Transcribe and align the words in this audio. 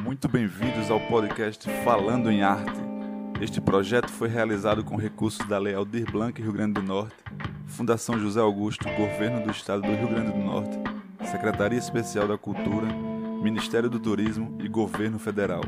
Muito 0.00 0.28
bem-vindos 0.28 0.90
ao 0.90 1.00
podcast 1.00 1.68
Falando 1.84 2.30
em 2.30 2.42
Arte. 2.42 2.80
Este 3.40 3.60
projeto 3.60 4.10
foi 4.10 4.28
realizado 4.28 4.84
com 4.84 4.96
recursos 4.96 5.46
da 5.46 5.58
Lei 5.58 5.74
Aldir 5.74 6.10
Blanc 6.10 6.40
Rio 6.40 6.52
Grande 6.52 6.74
do 6.74 6.82
Norte, 6.82 7.16
Fundação 7.66 8.18
José 8.18 8.40
Augusto, 8.40 8.84
Governo 8.96 9.44
do 9.44 9.50
Estado 9.50 9.82
do 9.82 9.88
Rio 9.88 10.08
Grande 10.08 10.32
do 10.32 10.38
Norte, 10.38 10.78
Secretaria 11.30 11.78
Especial 11.78 12.28
da 12.28 12.38
Cultura, 12.38 12.86
Ministério 13.42 13.90
do 13.90 13.98
Turismo 13.98 14.56
e 14.60 14.68
Governo 14.68 15.18
Federal. 15.18 15.62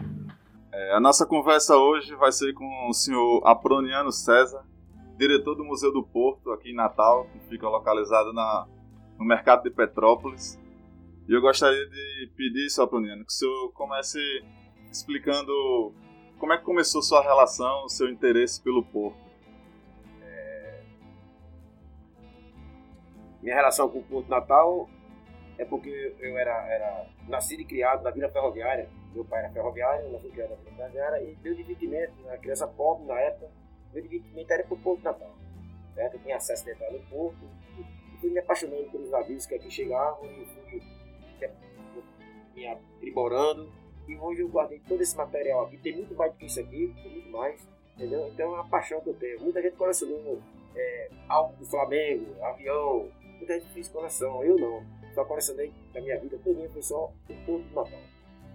É, 0.73 0.95
a 0.95 1.01
nossa 1.01 1.27
conversa 1.27 1.77
hoje 1.77 2.15
vai 2.15 2.33
ser 2.33 2.53
com 2.53 2.89
o 2.89 2.93
senhor 2.93 3.43
Aproniano 3.47 4.13
César, 4.13 4.65
diretor 5.17 5.55
do 5.55 5.65
Museu 5.65 5.93
do 5.93 6.03
Porto, 6.03 6.53
aqui 6.53 6.71
em 6.71 6.75
Natal, 6.75 7.27
que 7.33 7.39
fica 7.49 7.69
localizado 7.69 8.33
na, 8.33 8.67
no 9.19 9.25
mercado 9.25 9.63
de 9.63 9.71
Petrópolis. 9.71 10.59
E 11.29 11.33
eu 11.33 11.41
gostaria 11.41 11.85
de 11.87 12.31
pedir, 12.37 12.71
senhor 12.71 12.87
Aproniano, 12.87 13.25
que 13.25 13.33
o 13.33 13.35
senhor 13.35 13.73
comece 13.73 14.21
explicando 14.93 15.93
como 16.39 16.53
é 16.53 16.59
que 16.59 16.63
começou 16.63 17.03
sua 17.03 17.21
relação, 17.21 17.89
seu 17.89 18.09
interesse 18.09 18.63
pelo 18.63 18.85
Porto. 18.85 19.19
É... 20.23 20.83
Minha 23.43 23.57
relação 23.57 23.89
com 23.89 23.99
o 23.99 24.05
Porto 24.05 24.29
Natal 24.29 24.89
é 25.59 25.65
porque 25.65 26.15
eu 26.21 26.39
era, 26.39 26.65
era 26.69 27.07
nascido 27.27 27.61
e 27.61 27.65
criado 27.65 28.05
na 28.05 28.13
Vila 28.13 28.29
Ferroviária. 28.29 28.89
Meu 29.13 29.25
pai 29.25 29.41
era 29.41 29.53
ferroviário, 29.53 30.05
eu 30.05 30.13
nasci 30.13 30.29
criado 30.29 30.51
na 30.51 30.57
Vila 30.57 30.77
Ferroviária 30.77 31.25
e 31.25 31.37
meu 31.43 31.55
divertimento, 31.57 32.13
uma 32.23 32.37
criança 32.39 32.69
pobre 32.69 33.05
na 33.05 33.19
época, 33.19 33.51
meu 33.93 34.03
divertimento 34.03 34.53
era 34.53 34.63
para 34.63 34.75
o 34.75 34.79
Porto 34.79 35.03
Natal. 35.03 35.35
Certo? 35.93 36.15
Eu 36.15 36.21
tinha 36.21 36.37
acesso 36.37 36.69
a 36.69 36.73
entrar 36.73 36.93
no 36.93 37.01
Porto 37.07 37.51
e 37.81 38.21
fui 38.21 38.31
me 38.31 38.39
apaixonando 38.39 38.89
pelos 38.93 39.11
navios 39.11 39.45
que 39.45 39.57
aqui 39.57 39.69
chegavam 39.73 40.25
e 40.25 40.45
fui 40.71 40.96
me 42.55 42.67
aprimorando. 42.67 43.71
E 44.09 44.17
hoje 44.17 44.41
eu 44.41 44.49
guardei 44.49 44.81
todo 44.81 45.01
esse 45.01 45.17
material 45.17 45.67
aqui. 45.67 45.77
Tem 45.79 45.97
muito 45.97 46.15
mais 46.15 46.33
do 46.33 46.39
que 46.39 46.47
isso 46.47 46.61
aqui, 46.61 46.95
tem 47.03 47.13
muito 47.13 47.31
mais. 47.31 47.69
Entendeu? 47.97 48.29
Então 48.29 48.53
é 48.53 48.55
uma 48.61 48.69
paixão 48.69 49.01
que 49.01 49.09
eu 49.09 49.15
tenho. 49.15 49.41
Muita 49.41 49.63
gente 49.63 49.77
colecionou 49.77 50.41
é, 50.75 51.11
algo 51.29 51.57
do 51.57 51.67
Flamengo, 51.67 52.43
avião. 52.43 53.11
Muita 53.39 53.59
gente 53.59 53.73
fez 53.73 53.89
coleção, 53.89 54.45
eu 54.45 54.57
não. 54.57 54.85
Só 55.15 55.25
colecionei 55.25 55.73
da 55.95 56.01
minha 56.01 56.19
vida 56.19 56.39
toda, 56.45 56.69
foi 56.69 56.83
só 56.83 57.11
o 57.29 57.35
Porto 57.47 57.65
do 57.65 57.75
Natal. 57.75 58.01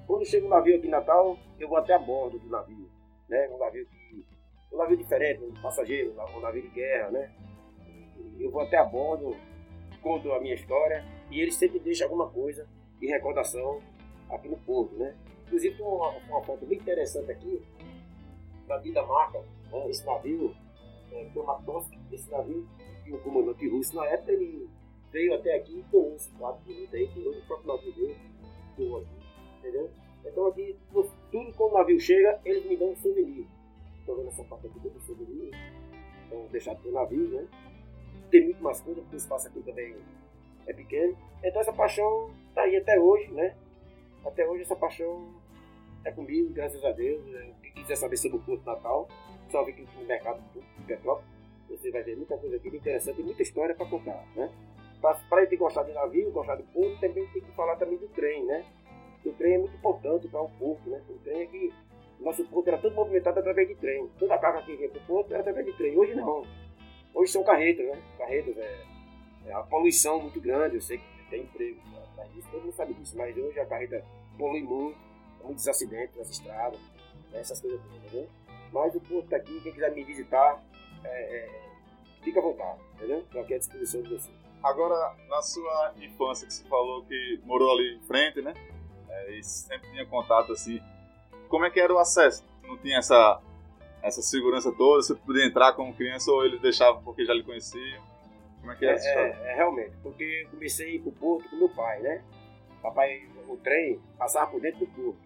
Quando 0.05 0.25
chega 0.25 0.45
um 0.45 0.49
navio 0.49 0.77
aqui 0.77 0.87
em 0.87 0.91
Natal, 0.91 1.37
eu 1.59 1.67
vou 1.67 1.77
até 1.77 1.93
a 1.93 1.99
bordo 1.99 2.37
do 2.37 2.49
navio. 2.49 2.89
Né? 3.27 3.49
Um 3.49 3.57
navio 3.57 3.85
que. 3.87 4.25
Um 4.71 4.77
navio 4.77 4.95
diferente, 4.95 5.43
um 5.43 5.61
passageiro, 5.61 6.13
um 6.35 6.39
navio 6.39 6.61
de 6.61 6.69
guerra, 6.69 7.11
né? 7.11 7.31
Eu 8.39 8.49
vou 8.49 8.61
até 8.61 8.77
a 8.77 8.85
bordo, 8.85 9.35
conto 10.01 10.31
a 10.33 10.39
minha 10.39 10.55
história 10.55 11.05
e 11.29 11.39
eles 11.39 11.55
sempre 11.55 11.79
deixam 11.79 12.07
alguma 12.07 12.29
coisa 12.29 12.67
de 12.99 13.07
recordação 13.07 13.79
aqui 14.29 14.47
no 14.47 14.57
Porto, 14.57 14.95
né? 14.95 15.15
Inclusive 15.45 15.75
tem 15.75 15.85
uma, 15.85 16.09
uma 16.09 16.41
foto 16.43 16.65
bem 16.65 16.77
interessante 16.77 17.31
aqui 17.31 17.61
da 18.67 18.77
Dinamarca, 18.77 19.39
né? 19.71 19.89
esse 19.89 20.05
navio, 20.05 20.55
é, 21.11 21.27
uma 21.35 21.55
tosca, 21.63 21.97
esse 22.11 22.29
navio, 22.31 22.67
e 23.05 23.11
o 23.11 23.19
comandante 23.19 23.67
russo 23.67 23.95
na 23.95 24.05
época 24.05 24.31
ele 24.31 24.69
veio 25.11 25.33
até 25.33 25.55
aqui 25.55 25.79
e 25.79 25.83
doou 25.91 26.15
esse 26.15 26.31
quatro 26.31 26.61
minutos 26.65 26.93
aí, 26.93 27.07
tirou 27.07 27.33
do 27.33 27.41
próprio 27.41 27.75
navio 27.75 27.93
dele, 27.93 28.17
aqui, 28.71 29.07
entendeu? 29.59 29.89
Então 30.25 30.47
aqui, 30.47 30.77
tudo 31.31 31.53
quando 31.53 31.71
o 31.73 31.77
navio 31.77 31.99
chega, 31.99 32.39
eles 32.45 32.65
me 32.65 32.77
dão 32.77 32.91
um 32.91 32.95
souvenir. 32.95 33.45
Estou 33.99 34.15
vendo 34.15 34.29
essa 34.29 34.43
parte 34.45 34.67
aqui 34.67 34.79
do 34.79 34.99
souvenir, 35.01 35.51
então 36.25 36.47
deixado 36.51 36.81
pro 36.81 36.91
navio, 36.91 37.27
né? 37.27 37.47
Tem 38.31 38.45
muito 38.45 38.63
mais 38.63 38.79
coisa, 38.79 39.01
porque 39.01 39.15
o 39.15 39.17
espaço 39.17 39.47
aqui 39.47 39.61
também 39.61 39.95
é 40.65 40.73
pequeno. 40.73 41.17
Então 41.43 41.61
essa 41.61 41.73
paixão 41.73 42.31
está 42.47 42.61
aí 42.61 42.77
até 42.77 42.97
hoje, 42.99 43.29
né? 43.31 43.55
Até 44.25 44.47
hoje 44.47 44.61
essa 44.63 44.75
paixão 44.75 45.27
é 46.05 46.11
comigo, 46.11 46.53
graças 46.53 46.83
a 46.85 46.91
Deus. 46.91 47.23
Né? 47.25 47.53
Quem 47.61 47.73
quiser 47.73 47.95
saber 47.97 48.15
sobre 48.17 48.37
o 48.37 48.41
Porto 48.41 48.65
Natal, 48.65 49.07
só 49.49 49.63
vir 49.63 49.73
aqui 49.73 49.87
no 49.99 50.05
mercado 50.05 50.41
de 50.53 50.83
Petrópolis. 50.85 51.29
Você 51.69 51.91
vai 51.91 52.03
ver 52.03 52.15
muita 52.15 52.37
coisa 52.37 52.55
aqui 52.55 52.69
interessante 52.69 53.19
e 53.19 53.23
muita 53.23 53.41
história 53.41 53.75
para 53.75 53.85
contar, 53.85 54.25
né? 54.35 54.49
Para 55.01 55.41
gente 55.41 55.57
gostar 55.57 55.83
de 55.83 55.93
navio, 55.93 56.31
gostar 56.31 56.55
do 56.55 56.63
porto, 56.63 56.99
também 56.99 57.25
tem 57.27 57.41
que 57.41 57.51
falar 57.53 57.75
também 57.75 57.97
do 57.97 58.07
trem, 58.09 58.45
né? 58.45 58.65
O 59.25 59.31
trem 59.31 59.55
é 59.55 59.57
muito 59.57 59.75
importante 59.75 60.27
para 60.27 60.41
o 60.41 60.49
porto, 60.49 60.89
né? 60.89 61.01
O 61.09 61.13
trem 61.19 61.41
é 61.41 61.45
que 61.45 61.73
nosso 62.19 62.43
porto 62.45 62.67
era 62.67 62.77
todo 62.77 62.93
movimentado 62.93 63.39
através 63.39 63.67
de 63.67 63.75
trem. 63.75 64.07
Toda 64.19 64.35
a 64.35 64.37
carga 64.37 64.61
que 64.61 64.75
vinha 64.75 64.89
para 64.89 65.01
o 65.01 65.05
porto 65.05 65.31
era 65.31 65.39
através 65.41 65.65
de 65.65 65.73
trem. 65.73 65.97
Hoje 65.97 66.13
não. 66.13 66.43
Hoje 67.13 67.31
são 67.31 67.43
carretas, 67.43 67.85
né? 67.85 68.01
Carretas 68.17 68.57
é, 68.57 68.83
é 69.47 69.53
a 69.53 69.61
poluição 69.63 70.19
muito 70.21 70.39
grande. 70.39 70.75
Eu 70.75 70.81
sei 70.81 70.97
que 70.97 71.29
tem 71.29 71.43
emprego 71.43 71.79
para 72.15 72.25
isso, 72.37 72.47
todo 72.51 72.61
mundo 72.61 72.73
sabe 72.73 72.93
disso. 72.93 73.17
Mas 73.17 73.35
hoje 73.37 73.59
a 73.59 73.65
carreta 73.65 74.03
polui 74.37 74.61
muito, 74.61 74.97
muitos 75.43 75.67
acidentes 75.67 76.15
nas 76.17 76.29
estradas, 76.29 76.79
né? 77.31 77.39
essas 77.39 77.59
coisas 77.59 77.79
todas, 77.81 77.97
entendeu? 77.97 78.29
Mas 78.71 78.95
o 78.95 78.99
porto 79.01 79.25
está 79.25 79.37
aqui, 79.37 79.59
quem 79.61 79.73
quiser 79.73 79.91
me 79.93 80.03
visitar, 80.03 80.63
é, 81.03 81.09
é, 81.09 81.61
fica 82.23 82.39
à 82.39 82.43
vontade, 82.43 82.79
entendeu? 82.95 83.19
Estou 83.19 83.41
aqui 83.41 83.53
à 83.53 83.57
disposição 83.57 84.01
de 84.01 84.09
você. 84.09 84.29
Agora, 84.63 85.15
na 85.27 85.41
sua 85.41 85.93
infância, 85.97 86.47
que 86.47 86.53
você 86.53 86.63
falou 86.65 87.03
que 87.05 87.39
morou 87.43 87.71
ali 87.71 87.95
em 87.95 88.01
frente, 88.01 88.41
né? 88.41 88.53
É, 89.09 89.31
e 89.37 89.43
sempre 89.43 89.89
tinha 89.89 90.05
contato 90.05 90.53
assim. 90.53 90.79
Como 91.49 91.65
é 91.65 91.69
que 91.69 91.79
era 91.79 91.93
o 91.93 91.97
acesso? 91.97 92.45
Não 92.63 92.77
tinha 92.77 92.99
essa, 92.99 93.41
essa 94.03 94.21
segurança 94.21 94.71
toda? 94.71 95.01
Você 95.01 95.15
podia 95.15 95.45
entrar 95.45 95.73
como 95.73 95.93
criança 95.93 96.31
ou 96.31 96.45
eles 96.45 96.61
deixavam 96.61 97.01
porque 97.03 97.25
já 97.25 97.33
lhe 97.33 97.43
conheciam? 97.43 98.01
Como 98.59 98.71
é 98.71 98.75
que 98.75 98.85
é, 98.85 98.89
é 98.89 98.93
essa 98.93 99.07
história? 99.07 99.37
É, 99.43 99.51
é, 99.51 99.55
realmente, 99.55 99.91
porque 100.03 100.43
eu 100.45 100.49
comecei 100.51 100.99
pro 100.99 101.11
porto 101.11 101.49
com 101.49 101.55
meu 101.55 101.69
pai, 101.69 101.99
né? 102.01 102.23
Papai, 102.81 103.27
o 103.47 103.57
trem 103.57 103.99
passava 104.17 104.51
por 104.51 104.61
dentro 104.61 104.79
do 104.79 104.87
porto, 104.87 105.19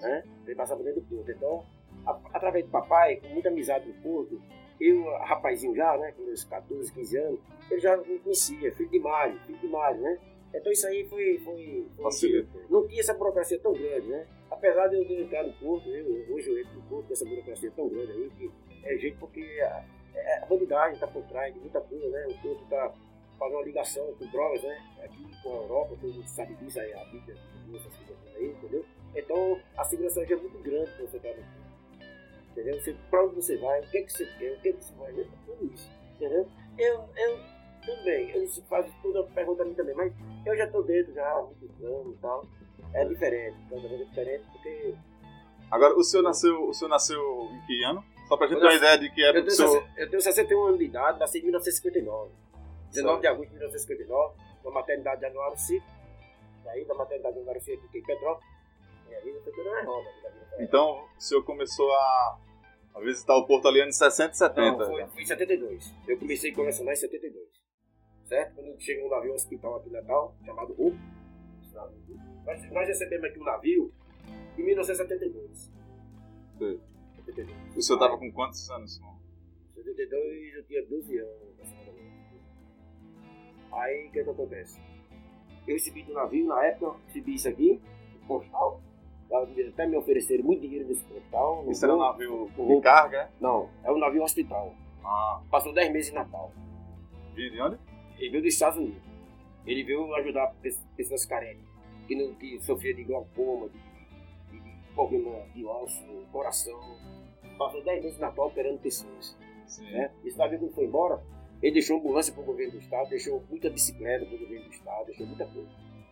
né? 0.00 0.24
O 0.40 0.44
trem 0.44 0.56
passava 0.56 0.80
por 0.80 0.84
dentro 0.84 1.00
do 1.00 1.16
porto. 1.16 1.30
Então, 1.30 1.64
a, 2.06 2.18
através 2.34 2.64
do 2.64 2.70
papai, 2.70 3.16
com 3.16 3.28
muita 3.28 3.48
amizade 3.48 3.86
no 3.86 3.94
porto, 3.94 4.40
eu, 4.80 5.04
rapazinho 5.18 5.74
já, 5.74 5.96
né? 5.98 6.12
Com 6.12 6.24
meus 6.24 6.44
14, 6.44 6.92
15 6.92 7.18
anos, 7.18 7.40
ele 7.70 7.80
já 7.80 7.96
me 7.96 8.18
conhecia, 8.18 8.72
filho 8.74 8.90
de 8.90 8.98
Mário, 8.98 9.38
filho 9.46 9.58
de 9.58 9.68
Mário, 9.68 10.00
né? 10.00 10.18
Então 10.52 10.72
isso 10.72 10.86
aí 10.86 11.06
foi. 11.08 11.38
foi, 11.38 11.86
foi 11.96 12.46
não 12.68 12.86
tinha 12.86 13.00
essa 13.00 13.14
burocracia 13.14 13.58
tão 13.60 13.72
grande, 13.72 14.08
né? 14.08 14.26
Apesar 14.50 14.88
de 14.88 14.96
eu 14.96 15.06
ter 15.06 15.20
entrado 15.20 15.46
no 15.46 15.52
Porto, 15.54 15.88
eu, 15.88 16.34
hoje 16.34 16.48
eu 16.50 16.58
entro 16.58 16.74
no 16.74 16.82
Porto 16.82 17.06
com 17.06 17.12
essa 17.12 17.24
burocracia 17.24 17.70
tão 17.70 17.88
grande 17.88 18.12
aí, 18.12 18.30
que 18.30 18.50
é 18.84 18.96
jeito 18.98 19.18
porque 19.18 19.40
a, 19.62 19.84
é, 20.14 20.38
a 20.42 20.46
bandidagem 20.46 20.94
está 20.94 21.06
por 21.06 21.22
trás 21.24 21.54
de 21.54 21.60
muita 21.60 21.80
coisa, 21.80 22.08
né? 22.08 22.26
O 22.28 22.42
Porto 22.42 22.62
está 22.64 22.92
fazendo 23.38 23.56
uma 23.56 23.64
ligação 23.64 24.12
com 24.14 24.26
drogas, 24.26 24.62
né? 24.62 24.82
Aqui 25.04 25.24
com 25.42 25.50
a 25.50 25.56
Europa, 25.56 25.96
todo 26.00 26.12
mundo 26.12 26.28
sabe 26.28 26.54
disso, 26.54 26.80
aí, 26.80 26.92
a 26.92 27.04
Bíblia, 27.04 27.36
essas 27.74 27.96
coisas 27.96 28.36
aí, 28.36 28.46
entendeu? 28.48 28.84
Então 29.14 29.60
a 29.76 29.84
segurança 29.84 30.26
já 30.26 30.34
é 30.34 30.38
muito 30.38 30.58
grande 30.58 30.90
quando 30.96 31.10
você 31.10 31.16
está 31.16 31.28
no 31.28 31.36
Porto. 31.36 31.60
Entendeu? 32.50 32.80
Você, 32.80 32.96
pra 33.08 33.24
onde 33.24 33.36
você 33.36 33.56
vai, 33.56 33.80
o 33.80 33.88
que, 33.88 33.98
é 33.98 34.02
que 34.02 34.12
você 34.12 34.26
quer, 34.26 34.52
o 34.52 34.60
que, 34.60 34.68
é 34.68 34.72
que 34.72 34.84
você 34.84 34.92
vai, 34.94 35.12
tudo 35.12 35.72
isso, 35.72 35.88
entendeu? 36.16 36.48
Eu, 36.76 37.08
eu 37.16 37.59
tudo 37.84 38.04
bem, 38.04 38.30
eles 38.30 38.62
fazem 38.68 38.92
toda 39.02 39.20
a 39.20 39.24
pergunta 39.24 39.62
a 39.62 39.66
mim 39.66 39.74
também, 39.74 39.94
mas 39.94 40.12
eu 40.46 40.56
já 40.56 40.64
estou 40.64 40.82
dentro 40.82 41.12
já 41.12 41.26
há 41.30 41.42
muitos 41.42 41.84
anos 41.84 42.14
e 42.14 42.18
tal. 42.20 42.46
É 42.92 43.04
diferente, 43.04 43.56
totalmente 43.68 44.08
diferente, 44.08 44.44
porque. 44.52 44.94
Agora, 45.70 45.94
o 45.94 46.02
senhor 46.02 46.22
nasceu, 46.22 46.68
o 46.68 46.74
senhor 46.74 46.90
nasceu 46.90 47.48
em 47.52 47.66
que 47.66 47.84
ano? 47.84 48.04
Só 48.26 48.36
pra 48.36 48.46
gente 48.46 48.58
ter 48.58 48.66
uma 48.66 48.74
ideia 48.74 48.98
de 48.98 49.10
que 49.10 49.22
é 49.22 49.30
eu, 49.30 49.44
tenho, 49.44 49.86
eu 49.96 50.10
tenho 50.10 50.22
61 50.22 50.66
anos 50.66 50.78
de 50.78 50.84
idade, 50.84 51.18
nasci 51.18 51.38
em 51.38 51.42
1959. 51.42 52.30
19 52.90 53.20
de 53.20 53.26
agosto 53.28 53.48
de 53.48 53.54
1959, 53.54 54.34
na 54.64 54.70
maternidade 54.70 55.20
de 55.20 55.26
Januário 55.26 55.58
Cito. 55.58 55.86
Daí, 56.64 56.84
da 56.84 56.94
maternidade 56.94 57.34
de 57.34 57.40
Januário 57.40 57.62
Cito, 57.62 57.86
aqui 57.86 57.98
em 57.98 58.02
Petrópolis. 58.02 58.50
E 59.08 59.14
aí, 59.14 59.28
eu 59.28 59.42
tô 59.42 59.50
roda. 59.84 60.10
Então, 60.58 61.04
o 61.16 61.20
senhor 61.20 61.42
começou 61.44 61.90
a, 61.92 62.38
a 62.94 63.00
visitar 63.00 63.36
o 63.36 63.46
Porto 63.46 63.68
ali 63.68 63.80
em 63.80 63.92
60 63.92 64.32
e 64.32 64.36
70? 64.36 64.76
Não, 64.76 64.86
foi, 64.86 65.06
foi 65.06 65.22
em 65.22 65.26
72. 65.26 65.94
Eu 66.08 66.18
comecei 66.18 66.50
a 66.50 66.54
colecionar 66.54 66.94
em 66.94 66.96
72 66.96 67.39
certo? 68.30 68.54
Quando 68.54 68.80
chega 68.80 69.04
um 69.04 69.10
navio 69.10 69.34
hospital 69.34 69.76
aqui 69.76 69.88
em 69.88 69.92
Natal, 69.92 70.36
chamado 70.44 70.72
Hulk, 70.74 70.96
nós, 72.46 72.72
nós 72.72 72.86
recebemos 72.86 73.24
aqui 73.26 73.40
um 73.40 73.44
navio 73.44 73.92
em 74.56 74.62
1972. 74.62 75.72
Sim. 76.58 76.80
72. 77.16 77.76
O 77.76 77.82
senhor 77.82 77.96
estava 77.96 78.16
com 78.16 78.32
quantos 78.32 78.70
anos, 78.70 78.96
irmão? 78.96 79.18
72 79.74 80.54
eu 80.54 80.64
tinha 80.64 80.86
12 80.86 81.18
anos. 81.18 81.50
Aí 83.72 84.08
o 84.08 84.12
que, 84.12 84.24
que 84.24 84.30
acontece? 84.30 84.80
Eu 85.66 85.74
recebi 85.74 86.02
do 86.04 86.12
navio, 86.12 86.46
na 86.46 86.64
época, 86.64 86.98
recebi 87.06 87.34
isso 87.34 87.48
aqui, 87.48 87.80
postal. 88.26 88.80
Até 89.72 89.86
me 89.86 89.96
ofereceram 89.96 90.44
muito 90.44 90.62
dinheiro 90.62 90.88
nesse 90.88 91.04
postal. 91.04 91.64
Isso 91.68 91.84
era 91.84 91.94
um 91.94 91.98
navio 91.98 92.48
de 92.56 92.80
carga? 92.80 93.30
Não, 93.40 93.68
é 93.84 93.90
um 93.90 93.98
navio 93.98 94.22
hospital. 94.22 94.74
Ah. 95.04 95.40
Passou 95.50 95.72
10 95.72 95.92
meses 95.92 96.10
em 96.10 96.14
Natal. 96.14 96.52
Vinha 97.34 97.50
de 97.50 97.60
onde? 97.60 97.89
Ele 98.20 98.30
veio 98.30 98.42
dos 98.42 98.52
Estados 98.52 98.78
Unidos. 98.78 99.02
Ele 99.66 99.82
veio 99.82 100.14
ajudar 100.16 100.54
pessoas 100.96 101.24
carentes, 101.24 101.64
que, 102.06 102.14
não, 102.14 102.34
que 102.34 102.60
sofriam 102.60 102.94
de 102.94 103.04
glaucoma, 103.04 103.68
de, 103.68 103.78
de, 104.58 104.60
de 104.60 104.94
problema 104.94 105.40
de 105.54 105.64
osso, 105.64 106.04
coração. 106.30 106.78
Passou 107.56 107.82
10 107.82 108.04
meses 108.04 108.18
na 108.18 108.28
Natal 108.28 108.48
operando 108.48 108.78
pessoas. 108.78 109.36
Né? 109.78 110.10
Esse 110.24 110.36
navio 110.36 110.58
quando 110.58 110.74
foi 110.74 110.84
embora, 110.84 111.22
ele 111.62 111.72
deixou 111.72 111.98
ambulância 111.98 112.32
para 112.32 112.42
o 112.42 112.46
governo 112.46 112.72
do 112.72 112.78
estado, 112.78 113.08
deixou 113.08 113.42
muita 113.48 113.70
bicicleta 113.70 114.26
para 114.26 114.34
o 114.34 114.38
governo 114.38 114.66
do 114.66 114.72
estado, 114.72 115.06
deixou 115.06 115.26
muita 115.26 115.46
coisa. 115.46 115.68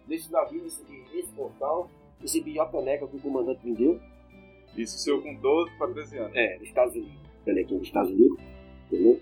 Nesse 0.07 0.33
navio, 0.33 0.63
nesse, 0.63 0.83
nesse 1.13 1.33
portal, 1.33 1.91
recebi 2.21 2.59
a 2.59 2.67
caneca 2.67 3.07
que 3.07 3.17
o 3.17 3.21
comandante 3.21 3.67
me 3.67 3.75
deu. 3.75 4.01
Isso 4.77 4.97
o 4.97 4.99
senhor 4.99 5.23
com 5.23 5.35
12 5.35 5.79
para 5.79 5.93
13 5.93 6.19
anos. 6.19 6.37
É, 6.37 6.59
dos 6.59 6.69
Estados 6.69 6.95
Unidos. 6.95 7.19
Canequinha 7.45 7.79
dos 7.79 7.89
Estados 7.89 8.11
Unidos. 8.11 8.39
Entendeu? 8.87 9.21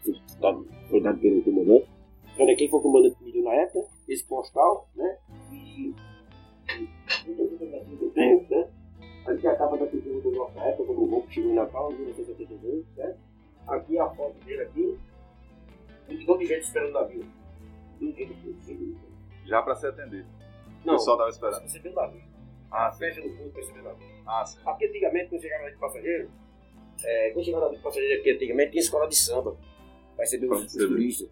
Foi 0.89 1.01
dado 1.01 1.19
pelo 1.19 1.43
comandante. 1.43 1.96
Canequinha 2.37 2.71
foi 2.71 2.81
o 2.81 2.83
comandante 2.83 3.17
deu 3.25 3.43
na 3.43 3.55
época. 3.55 3.89
Esse 4.09 4.25
postal, 4.25 4.89
né? 4.95 5.19
E. 5.53 5.95
e 7.27 7.31
né? 8.51 8.69
Aqui 9.27 9.47
a 9.49 9.57
capa 9.57 9.77
da 9.77 9.87
pintura 9.87 10.21
do 10.21 10.31
nosso 10.33 10.59
época, 10.59 10.85
quando 10.85 11.03
o 11.03 11.07
Roupo 11.07 11.31
chegou 11.33 11.51
em 11.51 11.55
Natal, 11.55 11.91
em 11.93 11.97
1982, 11.97 12.85
né? 12.97 13.17
Aqui 13.67 13.99
a 13.99 14.09
foto 14.11 14.35
dele 14.45 14.63
aqui. 14.63 14.99
E 16.09 16.15
igual 16.15 16.39
de 16.39 16.47
gente 16.47 16.63
esperando 16.63 16.91
o 16.91 16.93
navio. 16.93 17.25
Dia 17.99 18.27
do 18.27 18.97
Já 19.45 19.63
para 19.63 19.75
ser 19.75 19.89
atendido. 19.89 20.29
Não, 20.85 20.95
o 20.95 20.97
pessoal 20.99 21.17
estava 21.17 21.31
esperando. 21.31 21.63
Recebeu 21.63 21.93
o 21.93 21.95
navio. 21.95 22.23
Ah, 22.71 22.87
A 22.89 22.93
festa 22.93 23.21
do 23.21 23.29
povo 23.31 23.51
recebeu 23.57 23.83
o 23.83 23.85
navio. 23.85 24.07
Ah, 24.27 24.45
sim. 24.45 24.59
Aqui 24.65 24.87
antigamente, 24.87 25.31
quando 25.31 25.41
chegava 25.41 25.71
de 25.71 25.77
passageiro, 25.79 26.31
é, 27.05 27.31
quando 27.31 27.45
chegava 27.45 27.71
de 27.71 27.79
passageiro 27.79 28.21
aqui 28.21 28.31
antigamente, 28.31 28.71
tinha 28.73 28.83
escola 28.83 29.09
de 29.09 29.17
samba. 29.17 29.57
Vai 30.17 30.27
receber 30.27 30.47
os, 30.47 30.63
os 30.63 30.73
turistas. 30.73 31.29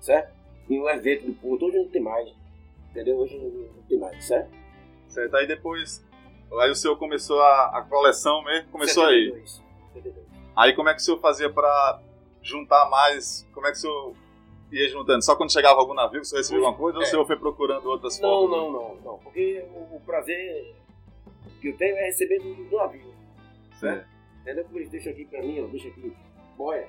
Certo? 0.00 0.43
Tinha 0.66 0.82
um 0.82 0.88
evento 0.88 1.26
do 1.26 1.32
Porto. 1.34 1.66
Hoje 1.66 1.78
não 1.78 1.88
tem 1.88 2.02
mais. 2.02 2.28
Entendeu? 2.90 3.16
Hoje 3.18 3.36
não, 3.38 3.48
não 3.50 3.82
tem 3.88 3.98
mais, 3.98 4.24
certo? 4.24 4.50
Certo. 5.08 5.34
Aí 5.36 5.46
depois. 5.46 6.04
Aí 6.60 6.70
o 6.70 6.74
senhor 6.74 6.96
começou 6.96 7.40
a, 7.40 7.78
a 7.78 7.82
coleção 7.82 8.42
mesmo, 8.44 8.70
começou 8.70 9.04
aí. 9.06 9.24
72, 9.26 9.62
72. 9.94 10.26
Aí 10.56 10.72
como 10.74 10.88
é 10.88 10.94
que 10.94 11.00
o 11.00 11.04
senhor 11.04 11.18
fazia 11.18 11.50
para 11.50 12.00
juntar 12.42 12.88
mais? 12.88 13.46
Como 13.52 13.66
é 13.66 13.72
que 13.72 13.78
o 13.78 13.80
senhor 13.80 14.14
ia 14.70 14.88
juntando? 14.88 15.24
Só 15.24 15.34
quando 15.34 15.52
chegava 15.52 15.80
algum 15.80 15.94
navio 15.94 16.20
que 16.20 16.26
o 16.26 16.28
senhor 16.28 16.40
recebia 16.40 16.60
alguma 16.64 16.76
coisa 16.78 16.98
ou 16.98 17.02
o 17.02 17.06
É. 17.06 17.10
senhor 17.10 17.26
foi 17.26 17.36
procurando 17.36 17.86
outras 17.88 18.20
Não, 18.20 18.28
formas? 18.28 18.50
não, 18.58 18.72
não, 18.72 18.94
não. 19.02 19.18
Porque 19.18 19.64
o, 19.74 19.96
o 19.96 20.00
prazer 20.06 20.74
que 21.60 21.68
eu 21.68 21.76
tenho 21.76 21.96
é 21.96 22.04
receber 22.06 22.38
do, 22.38 22.54
do 22.54 22.76
navio. 22.76 23.12
Certo. 23.80 24.06
Entendeu? 24.42 24.64
Como 24.64 24.78
eles 24.78 24.90
deixam 24.90 25.12
aqui 25.12 25.24
pra 25.24 25.42
mim, 25.42 25.60
ó, 25.60 25.66
deixa 25.66 25.88
aqui 25.88 26.14
boia, 26.56 26.86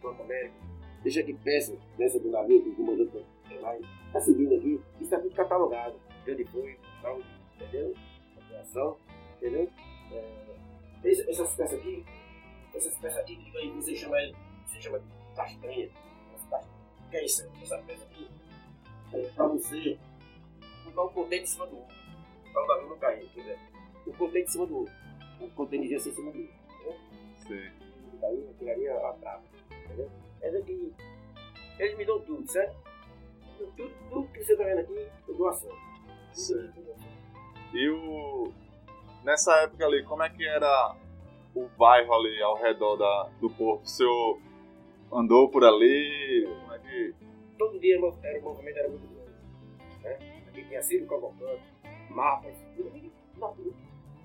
Banco 0.00 0.22
América, 0.22 0.54
deixa 1.02 1.20
aqui 1.20 1.34
peça, 1.34 1.76
peça 1.96 2.18
do 2.18 2.30
navio 2.30 2.62
que 2.62 2.68
o 2.70 2.74
comandante 2.76 3.24
tem 3.48 3.60
lá. 3.60 3.76
Tá 4.12 4.20
seguindo 4.20 4.54
aqui, 4.54 4.80
isso 5.00 5.10
tá 5.10 5.18
tudo 5.18 5.34
catalogado. 5.34 5.98
De 6.24 6.32
onde 6.32 6.44
foi, 6.46 6.78
tal, 7.02 7.20
entendeu? 7.54 7.94
A 8.36 8.40
doação, 8.48 8.96
entendeu? 9.36 9.70
É, 10.12 10.50
essas 11.04 11.54
peças 11.54 11.78
aqui, 11.78 12.04
essas 12.74 12.98
peças 12.98 13.18
aqui 13.18 13.36
que 13.36 13.58
aí 13.58 13.70
você 13.70 13.94
chama, 13.94 14.16
você 14.66 14.80
chama 14.80 14.98
de 14.98 15.06
castanha. 15.34 15.88
Que 17.10 17.16
é 17.16 17.24
isso? 17.24 17.50
Essa 17.60 17.78
peça 17.78 18.04
aqui 18.04 18.30
é 19.12 19.22
pra 19.34 19.46
você 19.48 19.98
botar 20.84 21.04
um 21.04 21.08
contente 21.08 21.42
em 21.42 21.46
cima 21.46 21.66
do 21.66 21.76
outro. 21.76 21.96
Pra 22.52 22.62
o 22.62 22.66
navio 22.66 22.88
não 22.88 22.98
cair, 22.98 23.28
dizer, 23.34 23.58
o 24.06 24.12
contente 24.12 24.48
em 24.48 24.52
cima 24.52 24.66
do 24.66 24.78
outro. 24.78 24.94
O 25.40 25.50
contente 25.50 25.94
assim 25.94 26.10
em 26.10 26.12
cima 26.12 26.30
do 26.30 26.38
outro. 26.38 27.00
Sim. 27.48 27.70
Daí 28.20 28.36
eu 28.36 28.54
tiraria 28.58 28.94
a 28.94 29.12
trava. 29.14 29.42
Entendeu? 29.84 30.10
Mas 30.40 30.54
é 30.54 30.60
que 30.62 30.92
eles 31.78 31.96
me 31.96 32.04
dão 32.04 32.20
tudo, 32.20 32.50
certo? 32.50 32.76
Tudo, 33.58 33.90
tudo 34.08 34.28
que 34.28 34.42
você 34.42 34.56
tá 34.56 34.64
vendo 34.64 34.80
aqui 34.80 34.98
é 34.98 35.32
doação. 35.32 35.70
Tudo 35.70 35.80
Certo. 36.32 36.80
E 37.72 37.88
o. 37.88 38.52
Nessa 39.24 39.54
época 39.62 39.84
ali, 39.84 40.02
como 40.04 40.22
é 40.22 40.30
que 40.30 40.46
era 40.46 40.96
o 41.54 41.68
bairro 41.76 42.12
ali 42.14 42.40
ao 42.42 42.56
redor 42.56 42.96
da, 42.96 43.28
do 43.40 43.50
porto? 43.50 43.84
O 43.84 43.88
senhor 43.88 44.40
andou 45.12 45.48
por 45.48 45.64
ali? 45.64 46.46
Como 46.60 46.72
é 46.72 46.78
que. 46.78 47.14
Todo 47.58 47.78
dia 47.78 47.96
era, 47.96 48.38
o 48.38 48.42
movimento 48.42 48.78
era 48.78 48.88
muito 48.88 49.06
grande. 49.06 49.30
Né? 50.02 50.44
Aqui 50.48 50.64
tinha 50.64 50.82
Ciro 50.82 51.06
Cavalcante, 51.06 51.62
mapas, 52.08 52.54
tudo 52.76 52.88
aqui 52.88 53.12
na. 53.36 53.46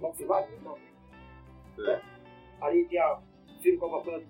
Logo 0.01 0.15
se 0.15 0.25
vai, 0.25 0.45
tudo 0.47 0.63
na. 0.63 1.83
Né? 1.83 2.01
Ali 2.61 2.85
tinha 2.85 3.19
Ciro 3.61 3.79
Cavalcante, 3.79 4.27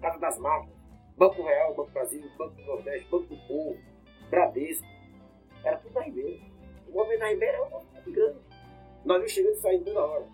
Casa 0.00 0.18
das 0.18 0.38
Máquinas, 0.38 0.79
Banco 1.20 1.42
Real, 1.42 1.74
Banco 1.74 1.90
Brasil, 1.90 2.24
Banco 2.38 2.54
do 2.54 2.64
Nordeste, 2.64 3.06
Banco 3.10 3.26
do 3.26 3.36
Povo, 3.46 3.76
Bradesco. 4.30 4.86
Era 5.62 5.76
tudo 5.76 5.92
na 5.92 6.00
Ribeira. 6.00 6.40
O 6.88 6.92
movimento 6.92 7.20
da 7.20 7.26
Ribeira 7.26 7.56
era 7.58 7.66
um 7.66 7.70
movimento 7.70 8.10
grande. 8.10 8.38
Navio 9.04 9.28
chegando 9.28 9.52
e 9.52 9.60
saindo 9.60 9.84
toda 9.84 10.00
hora. 10.00 10.26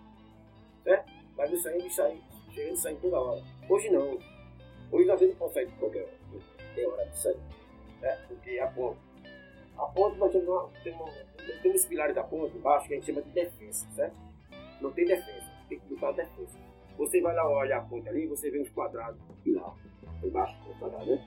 Certo? 0.85 1.11
Navio 1.37 1.57
saindo 1.57 1.85
e 1.85 1.89
saindo, 1.89 2.23
chegando 2.53 2.73
e 2.73 2.77
saindo 2.77 3.01
toda 3.01 3.19
hora. 3.19 3.43
Hoje 3.67 3.89
não. 3.89 4.17
Hoje 4.89 5.05
navio 5.05 5.27
não 5.27 5.35
pode 5.35 5.53
sair 5.55 5.65
de 5.65 5.73
qualquer 5.73 6.03
hora. 6.03 6.43
Tem 6.73 6.87
hora 6.87 7.05
de 7.05 7.17
sair. 7.17 7.39
Né? 7.99 8.25
Porque 8.29 8.57
a 8.57 8.67
ponte. 8.67 8.99
A 9.77 9.85
ponte 9.87 10.17
nós 10.17 10.31
temos, 10.31 10.47
uma, 10.47 10.69
temos, 10.85 11.13
temos 11.63 11.81
os 11.81 11.85
pilares 11.85 12.15
da 12.15 12.23
ponte 12.23 12.55
embaixo 12.55 12.87
que 12.87 12.93
a 12.93 12.95
gente 12.95 13.07
chama 13.07 13.21
de 13.23 13.31
defesa, 13.31 13.85
certo? 13.93 14.15
Não 14.79 14.93
tem 14.93 15.05
defesa, 15.05 15.51
tem 15.67 15.79
que 15.79 15.93
botar 15.93 16.13
defesa. 16.13 16.57
Você 16.97 17.19
vai 17.19 17.35
lá 17.35 17.45
olhar 17.45 17.79
a 17.79 17.81
ponte 17.81 18.07
ali, 18.07 18.25
você 18.25 18.49
vê 18.49 18.61
uns 18.61 18.69
quadrados 18.69 19.19
pilar 19.43 19.75
embaixo 20.23 20.57
do 20.63 20.73
quadrado, 20.79 21.05
né? 21.05 21.25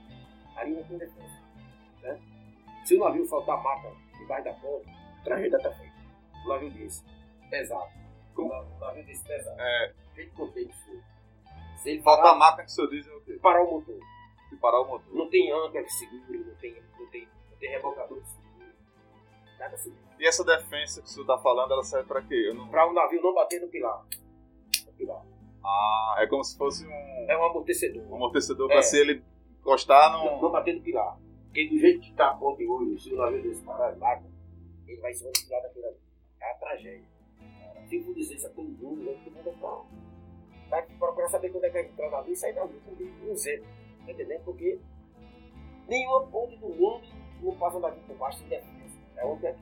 Ali 0.57 0.73
não 0.73 0.85
tem 0.85 0.99
defesa. 0.99 1.41
Né? 2.03 2.21
Se 2.85 2.97
o 2.97 3.01
navio 3.01 3.27
faltar 3.27 3.63
mata 3.63 3.93
debaixo 4.19 4.45
da 4.45 4.53
ponte, 4.55 4.89
tragédia 5.25 5.57
está 5.57 5.73
feita. 5.73 5.95
O 6.45 6.49
navio 6.49 6.71
desse, 6.71 7.05
pesado. 7.51 7.91
O 8.37 8.79
navio 8.81 9.05
desse 9.05 9.25
pesado. 9.25 9.61
É, 9.61 9.93
Feito 10.15 10.35
com 10.35 10.49
tempo 10.49 10.73
Se 11.77 11.91
ele 11.91 12.03
falta 12.03 12.23
a 12.23 12.25
parar, 12.27 12.39
máquina 12.39 12.65
que 12.65 12.71
o 12.71 12.75
senhor 12.75 12.91
diz 12.91 13.07
é 13.07 13.13
o 13.13 13.21
quê? 13.21 13.39
parar 13.41 13.63
o 13.63 13.71
motor. 13.71 13.99
Se 14.49 14.57
parar 14.57 14.81
o 14.81 14.89
motor. 14.89 15.15
Não 15.15 15.29
tem 15.31 15.53
âncora 15.53 15.85
que 15.85 15.93
segure, 15.93 16.39
não 16.39 16.55
tem, 16.57 16.83
não 16.99 17.07
tem, 17.07 17.29
não 17.51 17.57
tem 17.59 17.71
rebocador 17.71 18.21
que 18.21 18.29
segure. 18.29 18.75
Nada 19.59 19.75
assim. 19.75 19.95
E 20.19 20.27
essa 20.27 20.45
defesa 20.45 21.01
que 21.01 21.09
o 21.09 21.11
senhor 21.11 21.27
tá 21.27 21.39
falando, 21.39 21.73
ela 21.73 21.83
serve 21.83 22.09
pra 22.09 22.23
quê? 22.23 22.53
Não... 22.55 22.69
Para 22.69 22.89
o 22.89 22.93
navio 22.93 23.23
não 23.23 23.35
bater 23.35 23.61
no 23.61 23.69
pilar. 23.69 24.05
No 24.87 24.93
pilar. 24.93 25.25
Ah, 25.65 26.17
é 26.19 26.27
como 26.27 26.43
se 26.45 26.57
fosse 26.57 26.87
um, 26.87 26.91
É 27.29 27.37
um 27.39 27.45
amortecedor. 27.45 28.03
um 28.11 28.17
amortecedor 28.17 28.67
pra 28.69 28.79
É. 28.79 28.83
se 28.83 28.99
ele 28.99 29.23
encostar 29.61 30.11
Não, 30.12 30.25
não 30.37 30.43
no. 30.43 30.51
bater 30.51 30.75
no 30.75 30.81
pilar. 30.83 31.19
Porque 31.47 31.69
do 31.69 31.79
jeito 31.79 32.01
que 32.01 32.11
está 32.11 32.31
a 32.31 32.35
ponte 32.35 32.67
hoje, 32.67 32.99
se 33.01 33.12
o 33.12 33.17
navio 33.17 33.43
desse 33.43 33.62
parar 33.62 33.97
lá, 33.99 34.23
ele 34.87 35.01
vai 35.01 35.12
pilar 35.12 35.62
daquele 35.62 35.87
ali. 35.87 35.97
É 36.41 36.51
a 36.51 36.55
tragédia. 36.55 37.05
Se 37.89 37.97
eu 37.97 38.05
for 38.05 38.15
dizer 38.15 38.35
isso 38.37 38.47
a 38.47 38.51
todo 38.51 38.69
mundo, 38.69 39.05
vai 39.05 39.15
todo 39.17 39.35
mundo 39.35 39.45
vai 39.61 40.81
vai 40.83 40.83
procurar 40.99 41.29
saber 41.29 41.51
quando 41.51 41.65
é 41.65 41.69
que 41.69 41.73
vai 41.75 41.83
entrar 41.87 42.11
navio 42.11 42.33
e 42.33 42.37
sair 42.37 42.55
navio 42.55 42.81
com 42.81 43.31
um 43.31 43.37
zero. 43.37 43.65
Tá 44.07 44.12
entendendo? 44.12 44.45
Porque 44.45 44.79
nenhuma 45.89 46.27
ponte 46.29 46.57
do 46.57 46.69
mundo 46.69 47.03
não 47.43 47.57
passa 47.57 47.81
daqui 47.81 48.01
por 48.07 48.17
baixo 48.17 48.39
sem 48.39 48.49
defesa. 48.49 48.99
É 49.17 49.25
onde 49.27 49.47
é 49.47 49.57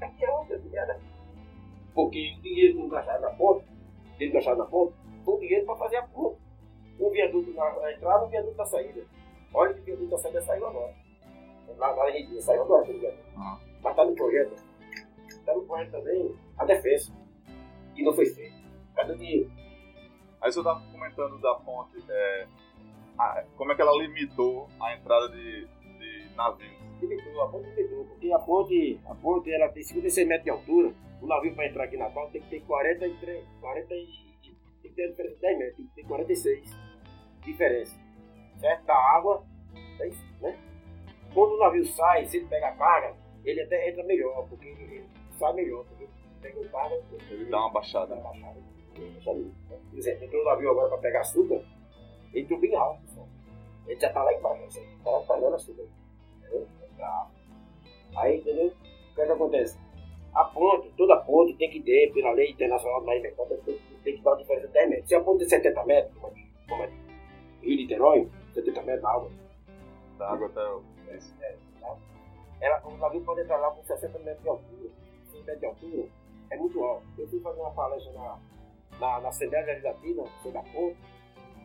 aqui 0.00 0.24
é 0.24 0.30
onde 0.30 0.52
é 0.54 0.86
daqui. 0.86 1.04
Porque 1.94 2.34
o 2.38 2.42
dinheiro 2.42 2.74
que 2.74 2.80
não 2.80 2.88
gastaram 2.88 3.20
na 3.20 3.30
ponte, 3.30 3.66
que 4.16 4.24
eles 4.24 4.32
gastaram 4.32 4.58
na 4.58 4.64
ponte, 4.64 4.94
o 5.26 5.38
dinheiro 5.38 5.66
para 5.66 5.76
fazer 5.76 5.96
a 5.96 6.02
ponte. 6.06 6.40
Um 7.00 7.10
viaduto 7.10 7.50
na, 7.54 7.72
na 7.80 7.92
entrada, 7.92 8.24
um 8.24 8.28
viaduto 8.28 8.56
na 8.56 8.64
saída. 8.66 9.04
Olha 9.54 9.74
que 9.74 9.80
o 9.80 9.84
viaduto 9.84 10.10
da 10.10 10.18
saída 10.18 10.40
saiu 10.42 10.66
agora. 10.66 10.94
Lá 11.78 11.96
na 11.96 12.02
Argentina, 12.02 12.40
saiu 12.40 12.62
agora 12.62 12.82
aquele 12.82 12.98
viaduto. 12.98 13.22
Ah. 13.36 13.58
Mas 13.82 13.92
está 13.92 14.04
no 14.04 14.14
projeto. 14.14 14.54
Está 15.28 15.54
no 15.54 15.62
projeto 15.62 15.90
também 15.90 16.34
a 16.58 16.64
defesa. 16.64 17.12
Que 17.94 18.02
não 18.02 18.12
foi 18.12 18.26
feito. 18.26 18.62
Cadê 18.94 19.12
o 19.12 19.16
dinheiro? 19.18 19.50
Aí 20.40 20.48
o 20.50 20.52
senhor 20.52 20.64
tava 20.64 20.80
comentando 20.92 21.38
da 21.40 21.54
ponte, 21.54 22.02
é, 22.10 22.46
a- 23.18 23.44
como 23.56 23.72
é 23.72 23.74
que 23.76 23.82
ela 23.82 23.92
limitou 23.96 24.68
a 24.80 24.94
entrada 24.94 25.28
de, 25.28 25.66
de 25.66 26.34
navios. 26.36 26.72
Limitou, 27.00 27.42
a 27.42 27.48
ponte 27.48 27.68
limitou, 27.70 28.04
porque 28.04 28.32
a 28.32 28.38
ponte, 28.38 29.00
a 29.06 29.14
ponte 29.14 29.52
ela 29.52 29.68
tem 29.68 29.82
56 29.82 30.26
metros 30.28 30.44
de 30.44 30.50
altura. 30.50 30.92
O 31.20 31.26
navio 31.26 31.54
para 31.54 31.66
entrar 31.68 31.84
aqui 31.84 31.96
na 31.96 32.10
ponte 32.10 32.32
tem 32.32 32.42
que 32.42 32.48
ter 32.50 32.60
43, 32.60 33.44
40 33.60 33.94
e, 33.94 34.08
tem 34.82 34.90
que 34.90 34.96
ter 34.96 35.08
diferença 35.08 35.34
de 35.34 35.40
10 35.40 35.58
metros, 35.58 35.76
tem 35.76 35.86
que 35.86 35.94
ter 35.94 36.06
46 36.06 36.76
diferença. 37.44 38.00
Certo? 38.58 38.84
Da 38.84 38.94
água, 38.94 39.44
é 40.00 40.08
isso, 40.08 40.24
né? 40.40 40.58
Quando 41.34 41.54
o 41.54 41.58
navio 41.58 41.84
sai, 41.86 42.26
se 42.26 42.36
ele 42.36 42.46
pega 42.46 42.68
a 42.68 42.76
carga, 42.76 43.16
ele 43.44 43.60
até 43.62 43.88
entra 43.88 44.04
melhor, 44.04 44.46
porque 44.48 44.68
ele 44.68 45.04
sai 45.32 45.52
melhor, 45.54 45.84
porque 45.86 46.06
pega 46.40 46.60
o 46.60 46.68
carga, 46.68 47.02
Ele 47.30 47.44
dá 47.46 47.58
uma 47.58 47.68
dá 47.68 47.74
baixada. 47.74 48.14
uma 48.14 48.30
baixada. 48.30 48.60
Por 48.94 49.98
exemplo, 49.98 50.24
entrou 50.24 50.42
o 50.42 50.44
navio 50.44 50.70
agora 50.70 50.88
para 50.88 50.98
pegar 50.98 51.20
açúcar, 51.20 51.64
ele 52.32 52.44
entrou 52.44 52.60
bem 52.60 52.74
alto. 52.76 53.00
pessoal. 53.02 53.28
Ele 53.86 53.98
já 54.00 54.12
tá 54.12 54.22
lá 54.22 54.32
embaixo, 54.34 54.64
assim, 54.64 54.86
tá 55.02 55.34
pegando 55.34 55.56
açúcar. 55.56 55.84
Entendeu? 56.38 56.68
Tá. 56.98 57.30
Aí, 58.16 58.38
entendeu? 58.38 58.68
O 58.68 59.14
que, 59.14 59.20
é 59.20 59.26
que 59.26 59.32
acontece? 59.32 59.78
A 60.34 60.44
ponte, 60.44 60.90
toda 60.96 61.16
ponte 61.16 61.54
tem 61.54 61.70
que 61.70 61.82
ter, 61.82 62.12
pela 62.12 62.32
lei 62.32 62.50
internacional 62.50 63.00
do 63.00 63.06
mar 63.06 63.18
mercado, 63.20 63.56
tem, 63.64 63.78
tem 64.02 64.16
que 64.16 64.22
dar 64.22 64.30
uma 64.32 64.36
diferença 64.38 64.66
de 64.66 64.72
10 64.72 64.90
metros. 64.90 65.08
Se 65.08 65.14
a 65.14 65.20
ponte 65.20 65.38
tem 65.40 65.48
70 65.48 65.84
metros, 65.84 66.18
como 66.68 66.82
é, 66.82 66.86
é 66.86 66.90
Rio 67.62 67.76
Niterói, 67.76 68.28
70 68.54 68.82
metros 68.82 69.02
na 69.02 69.10
água, 69.10 69.30
Da 70.18 70.30
água 70.32 70.46
até 70.48 70.60
o. 70.60 70.82
esse. 71.14 71.32
ela, 72.60 72.82
o 72.86 72.96
navio 72.96 73.20
pode 73.24 73.40
entrar 73.42 73.56
lá 73.58 73.70
com 73.70 73.82
60 73.82 74.18
metros 74.20 74.42
de 74.42 74.48
altura. 74.48 74.90
60 75.30 75.44
metros 75.44 75.60
de 75.60 75.66
altura 75.66 76.08
é 76.50 76.56
muito 76.56 76.82
alto. 76.84 77.04
Eu 77.18 77.28
fui 77.28 77.40
fazer 77.40 77.60
uma 77.60 77.70
palestra 77.72 78.12
na, 78.12 78.38
na, 79.00 79.20
na 79.20 79.28
Assembleia 79.28 79.64
Legislativa 79.66 80.24
sobre 80.42 80.58
a 80.58 80.62
ponte 80.62 80.96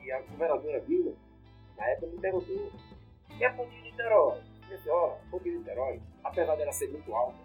e 0.03 0.11
a 0.11 0.21
governadora 0.21 0.79
Vila, 0.81 1.13
na 1.77 1.87
época, 1.89 2.07
me 2.07 2.19
perguntou: 2.19 2.71
e 3.37 3.43
a 3.45 3.53
ponte 3.53 3.75
de 3.75 3.81
Niterói? 3.81 4.37
Eu 4.69 4.77
disse: 4.77 4.89
olha, 4.89 5.13
a 5.13 5.29
ponte 5.31 5.43
de 5.43 5.57
Niterói, 5.57 6.01
apesar 6.23 6.55
dela 6.55 6.71
ser 6.71 6.87
muito 6.89 7.13
alta, 7.13 7.37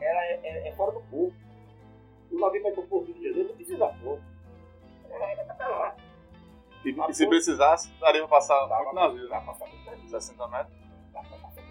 ela 0.00 0.24
é, 0.24 0.40
é- 0.42 0.68
é 0.68 0.72
fora 0.76 0.92
do 0.92 1.00
navio 2.38 2.62
vai 2.62 2.72
para 2.72 2.80
o 2.80 2.86
Porto 2.86 3.12
de 3.12 3.22
Janeiro, 3.24 3.48
não 3.48 3.56
precisa. 3.56 3.84
É, 5.10 5.66
lá. 5.66 5.96
E, 6.84 6.90
e 7.10 7.14
se 7.14 7.26
precisasse, 7.26 7.90
daria 8.00 8.20
pra 8.22 8.28
passar 8.28 8.66
Dá 8.66 8.76
muito 8.78 8.90
pra- 8.92 9.02
navio, 9.08 9.28
né? 9.28 9.42
passar 9.44 9.66
muito 9.66 9.84
navio. 9.84 10.08
60 10.08 10.48
metros. 10.48 10.76
Dá 11.12 11.20
pra 11.20 11.38
passar 11.38 11.62
muito. 11.62 11.70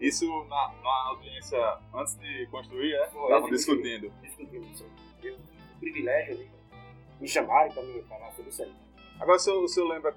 Isso 0.00 0.26
na, 0.48 0.72
na 0.82 1.08
audiência 1.08 1.78
antes 1.92 2.16
de 2.18 2.46
construir, 2.50 2.94
é? 2.94 3.04
Estavam 3.04 3.50
discutindo. 3.50 4.10
Discutimos 4.22 4.70
isso. 4.72 4.84
Eu 4.84 4.90
tive 5.20 5.36
o 5.36 5.78
privilégio 5.80 6.36
de 6.36 6.50
me 7.20 7.28
chamarem 7.28 7.72
para 7.72 7.82
me 7.82 8.02
falar 8.04 8.30
sobre 8.32 8.50
isso 8.50 8.62
aí. 8.62 8.72
Agora, 9.20 9.36
o 9.36 9.40
senhor, 9.40 9.62
o 9.62 9.68
senhor 9.68 9.88
lembra 9.88 10.14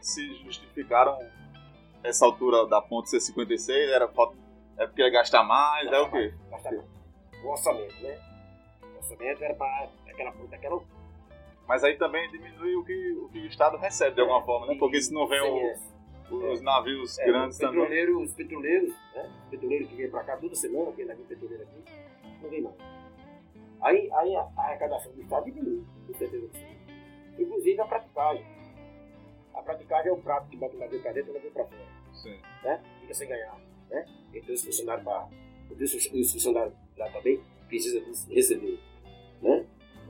se 0.00 0.34
justificaram 0.44 1.18
essa 2.04 2.24
altura 2.24 2.64
da 2.68 2.80
ponte 2.80 3.10
ser 3.10 3.18
56? 3.18 3.90
Era, 3.90 4.04
é 4.78 4.86
porque 4.86 5.02
ia 5.02 5.10
gastar 5.10 5.42
mais? 5.42 5.90
É 5.90 5.98
o 5.98 6.08
quê? 6.08 6.32
Bastante. 6.48 6.84
O 7.42 7.48
orçamento, 7.48 8.00
né? 8.02 8.16
Orçamento 9.10 9.42
era 9.44 9.54
para 9.54 9.88
aquela 10.08 10.30
aquela 10.52 10.82
Mas 11.68 11.84
aí 11.84 11.96
também 11.96 12.28
diminui 12.30 12.74
o 12.76 12.84
que 12.84 13.12
o, 13.12 13.28
que 13.28 13.38
o 13.38 13.46
Estado 13.46 13.76
recebe 13.76 14.14
de 14.14 14.20
alguma 14.20 14.42
forma, 14.44 14.66
né? 14.66 14.76
Porque 14.78 15.00
se 15.00 15.12
não 15.12 15.26
vem 15.28 15.40
o- 15.40 15.44
CMS. 15.54 15.94
os 16.30 16.60
navios 16.60 17.18
É, 17.20 17.26
grandes 17.26 17.56
os 17.56 17.60
também. 17.60 18.14
os 18.16 18.34
petroleiros, 18.34 18.90
né? 19.14 19.32
Os 19.44 19.50
petroleiros 19.50 19.88
que 19.88 19.94
vêm 19.96 20.10
para 20.10 20.24
cá 20.24 20.36
toda 20.36 20.54
semana, 20.54 20.90
aquele 20.90 21.08
navio 21.08 21.24
petroleiro 21.24 21.62
aqui, 21.62 21.84
não 22.42 22.50
vem 22.50 22.62
mais. 22.62 22.76
Aí, 23.80 24.10
aí 24.12 24.34
a, 24.36 24.40
a 24.56 24.62
arrecadação 24.62 25.12
do 25.12 25.20
Estado 25.22 25.44
diminui, 25.44 25.84
com 26.06 26.14
certeza. 26.14 26.48
Inclusive 27.38 27.80
a 27.80 27.84
praticagem. 27.84 28.44
A 29.54 29.62
praticagem 29.62 30.10
é 30.10 30.12
o 30.12 30.18
prato 30.18 30.48
que 30.48 30.56
bota 30.56 30.74
o 30.76 30.78
navio 30.80 31.00
para 31.00 31.12
dentro 31.12 31.28
e 31.28 31.32
o 31.32 31.34
navio 31.34 31.50
para 31.52 31.64
fora. 31.64 31.86
Sim. 32.12 32.40
né? 32.64 32.82
Fica 33.02 33.14
sem 33.14 33.28
ganhar, 33.28 33.56
né? 33.90 34.06
Então 34.34 34.54
os 34.54 34.64
funcionários 34.64 35.04
para 35.04 35.28
os 35.70 36.32
funcionários 36.32 36.74
lá 36.96 37.08
também 37.10 37.40
precisam 37.68 38.00
receber? 38.30 38.78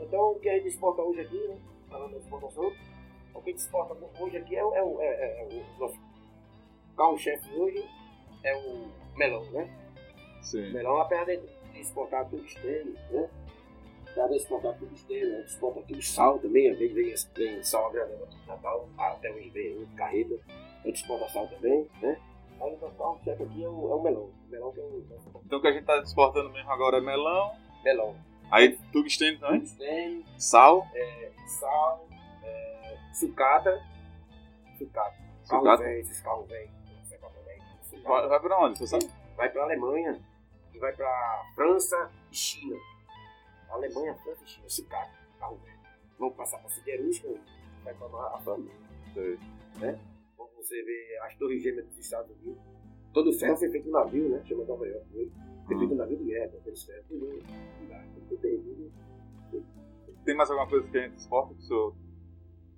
Então 0.00 0.32
o 0.32 0.38
que 0.40 0.48
a 0.48 0.54
gente 0.54 0.68
exporta 0.68 1.02
hoje 1.02 1.20
aqui, 1.20 1.48
né? 1.48 1.58
Falando 1.88 2.12
da 2.12 2.18
exportação, 2.18 2.72
o 3.34 3.40
que 3.42 3.50
a 3.50 3.52
gente 3.52 3.60
exporta 3.60 3.96
hoje 4.20 4.36
aqui 4.36 4.56
é, 4.56 4.64
o- 4.64 5.00
é, 5.00 5.06
é, 5.06 5.08
é, 5.08 5.40
é 5.42 5.62
o 5.76 5.80
nosso 5.80 5.98
carro-chefe 6.96 7.50
hoje 7.54 7.84
é 8.44 8.56
o 8.56 8.88
melão, 9.16 9.44
né? 9.52 9.68
O 10.40 10.44
Sim. 10.44 10.72
melão, 10.72 10.98
apesar 11.00 11.24
de 11.24 11.40
exportar 11.80 12.28
tudo 12.28 12.44
externo, 12.44 12.92
né? 13.10 13.28
Apesar 14.02 14.28
de 14.28 14.36
exportar 14.36 14.78
tudo 14.78 14.94
externo, 14.94 15.34
a 15.34 15.38
gente 15.40 15.48
exporta 15.48 15.80
aqui 15.80 15.92
o 15.94 16.02
sal 16.02 16.38
também, 16.38 16.70
às 16.70 16.78
vezes 16.78 16.94
vem, 17.34 17.46
vem 17.52 17.62
sal 17.62 17.86
agradando 17.88 18.24
aqui 18.24 18.36
no 18.36 18.46
Natal, 18.46 18.88
até 18.96 19.30
hoje 19.30 19.50
vem 19.50 19.84
de 19.84 19.94
carreta, 19.94 20.34
a 20.48 20.86
gente 20.86 20.96
exporta 21.02 21.28
sal 21.28 21.46
também, 21.48 21.88
né? 22.00 22.18
Aí 22.60 22.74
o 22.74 22.78
nosso 22.80 22.94
carro-chefe 22.96 23.42
aqui 23.42 23.62
é 23.64 23.68
o, 23.68 23.90
é 23.90 23.94
o 23.94 24.02
melão. 24.02 24.22
O 24.46 24.50
melão 24.50 24.72
que 24.72 24.80
é 24.80 24.82
o 24.84 25.04
Então 25.44 25.58
o 25.58 25.60
que 25.62 25.68
a 25.68 25.72
gente 25.72 25.82
está 25.82 25.98
exportando 25.98 26.48
mesmo 26.50 26.70
agora 26.70 26.96
é 26.96 27.00
melão, 27.02 27.52
melão. 27.84 28.16
Aí 28.50 28.76
tungstênio 28.92 29.38
também, 29.40 29.60
Tungstênio, 29.60 30.24
sal, 30.38 30.86
sal, 31.46 32.08
é, 32.42 32.96
sucata, 33.12 33.82
sucata. 34.78 35.16
Carro 35.48 35.76
velho, 35.76 36.00
esses 36.00 36.20
carros 36.20 36.48
velhos, 36.48 36.70
vai, 38.02 38.28
vai 38.28 38.40
pra 38.40 38.58
onde, 38.58 38.78
você 38.78 38.86
sabe? 38.86 39.12
vai 39.36 39.48
para 39.48 39.62
a 39.62 39.64
Alemanha 39.64 40.20
e 40.74 40.78
vai 40.78 40.92
para 40.92 41.52
França 41.54 42.10
e 42.30 42.36
China. 42.36 42.76
Alemanha, 43.70 44.14
França 44.14 44.42
e 44.44 44.48
China, 44.48 44.68
sucata, 44.68 45.12
carro 45.38 45.56
velho. 45.64 45.76
Vamos 46.18 46.34
passar 46.34 46.58
para 46.58 46.70
siderúrgica, 46.70 47.28
vai 47.84 47.94
para 47.94 48.06
a 48.06 48.40
família. 48.40 48.74
Sei. 49.12 49.38
Como 50.36 50.50
você 50.56 50.82
vê 50.82 51.18
as 51.22 51.34
torres 51.36 51.62
gêmeas 51.62 51.86
dos 51.86 51.98
Estados 51.98 52.30
Unidos, 52.30 52.62
todo 53.12 53.30
o 53.30 53.32
ferro 53.32 53.56
foi 53.56 53.70
feito 53.70 53.86
no 53.86 53.92
navio, 53.92 54.28
né? 54.28 54.42
Chama 54.46 54.64
Nova 54.64 54.86
York. 54.86 55.06
Guerra, 56.24 56.48
ferros, 56.86 57.06
tudo. 57.08 57.42
Tudo 58.28 58.40
tem. 58.40 58.92
Tem 60.24 60.34
mais 60.36 60.50
alguma 60.50 60.68
coisa 60.68 60.88
que 60.88 60.98
a 60.98 61.02
gente 61.02 61.16
exporta 61.18 61.54
que 61.54 61.60
o 61.60 61.62
senhor 61.62 61.94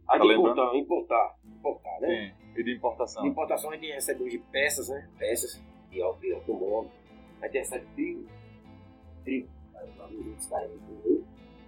Aí 0.09 0.19
Tá 0.19 0.25
de 0.25 0.33
importar, 0.33 0.75
importar, 0.77 1.37
importar, 1.45 2.01
né? 2.01 2.07
tem? 2.09 2.61
E 2.61 2.65
de 2.65 2.75
importação? 2.77 3.23
De 3.23 3.29
importação 3.29 3.71
a 3.71 3.75
gente 3.77 3.93
recebe 3.93 4.23
hoje 4.23 4.39
peças, 4.51 4.89
né? 4.89 5.09
Peças 5.19 5.63
de 5.91 6.01
au- 6.01 6.17
de 6.17 6.33
automóvel. 6.33 6.91
A 7.43 7.47
gente 7.47 7.59
recebe 7.59 7.87
trigo. 7.95 8.27
Trigo. 9.25 9.49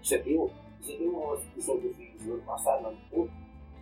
Isso 0.02 0.14
aqui, 0.14 0.32
isso 0.80 0.92
aqui 0.94 1.04
é 1.04 1.08
uma 1.08 1.34
exposição 1.34 1.80
que 1.80 1.86
eu 1.86 1.94
fiz 1.94 2.26
no 2.26 2.34
ano 2.34 2.42
passado 2.42 2.82
lá 2.82 2.90
no 2.90 2.96
Porto. 3.10 3.32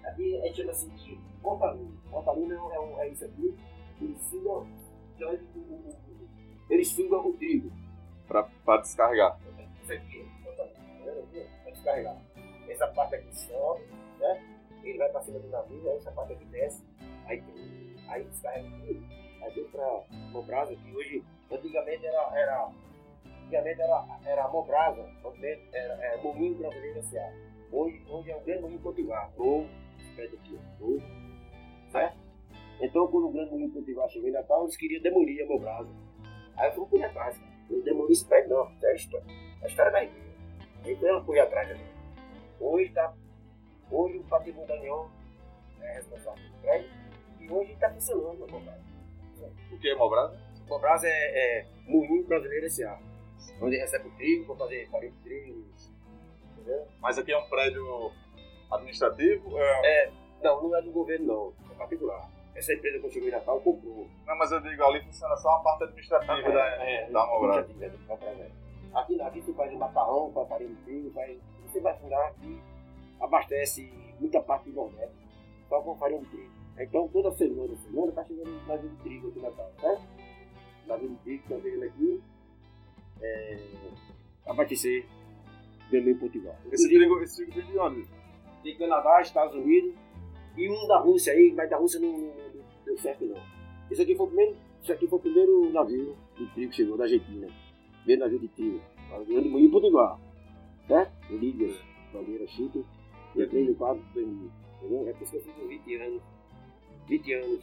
Aqui 0.04 0.36
a 0.40 0.46
gente 0.46 0.56
chama 0.56 0.70
assim 0.72 0.88
de 0.90 1.18
pontalina. 1.40 1.90
Pontalina 2.10 2.54
é, 2.54 2.60
um- 2.60 2.72
é, 2.72 2.80
um- 2.80 3.00
é 3.00 3.08
isso 3.10 3.24
aqui. 3.24 3.54
Eles 4.00 4.20
sugam, 4.22 4.66
então, 5.16 5.28
eles, 5.32 5.46
o- 5.54 5.58
o- 5.58 5.88
o- 5.88 6.07
eles 6.68 6.88
sugam 6.88 7.28
o 7.28 7.32
trigo. 7.32 7.70
Pra, 8.26 8.42
pra 8.64 8.76
descarregar. 8.78 9.38
Isso 9.82 9.92
aqui, 9.92 10.26
para 10.44 11.72
descarregar. 11.72 12.16
Essa 12.68 12.86
parte 12.88 13.14
aqui 13.14 13.34
sobe, 13.34 13.84
né? 14.18 14.42
Ele 14.84 14.98
vai 14.98 15.08
para 15.08 15.22
cima 15.22 15.38
do 15.38 15.48
navio, 15.48 15.90
aí 15.90 15.96
essa 15.96 16.12
parte 16.12 16.34
aqui 16.34 16.44
desce, 16.46 16.84
aí, 17.26 17.42
aí 18.08 18.24
descarrega 18.24 18.68
tudo. 18.86 19.02
Aí 19.42 19.52
vem 19.54 19.64
para 19.64 20.04
Mobrasa, 20.30 20.76
que 20.76 20.94
hoje, 20.94 21.24
antigamente 21.50 22.06
era. 22.06 22.38
era 22.38 22.70
antigamente 23.44 23.80
era, 23.80 24.20
era 24.26 24.48
Mobrasa, 24.48 25.02
antigamente 25.24 25.68
era, 25.72 25.94
era 25.94 26.22
Moinho 26.22 26.54
Brasileiro 26.56 26.98
S.A. 26.98 27.32
Hoje, 27.72 28.02
hoje 28.08 28.30
é 28.30 28.36
o 28.36 28.40
Grande 28.40 28.62
Moinho 28.62 28.80
Potiguar, 28.80 29.30
novo, 29.36 29.68
prédio 30.14 30.38
aqui, 30.38 30.58
novo, 30.78 31.02
certo? 31.90 32.18
Então, 32.80 33.08
quando 33.08 33.28
o 33.28 33.32
Grande 33.32 33.50
Moinho 33.52 33.70
Potiguar 33.70 34.08
chegou 34.10 34.28
em 34.28 34.32
Natal, 34.32 34.64
eles 34.64 34.76
queriam 34.76 35.02
demolir 35.02 35.42
a 35.44 35.46
Mobrasa. 35.46 36.07
Aí 36.58 36.68
eu 36.68 36.72
fui 36.74 36.86
por 36.86 37.04
atrás, 37.04 37.38
cara. 37.38 37.52
Eu 37.70 37.82
demoli 37.82 38.12
esse 38.12 38.24
prédio, 38.24 38.50
não, 38.50 38.72
é 38.82 38.90
a 38.90 38.94
história. 38.94 39.26
A 39.62 39.66
história 39.66 39.92
da 39.92 40.04
igreja. 40.04 40.28
Então 40.84 41.08
ela 41.08 41.24
foi 41.24 41.38
atrás 41.38 41.68
dele. 41.68 41.84
Hoje 42.60 42.90
tá. 42.90 43.14
Hoje 43.90 44.18
o 44.18 44.24
patrimônio 44.24 44.68
da 44.68 44.74
União 44.74 45.10
é 45.80 45.94
responsável 45.94 46.42
pelo 46.42 46.62
prédio 46.62 46.90
e 47.40 47.50
hoje 47.50 47.72
está 47.72 47.90
funcionando 47.90 48.44
a 48.44 48.46
Mobrasa. 48.46 48.82
O 49.72 49.78
que 49.78 49.88
é 49.88 49.94
Mobrasa? 49.94 50.38
Mobrasa 50.68 51.06
é, 51.06 51.10
é 51.60 51.66
Moinho 51.86 52.24
Brasileiro 52.26 52.66
S.A. 52.66 52.98
Onde 53.60 53.76
recebe 53.76 54.08
o 54.08 54.10
trigo 54.12 54.46
para 54.46 54.66
fazer 54.66 54.88
farinha 54.90 55.12
de 55.12 55.18
trigo. 55.18 55.64
Entendeu? 56.52 56.86
Mas 57.00 57.18
aqui 57.18 57.32
é 57.32 57.38
um 57.38 57.48
prédio 57.48 58.12
administrativo? 58.70 59.58
É... 59.58 60.12
Não, 60.42 60.62
não 60.62 60.76
é 60.76 60.82
do 60.82 60.92
governo 60.92 61.26
não, 61.26 61.72
é 61.72 61.74
particular. 61.74 62.30
Essa 62.58 62.74
empresa 62.74 63.08
que 63.08 63.18
em 63.20 63.30
Natal 63.30 63.60
comprou. 63.60 64.06
Não, 64.26 64.36
mas 64.36 64.50
eu 64.50 64.60
digo, 64.60 64.82
ali 64.84 65.00
funciona 65.04 65.36
só 65.36 65.48
a 65.50 65.60
parte 65.60 65.84
administrativa 65.84 66.50
da, 66.50 66.66
é, 66.84 67.08
da 67.10 67.22
administrativa, 67.22 67.84
é, 67.84 67.88
do 67.90 67.98
Mobrasa, 68.00 68.42
é. 68.42 68.50
Aqui, 68.94 69.20
aqui 69.20 69.42
tu 69.42 69.54
faz 69.54 69.72
macarrão, 69.78 70.32
faz 70.32 70.48
farinha 70.48 70.70
de 70.70 70.76
trigo, 70.82 71.10
faz, 71.12 71.38
você 71.66 71.80
vai 71.80 71.96
fundar 71.98 72.26
aqui, 72.28 72.60
abastece 73.20 73.92
muita 74.18 74.40
parte 74.40 74.70
do 74.70 74.74
Nordeste, 74.76 75.14
só 75.68 75.80
com 75.80 75.94
farinha 75.96 76.20
de 76.20 76.26
trigo. 76.26 76.50
Então 76.80 77.08
toda 77.08 77.30
semana, 77.32 77.76
semana 77.76 78.12
tá 78.12 78.24
chegando 78.24 78.50
um 78.50 78.66
navio 78.66 78.88
de 78.90 78.96
trigo 79.02 79.28
aqui 79.28 79.40
na 79.40 79.50
Natal, 79.50 79.72
certo? 79.80 80.02
Navio 80.86 81.08
de 81.10 81.16
trigo 81.16 81.42
tá 81.48 81.60
chegando 81.60 81.84
aqui, 81.84 82.22
é, 83.22 83.58
abastecer 84.46 85.06
Belém 85.90 86.10
e 86.10 86.14
Portugal. 86.16 86.56
Esse 86.72 86.88
trigo, 86.88 87.20
esse 87.22 87.36
trigo 87.36 87.52
vem 87.52 87.66
de 87.72 87.78
onde? 87.78 88.18
de 88.62 88.74
Canadá, 88.74 89.20
Estados 89.20 89.54
Unidos 89.54 89.94
e 90.56 90.68
um 90.68 90.86
da 90.88 90.98
Rússia 90.98 91.32
aí, 91.32 91.52
mas 91.56 91.70
da 91.70 91.76
Rússia 91.76 92.00
não, 92.00 92.08
não- 92.10 92.34
não 92.34 92.47
deu 92.88 92.98
certo 92.98 93.26
não. 93.26 93.40
Esse 93.90 94.02
aqui 94.02 94.14
foi 94.14 94.26
o 94.26 94.28
primeiro, 94.28 94.56
esse 94.82 94.92
aqui 94.92 95.06
foi 95.06 95.18
o 95.18 95.22
primeiro 95.22 95.72
navio 95.72 96.16
de 96.36 96.46
trigo 96.46 96.70
que 96.70 96.76
chegou 96.76 96.96
da 96.96 97.04
Argentina. 97.04 97.48
Primeiro 97.98 98.22
navio 98.22 98.38
de 98.38 98.48
trigo. 98.48 98.80
Grande 99.26 99.48
Moinho 99.48 99.70
Potiguar. 99.70 100.18
Certo? 100.86 101.12
Lídia, 101.30 101.74
bandeira 102.12 102.46
chique. 102.46 102.84
Dia 103.34 103.46
3 103.48 103.66
de 103.66 103.74
4 103.74 104.02
de 104.02 104.14
2000. 104.14 104.50
Entendeu? 104.78 105.08
É 105.08 105.12
por 105.12 105.22
isso 105.22 105.32
que 105.32 105.38
eu 105.38 105.42
fiz 105.42 105.68
20 105.68 105.94
anos. 105.96 106.22
20 107.08 107.32
anos 107.34 107.60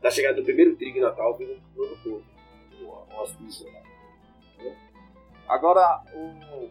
da 0.00 0.10
chegada 0.10 0.36
do 0.36 0.44
primeiro 0.44 0.76
trigo 0.76 0.98
em 0.98 1.00
Natal 1.00 1.34
pelo 1.36 1.56
Novo 1.76 1.96
Porto. 2.02 2.24
O 2.82 3.22
hospício 3.22 3.66
lá. 3.72 3.82
Agora, 5.48 6.02
o... 6.14 6.68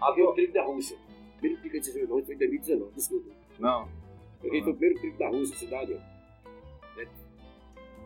Havia 0.00 0.24
o 0.24 0.32
trigo 0.32 0.52
da 0.52 0.64
Rússia. 0.64 0.96
O 0.96 1.38
primeiro 1.38 1.60
trigo 1.60 1.72
que 1.72 1.78
a 1.78 1.82
gente 1.82 2.08
foi 2.08 2.34
em 2.34 2.38
2019, 2.38 2.92
desculpa. 2.94 3.30
Não. 3.58 3.88
Peguei 4.40 4.62
foi 4.62 4.72
o 4.72 4.76
primeiro 4.76 5.00
trigo 5.00 5.18
da 5.18 5.28
Rússia, 5.28 5.56
cidade, 5.56 5.94
ó. 5.94 6.11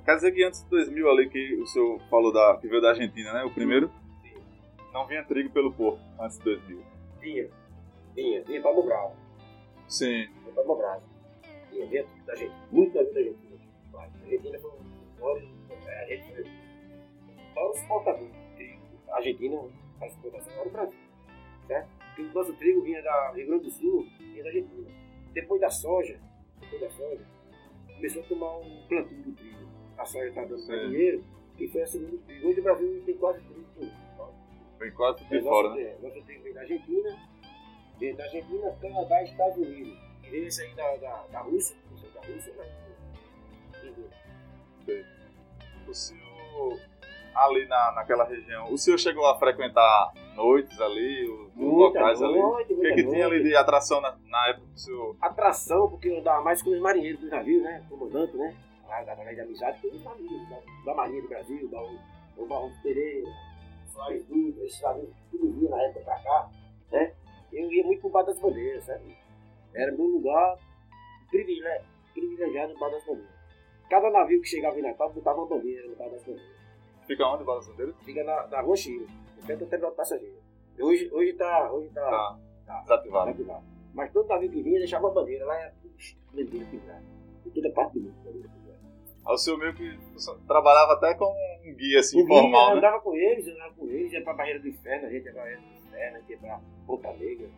Quer 0.07 0.15
dizer 0.15 0.33
que 0.33 0.45
antes 0.45 0.63
de 0.63 0.71
2000 0.71 1.11
ali 1.11 1.29
que 1.29 1.55
o 1.57 1.67
senhor 1.67 2.01
falou 2.09 2.33
da, 2.33 2.57
que 2.61 2.69
veio 2.69 2.81
da 2.81 2.91
Argentina, 2.91 3.33
né? 3.33 3.43
O 3.45 3.51
primeiro? 3.53 3.91
Sim. 4.23 4.41
Não 4.93 5.05
vinha 5.07 5.25
trigo 5.25 5.51
pelo 5.51 5.73
porto 5.73 6.01
antes 6.21 6.39
de 6.39 6.45
2000. 6.45 6.83
Vinha. 7.21 7.49
Vinha. 8.15 8.45
Vinha 8.45 8.63
pra 8.63 8.73
Mobral. 8.73 9.17
Sim. 9.89 10.29
Vinha 10.43 10.55
pra 10.55 10.65
Mobral. 10.65 11.03
Vinha. 11.73 11.87
Vinha 11.87 12.07
da 12.25 12.37
gente. 12.37 12.55
Muito 12.71 12.95
da 12.95 13.03
vida 13.03 13.15
da 13.15 13.23
gente. 13.23 13.37
A 13.95 14.03
Argentina 14.03 14.59
foi 14.61 14.71
um 14.71 14.75
dos 14.77 15.21
maiores. 15.21 15.49
é, 15.89 16.05
A 16.05 16.07
gente 16.07 16.33
foi 16.33 16.43
o 16.45 17.55
maior 17.57 17.71
exportador 17.73 18.29
de 18.29 18.57
trigo. 18.57 18.83
A 19.09 19.17
Argentina 19.17 19.61
faz 19.99 20.13
exportação 20.13 20.53
era 20.53 20.69
o 20.69 20.71
Brasil. 20.71 20.99
Certo? 21.67 21.89
Porque 21.99 22.23
o 22.23 22.33
nosso 22.33 22.53
trigo 22.55 22.83
vinha 22.83 23.03
da 23.03 23.33
Rio 23.33 23.47
Grande 23.49 23.65
do 23.65 23.71
Sul, 23.73 24.07
vinha 24.21 24.43
da 24.45 24.51
Argentina. 24.51 24.89
Depois 25.33 25.61
da 25.61 25.69
soja, 25.69 26.21
depois 26.61 26.81
da 26.81 26.91
soja, 26.91 27.27
começou 27.93 28.23
a 28.23 28.27
tomar 28.27 28.57
um 28.59 28.87
plantio 28.89 29.23
do 29.25 29.33
trigo. 29.33 29.66
A 29.99 30.05
mais 30.05 30.59
Sim. 30.59 30.89
dinheiro 30.91 31.25
e 31.59 31.69
foi 31.69 31.83
assumindo 31.83 32.17
o 32.17 32.19
trigo. 32.19 32.49
Hoje 32.49 32.61
o 32.61 32.63
Brasil 32.63 33.03
tem 33.07 33.17
quase 33.17 33.41
trigo. 33.41 33.65
tudo. 33.75 33.93
Vem 34.79 34.91
quase 34.93 35.25
de 35.25 35.37
É, 35.37 35.43
fora, 35.43 35.69
nosso, 35.69 35.81
né? 35.81 35.87
é, 35.87 35.99
tempo 36.23 36.43
vem 36.43 36.53
da 36.53 36.61
Argentina, 36.61 37.17
da 38.15 38.25
Argentina, 38.25 38.77
Canadá 38.81 39.23
e 39.23 39.25
Estados 39.25 39.57
Unidos. 39.57 39.99
E 40.25 40.37
esse 40.37 40.63
aí 40.63 40.75
da, 40.75 40.97
da, 40.97 41.25
da 41.33 41.41
Rússia, 41.41 41.77
não 41.91 41.97
sei 41.99 42.11
da 42.11 42.21
Rússia, 42.21 42.53
mas. 42.59 42.69
Entendeu? 43.83 45.05
O 45.89 45.95
senhor, 45.95 46.81
ali 47.35 47.67
na, 47.67 47.93
naquela 47.93 48.25
região, 48.25 48.71
o 48.73 48.77
senhor 48.77 48.99
chegou 48.99 49.25
a 49.27 49.39
frequentar 49.39 50.13
noites 50.35 50.79
ali, 50.81 51.29
os, 51.29 51.55
Muita 51.55 51.99
locais 52.01 52.23
ali? 52.23 52.39
noite, 52.39 52.73
O 52.73 52.77
que, 52.81 52.83
muita 52.83 52.95
que 52.97 53.05
tinha 53.09 53.27
ali 53.27 53.43
de 53.43 53.57
atração 53.57 54.01
na, 54.01 54.15
na 54.27 54.49
época 54.49 54.67
do 54.67 54.79
senhor? 54.79 55.17
Atração, 55.21 55.89
porque 55.89 56.09
eu 56.09 56.19
andava 56.19 56.43
mais 56.43 56.61
com 56.63 56.71
os 56.71 56.81
marinheiros 56.81 57.21
dos 57.21 57.31
navios, 57.31 57.63
né? 57.63 57.83
Comandante, 57.89 58.37
né? 58.37 58.55
Através 58.89 59.35
de 59.37 59.41
amizade 59.43 59.81
com 59.81 59.89
os 59.97 60.05
navios 60.05 60.49
da, 60.49 60.61
da 60.85 60.95
Marinha 60.95 61.23
do 61.23 61.29
Brasil, 61.29 61.69
da 61.71 61.83
o 62.37 62.47
Barro 62.47 62.71
Pereira, 62.83 63.29
Soares 63.93 64.25
Dutra, 64.27 64.65
esses 64.65 64.81
navios, 64.83 65.11
tudo 65.31 65.53
vinha 65.53 65.71
na 65.71 65.83
época 65.83 66.01
pra 66.05 66.19
cá, 66.23 66.51
né? 66.93 67.15
Eu 67.53 67.73
ia 67.73 67.85
muito 67.85 68.01
pro 68.01 68.11
Bar 68.11 68.23
das 68.25 68.39
Bandeiras, 68.39 68.85
sabe? 68.85 69.17
Era 69.75 69.93
meu 69.93 70.07
lugar 70.07 70.59
privilegi- 71.31 71.85
privilegiado 72.15 72.73
no 72.75 72.79
Bar 72.79 72.91
das 72.91 73.05
Bandeiras. 73.07 73.37
Cada 73.89 74.11
navio 74.11 74.41
que 74.43 74.49
chegava 74.49 74.79
em 74.79 74.83
Natal 74.83 75.13
botava 75.13 75.39
uma 75.39 75.47
bandeira 75.47 75.89
no 75.89 75.97
Bar 75.97 76.11
das 76.11 76.23
Bandeiras. 76.25 76.57
Fica 77.07 77.27
onde, 77.27 77.45
Balança 77.45 77.71
Bandeira? 77.71 77.93
Fica 78.05 78.25
na, 78.25 78.47
na 78.49 78.61
Rua 78.61 78.77
Chile, 78.77 79.07
frente 79.45 79.61
do 79.61 79.67
terminal 79.67 79.91
de 79.93 79.97
passageiro. 79.97 80.37
Hoje, 80.81 81.09
hoje 81.13 81.33
tá. 81.35 81.73
Hoje 81.73 81.89
tá. 81.91 82.01
Tá. 82.11 82.39
tá 82.67 82.81
Desativado. 82.83 83.27
desativado. 83.33 83.65
Mas 83.95 84.13
todo 84.13 84.29
navio 84.29 84.51
que 84.51 84.63
vinha 84.63 84.79
deixava 84.79 85.09
a 85.09 85.11
bandeira, 85.13 85.47
lá 85.47 85.59
era 85.59 85.71
tudo 85.81 85.95
bandeira 86.35 86.67
pendurada. 86.67 87.05
Em 87.47 87.51
toda 87.51 87.71
parte 87.73 87.93
do 87.95 88.01
mundo, 88.01 88.15
pendurada. 88.25 88.46
Aí 89.27 89.35
o 89.35 89.39
senhor 89.39 89.59
meio 89.59 89.75
que 89.75 89.99
trabalhava 90.47 90.93
até 90.93 91.15
com 91.15 91.25
um 91.65 91.75
guia 91.75 91.99
assim, 92.01 92.21
O 92.21 92.25
guia, 92.27 92.37
informal, 92.39 92.71
né? 92.71 92.77
andava 92.79 93.01
com 93.01 93.15
eles, 93.15 93.47
andava 93.49 93.75
com 93.75 93.87
eles, 93.89 94.13
ia 94.13 94.23
pra 94.23 94.35
Barreira 94.35 94.61
do 94.61 94.69
Inferno, 94.69 95.07
a 95.07 95.11
gente 95.11 95.25
ia 95.27 95.33
pra 95.33 95.43
Barreira 95.43 95.61
do 95.61 95.67
Inferno, 95.89 96.25
ia 96.29 96.39
pra 96.39 96.61
Ponta 96.87 97.13
Negra, 97.15 97.49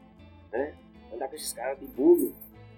né? 0.53 0.75
Andar 1.13 1.29
com 1.29 1.35
esses 1.35 1.53
caras 1.53 1.79
de 1.79 1.87
bug, 1.87 2.35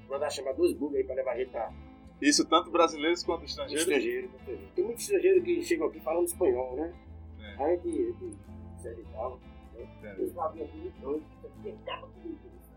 mandar 0.08 0.30
chamar 0.30 0.52
dois 0.54 0.72
bugs 0.72 0.96
aí 0.96 1.04
pra 1.04 1.14
levar 1.14 1.32
a 1.32 1.36
gente 1.38 1.50
pra 1.50 1.72
Isso 2.20 2.44
tanto 2.48 2.70
brasileiros 2.70 3.22
quanto 3.22 3.44
estrangeiros? 3.44 3.82
estrangeiro. 3.86 4.26
estrangeiro. 4.26 4.70
Tem 4.74 4.84
muitos 4.84 5.04
estrangeiros 5.04 5.44
que 5.44 5.62
chegam 5.62 5.86
aqui 5.86 6.00
falando 6.00 6.26
espanhol, 6.26 6.74
né? 6.76 6.92
É. 7.40 7.62
Aí 7.64 7.72
a 7.74 7.76
gente, 7.76 7.88
a 7.88 8.02
gente 8.02 8.36
segue 8.82 9.00
e 9.02 9.04
tal. 9.12 9.38
Entendeu? 9.76 10.24
Os 10.26 10.34
navios 10.34 10.68
aqui 10.68 10.76
muito 10.78 11.00
doidos, 11.00 11.26
tem 11.62 11.76
capa 11.86 12.06
tudo 12.14 12.28
isso, 12.28 12.70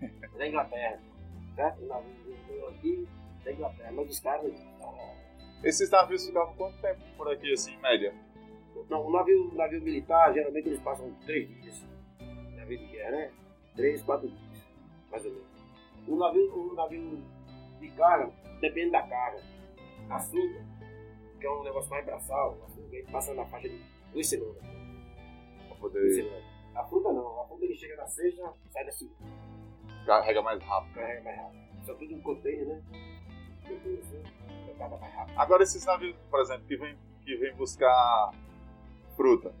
né? 0.00 0.10
Da 0.38 0.46
Inglaterra, 0.48 1.00
certo? 1.56 1.82
O 1.82 1.86
navio 1.86 2.36
veio 2.46 2.68
aqui 2.68 3.08
da 3.44 3.52
Inglaterra, 3.52 3.92
mas 3.92 4.08
os 4.10 4.20
caras. 4.20 4.52
Esses 5.64 5.90
navios 5.90 6.26
ficavam 6.26 6.54
quanto 6.54 6.78
tempo 6.80 7.00
por 7.16 7.30
aqui, 7.32 7.52
assim, 7.52 7.72
em 7.74 7.78
média? 7.80 8.14
Não, 8.88 9.06
o 9.06 9.10
navio, 9.10 9.52
navio 9.54 9.82
militar, 9.82 10.32
geralmente 10.32 10.68
eles 10.68 10.80
passam 10.80 11.10
três 11.24 11.48
dias. 11.48 11.84
Navio 12.56 12.78
de 12.78 12.86
guerra, 12.86 13.10
né? 13.10 13.32
Três, 13.74 14.02
quatro 14.02 14.28
dias, 14.28 14.62
mais 15.10 15.24
ou 15.24 15.32
menos. 15.32 15.46
O 16.06 16.16
navio, 16.16 16.54
o 16.54 16.74
navio 16.74 17.22
de 17.80 17.88
carga, 17.92 18.30
depende 18.60 18.90
da 18.92 19.02
carga. 19.02 19.42
Açúcar, 20.10 20.64
que 21.40 21.46
é 21.46 21.50
um 21.50 21.64
negócio 21.64 21.90
mais 21.90 22.04
braçal, 22.06 22.56
açúcar, 22.64 22.94
ele 22.96 23.10
passa 23.10 23.34
na 23.34 23.44
faixa 23.46 23.68
de 23.68 23.80
duas 24.12 24.26
semanas. 24.28 24.56
Pra 24.58 25.68
Duas 25.68 25.80
poder 25.80 26.14
semanas. 26.14 26.44
A 26.74 26.84
fruta 26.84 27.12
não, 27.12 27.40
a 27.40 27.46
fruta 27.48 27.64
ele 27.64 27.74
chega 27.74 27.96
na 27.96 28.06
sexta, 28.06 28.52
sai 28.70 28.84
da 28.84 28.92
segunda, 28.92 29.16
carregar 30.04 30.42
mais 30.42 30.62
rápido. 30.62 30.94
carrega 30.94 31.22
mais 31.22 31.36
rápido. 31.38 31.84
Só 31.86 31.94
tudo 31.94 32.14
um 32.14 32.20
container, 32.20 32.66
né? 32.66 32.82
Container 33.66 33.98
assim, 34.00 34.22
mais. 34.78 35.36
Agora 35.36 35.62
esses 35.62 35.84
navios, 35.84 36.14
por 36.30 36.40
exemplo, 36.40 36.64
que 36.66 36.76
vem, 36.76 36.96
que 37.24 37.36
vem 37.36 37.54
buscar 37.54 38.30
fruta, 39.16 39.52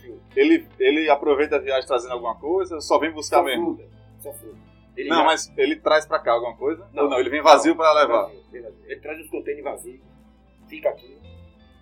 Sim. 0.00 0.18
ele, 0.36 0.66
ele 0.78 1.10
aproveita 1.10 1.56
a 1.56 1.58
viagem 1.58 1.86
trazendo 1.86 2.12
alguma 2.12 2.34
coisa 2.36 2.76
ou 2.76 2.80
só 2.80 2.98
vem 2.98 3.10
buscar 3.12 3.38
Só 3.38 3.42
mesmo? 3.44 3.76
fruta, 3.76 3.90
só 4.20 4.32
fruta. 4.32 4.58
Ele 4.96 5.08
Não, 5.08 5.18
já- 5.18 5.24
mas 5.24 5.52
ele 5.56 5.76
traz 5.76 6.04
pra 6.06 6.18
cá 6.18 6.32
alguma 6.32 6.56
coisa? 6.56 6.86
Não. 6.92 7.04
Ou 7.04 7.10
não, 7.10 7.18
ele 7.20 7.30
vem 7.30 7.42
vazio 7.42 7.74
pra 7.76 7.92
levar? 7.92 8.24
Vazio, 8.24 8.62
vazio. 8.62 8.74
Ele 8.86 9.00
traz 9.00 9.20
os 9.20 9.30
contêineres 9.30 9.64
vazios, 9.64 10.00
fica 10.68 10.88
aqui. 10.90 11.18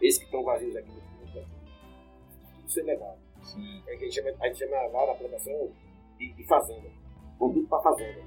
Esses 0.00 0.18
que 0.20 0.24
estão 0.26 0.44
vazios 0.44 0.76
aqui, 0.76 0.90
tudo 1.32 2.70
ser 2.70 2.82
levado. 2.82 3.18
Sim. 3.42 3.82
É 3.86 3.96
que 3.96 4.04
a 4.04 4.08
gente 4.08 4.14
chama, 4.14 4.30
a 4.40 4.46
gente 4.46 4.58
chama 4.58 4.76
lá 4.88 5.06
na 5.06 5.14
plantação 5.14 5.72
de, 6.18 6.32
de 6.34 6.44
fazenda. 6.46 6.88
Vão 7.38 7.52
tudo 7.52 7.66
para 7.66 7.80
fazenda. 7.82 8.20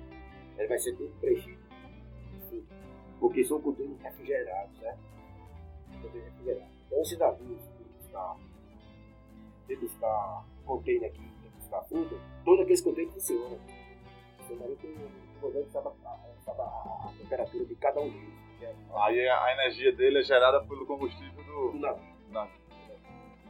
Ele 0.57 0.67
vai 0.67 0.77
ser 0.79 0.95
tudo 0.95 1.13
preenchido. 1.19 1.60
Porque 3.21 3.43
são 3.45 3.61
contêineres 3.61 4.01
refrigerados, 4.01 4.77
né? 4.79 4.97
Contêineres 6.01 6.33
refrigerados. 6.33 6.73
Então 6.87 7.01
esses 7.01 7.17
navios 7.17 7.61
que 7.77 7.83
buscar, 7.97 8.37
de 9.67 9.75
buscar 9.77 10.45
container 10.65 11.09
aqui, 11.09 11.21
de 11.21 11.49
buscar 11.49 11.81
fruta, 11.83 12.15
todos 12.43 12.59
aqueles 12.61 12.81
contêineres 12.81 13.13
funcionam. 13.13 13.59
Você 14.39 14.55
vai 14.55 14.67
ter 14.75 14.87
o 14.87 15.39
comandante 15.39 15.69
sabe, 15.71 15.87
a- 16.61 17.09
temperatura 17.17 17.65
de 17.65 17.75
cada 17.75 18.01
um 18.01 18.09
deles. 18.09 18.41
que 18.59 18.65
é 18.65 18.75
Aí 18.95 19.29
a 19.29 19.53
energia 19.53 19.95
dele 19.95 20.19
é 20.19 20.23
gerada 20.23 20.61
pelo 20.65 20.85
combustível 20.85 21.43
do 21.43 21.71
do. 21.71 21.79
navio. 21.79 22.11
na- 22.31 22.47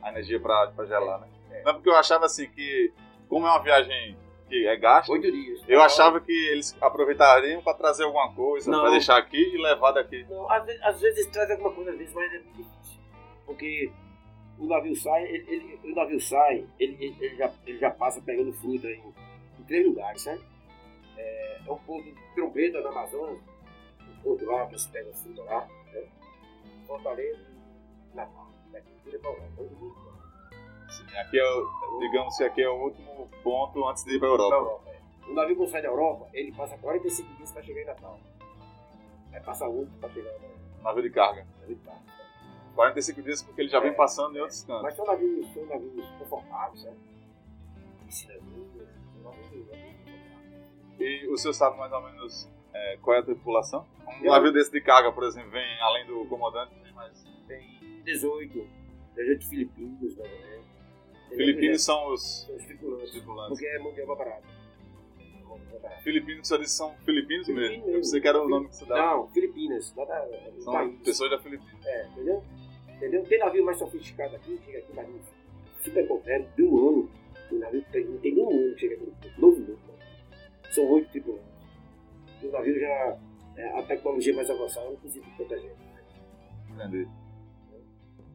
a 0.04 0.10
energia 0.10 0.40
pra 0.40 0.86
gelar, 0.86 1.22
né? 1.22 1.28
É. 1.52 1.64
Não, 1.64 1.74
porque 1.76 1.90
eu 1.90 1.96
achava 1.96 2.26
assim 2.26 2.50
que, 2.50 2.92
como 3.30 3.46
é 3.46 3.50
uma 3.52 3.62
viagem 3.62 4.18
que 4.52 4.68
é 4.68 4.76
gasta, 4.76 5.12
Oito 5.14 5.32
dias. 5.32 5.64
eu 5.68 5.82
achava 5.82 6.20
que 6.20 6.32
eles 6.50 6.76
aproveitariam 6.82 7.62
pra 7.62 7.74
trazer 7.74 8.04
alguma 8.04 8.34
coisa, 8.34 8.70
Não. 8.70 8.82
pra 8.82 8.90
deixar 8.92 9.18
aqui 9.18 9.38
e 9.38 9.58
levar 9.58 9.92
daqui. 9.94 10.26
Não, 10.30 10.50
às, 10.52 10.66
vezes, 10.66 10.82
às 10.84 11.00
vezes 11.02 11.26
traz 11.28 11.50
alguma 11.52 11.72
coisa, 11.72 11.92
às 11.92 11.98
vezes, 11.98 12.14
mas 12.14 12.32
é 12.34 12.40
muito 12.40 12.58
difícil. 12.58 13.00
Porque 13.46 13.92
o 14.60 14.68
navio 14.68 14.96
sai, 14.96 15.24
ele, 15.24 15.46
ele- 15.48 15.80
o 15.92 15.96
navio 15.96 16.20
sai, 16.20 16.66
ele, 16.80 16.98
ele, 17.00 17.16
ele 17.22 17.36
já, 17.38 17.52
ele 17.66 17.78
já 17.80 17.90
passa 17.92 18.22
pegando 18.22 18.52
fruta 18.54 18.88
em, 18.88 19.02
em 19.60 19.64
três 19.64 19.86
lugares, 19.86 20.22
sabe? 20.22 20.42
É, 21.18 21.62
é 21.68 21.72
um 21.72 21.78
ponto 21.78 22.04
de 22.04 22.14
trombeta 22.36 22.82
na 22.82 22.90
Amazônia, 22.90 23.40
um 24.02 24.22
ponto 24.22 24.46
lá 24.46 24.68
que 24.68 24.78
se 24.80 24.90
pega 24.90 25.12
fruta 25.14 25.42
lá, 25.44 25.68
né? 25.94 26.04
Fortaleza, 26.88 27.40
Natal, 28.14 28.48
tira 29.04 29.18
pra 29.20 29.30
lá, 29.32 29.48
todo 29.56 29.70
mundo 29.72 29.96
lá. 30.06 30.11
Assim, 30.92 31.18
aqui 31.18 31.40
é, 31.40 31.44
o- 31.46 32.00
digamos 32.00 32.36
que 32.38 32.44
aqui 32.44 32.62
é 32.62 32.70
o 32.70 32.76
último 32.84 33.30
ponto 33.44 33.88
antes 33.88 34.04
de 34.04 34.16
ir 34.16 34.20
pra 34.20 34.28
Pra 34.28 34.38
Europa. 34.46 34.56
Europa, 34.56 34.90
é. 34.90 35.30
O 35.30 35.34
navio 35.34 35.56
quando 35.56 35.70
sai 35.70 35.82
da 35.82 35.88
Europa, 35.88 36.28
ele 36.34 36.52
passa 36.52 36.78
45 36.78 37.34
dias 37.36 37.52
para 37.52 37.64
chegar 37.64 37.82
em 37.82 37.86
Natal. 37.86 38.20
Aí 39.32 39.40
passa 39.42 39.66
outro 39.68 39.94
para 40.02 40.10
chegar 40.10 40.32
no 40.40 40.84
Navio 40.84 41.04
de 41.04 41.10
carga. 41.12 41.48
navio 41.62 41.76
de 41.76 41.82
carga. 41.84 42.02
45 42.76 43.22
dias 43.22 43.42
porque 43.44 43.62
ele 43.62 43.70
já 43.70 43.80
vem 43.80 43.92
É. 43.92 43.94
passando 43.94 44.36
em 44.38 44.42
outros 44.42 44.64
cantos. 44.64 44.84
Mas 44.84 44.96
são 44.96 45.06
navios, 45.06 45.54
são 45.54 45.66
navios 45.66 46.06
confortáveis, 46.20 46.84
né? 46.84 46.94
Confortáveis. 49.24 49.72
E 51.00 51.28
o 51.28 51.38
senhor 51.38 51.54
sabe 51.54 51.78
mais 51.78 51.92
ou 51.92 52.02
menos 52.02 52.50
é, 52.74 52.98
qual 53.02 53.16
é 53.16 53.20
a 53.20 53.24
tripulação? 53.24 53.86
Um 54.08 54.26
Eu- 54.26 54.32
navio 54.32 54.52
desse 54.52 54.72
de 54.72 54.82
carga, 54.82 55.12
por 55.12 55.24
exemplo, 55.24 55.50
vem 55.52 55.82
além 55.82 56.06
do 56.06 56.26
comandante, 56.26 56.74
tem 56.84 56.94
mais. 56.94 57.26
Tem 57.48 57.80
18, 58.04 58.68
18 59.16 59.48
filipinos, 59.50 60.16
né? 60.18 60.62
Filipinos 61.36 61.84
são 61.84 62.14
os 62.14 62.22
São 62.46 62.56
os 62.56 62.66
tripulantes, 62.66 63.12
tripulantes. 63.12 63.50
porque 63.60 63.66
é 63.68 63.80
mundial 63.80 64.10
obra 64.10 64.26
barata. 64.26 64.62
Filipinos, 66.04 66.48
só 66.48 66.58
disse 66.58 66.76
são 66.76 66.94
filipinos 67.06 67.46
Filipinos 67.46 67.78
mesmo. 67.78 67.88
Eu 67.90 68.00
pensei 68.00 68.22
que 68.22 68.28
era 68.28 68.42
o 68.42 68.48
nome 68.50 68.68
que 68.70 68.76
você 68.76 68.86
dava. 68.86 69.02
Não, 69.18 69.28
Filipinas, 69.30 69.94
lá 69.96 70.06
da, 70.06 70.20
do 70.26 70.62
São 70.62 70.74
país. 70.74 71.00
pessoas 71.04 71.30
da 71.32 71.40
Filipinas. 71.40 71.86
É, 71.86 72.08
entendeu? 72.08 72.44
Entendeu? 72.96 73.24
Tem 73.26 73.40
navio 73.40 73.66
mais 73.66 73.78
sofisticado 73.78 74.36
aqui, 74.36 74.60
chega 74.66 74.80
aqui, 74.80 74.94
navio 74.96 75.20
super 75.84 76.08
moderno, 76.08 76.48
de 76.56 76.64
um 76.64 76.90
ano. 76.90 77.10
O 77.52 77.56
navio 77.56 77.84
tem, 77.92 78.06
não 78.06 78.18
tem 78.20 78.34
nem 78.34 78.44
um 78.46 78.50
ano 78.50 78.74
que 78.76 78.80
chega 78.80 78.96
aqui, 78.96 79.12
novo 79.40 79.60
novo. 79.60 79.80
São 80.72 80.90
oito 80.92 81.10
tripulantes. 81.12 81.46
O 82.44 82.48
navio 82.52 82.80
já, 82.80 83.18
é, 83.58 83.80
a 83.80 83.84
tecnologia 83.84 84.34
mais 84.36 84.50
avançada 84.50 84.90
não 84.90 84.96
precisa 84.96 85.24
de 85.26 85.32
tanta 85.38 85.60
gente. 85.60 85.76
Entendi. 86.74 87.08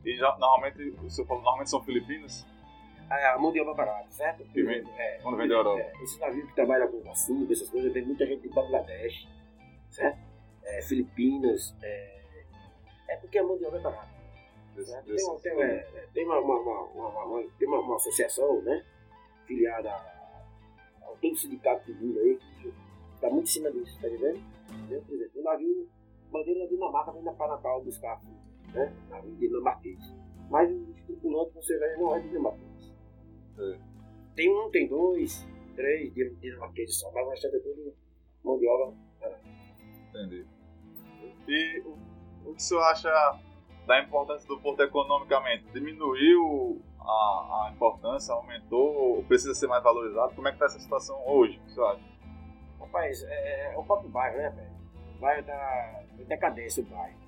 E 0.05 0.17
já- 0.17 0.37
normalmente, 0.39 0.95
o 1.05 1.11
senhor 1.11 1.27
falou, 1.27 1.43
normalmente 1.43 1.71
são 1.71 1.83
filipinos? 1.83 2.47
A, 3.09 3.39
mão 3.39 3.53
de 3.53 3.61
obra 3.61 3.75
barata, 3.75 4.11
certo? 4.11 4.45
Vem- 4.53 4.85
é, 4.99 5.19
quando 5.23 5.37
vem 5.37 5.49
da 5.49 5.55
Europa. 5.55 5.81
É, 5.81 5.93
esse 6.03 6.19
navio 6.19 6.47
que 6.47 6.55
trabalha 6.55 6.89
com 6.89 7.09
açúcar, 7.11 7.53
essas 7.53 7.71
coisas, 7.71 7.93
tem 7.93 8.05
muita 8.05 8.27
gente 8.27 8.43
de 8.43 8.49
Bangladesh, 8.49 9.29
certo? 9.91 10.19
É, 10.65 10.83
Filipinas, 10.83 11.75
é, 11.83 12.21
é 13.09 13.17
porque 13.17 13.39
a 13.39 13.45
mão 13.45 13.57
de 13.57 13.65
obra 13.65 13.79
é 13.79 13.83
barata. 13.83 14.17
Tem, 14.75 15.25
uma, 15.25 15.41
tem, 15.41 15.53
uma, 15.55 15.65
é, 15.65 16.07
tem 16.13 16.25
uma, 16.27 16.39
uma, 16.41 16.59
uma, 16.61 16.81
uma- 17.09 17.25
uma- 17.25 17.49
tem 17.59 17.69
uma, 17.69 17.79
uma 17.81 17.97
associação, 17.97 18.61
né? 18.63 18.85
Filiada 19.47 19.91
ao 21.03 21.17
todo 21.17 21.37
sindicato 21.37 21.91
do 21.93 22.05
mundo 22.05 22.19
aí, 22.19 22.39
que 22.61 22.75
está 23.15 23.31
muito 23.31 23.45
em 23.45 23.47
cima 23.47 23.71
disso, 23.71 23.97
tá 24.03 24.09
entendendo? 24.09 24.43
Entendeu? 24.71 25.03
Por 25.03 25.15
exemplo, 25.15 25.41
o 25.41 25.45
navio, 25.45 25.89
bandeira 26.31 26.61
da 26.61 26.67
Dinamarca 26.67 27.13
vem 27.13 27.23
para 27.23 27.49
Natal 27.49 27.83
buscar, 27.85 28.21
né? 28.75 28.93
Navio 29.09 29.35
dinamarquês. 29.37 29.99
Mas 30.51 30.71
os 30.71 31.01
tripulantes 31.07 31.55
você 31.55 31.79
vê 31.79 31.97
não 31.97 32.15
é 32.17 32.21
dinamarquês. 32.21 32.66
É. 33.59 33.79
Tem 34.35 34.51
um, 34.51 34.71
tem 34.71 34.87
dois, 34.87 35.47
três 35.75 36.13
din- 36.13 36.35
dinamarqueses 36.37 36.99
só, 36.99 37.11
mas 37.13 37.27
o 37.27 37.31
restante 37.31 37.57
é 37.57 37.61
tudo 37.61 37.95
mão 38.45 38.59
de 38.59 38.69
obra. 38.69 38.95
Entendi. 40.11 40.47
E 41.49 41.81
o, 41.81 41.91
o 42.51 42.55
que 42.55 42.59
o 42.59 42.61
senhor 42.61 42.83
acha 42.83 43.41
da 43.87 44.03
importância 44.03 44.47
do 44.49 44.61
porto 44.61 44.81
economicamente? 44.83 45.65
Diminuiu 45.73 46.83
a, 47.01 47.67
a 47.69 47.73
importância, 47.75 48.35
aumentou, 48.35 49.23
precisa 49.25 49.55
ser 49.55 49.69
mais 49.69 49.83
valorizado? 49.83 50.35
Como 50.35 50.49
é 50.49 50.51
que 50.51 50.57
está 50.57 50.67
essa 50.67 50.79
situação 50.79 51.21
hoje, 51.27 51.61
você 51.67 51.81
acha? 51.81 52.03
Rapaz, 52.81 53.23
é, 53.25 53.75
é 53.75 53.79
o 53.79 53.85
próprio 53.85 54.11
bairro, 54.11 54.39
né, 54.39 54.51
velho? 54.51 54.77
O 55.17 55.21
bairro 55.21 55.47
tá 55.47 56.05
em 56.19 56.25
decadência, 56.25 56.83
o 56.83 56.87
bairro. 56.87 57.19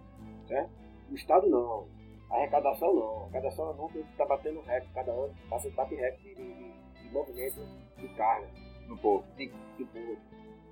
Certo? 0.47 0.71
O 1.11 1.15
Estado 1.15 1.47
não. 1.49 1.89
Arrecadação 2.31 2.95
não. 2.95 3.23
Arrecadação 3.25 3.75
não 3.75 4.01
está 4.01 4.27
batendo 4.27 4.61
recorde. 4.61 4.93
Cada 4.95 5.13
ano 5.13 5.35
passa 5.49 5.71
bate 5.71 5.95
recorde 5.95 6.35
de, 6.35 6.35
de, 6.35 7.03
de 7.03 7.13
movimento 7.13 7.61
de 7.97 8.09
carga. 8.09 8.49
No 8.87 8.97
povo. 8.99 9.25
De, 9.37 9.47
do 9.79 9.87
povo. 9.87 10.17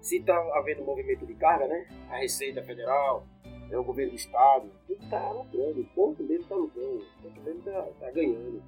Se 0.01 0.19
está 0.19 0.37
havendo 0.55 0.85
movimento 0.85 1.27
de 1.27 1.35
carga, 1.35 1.67
né? 1.67 1.87
A 2.11 2.19
Receita 2.19 2.63
Federal, 2.63 3.27
é 3.71 3.77
o 3.77 3.83
governo 3.83 4.13
do 4.13 4.17
Estado, 4.17 4.71
tudo 4.87 5.03
está 5.03 5.31
lucrando. 5.31 5.81
O 5.81 5.85
povo 5.87 6.23
mesmo 6.23 6.43
está 6.43 6.55
lucrando. 6.55 6.99
O 6.99 7.23
povo 7.23 7.41
mesmo 7.43 7.59
está 7.59 7.83
tá 7.83 8.11
ganhando. 8.11 8.63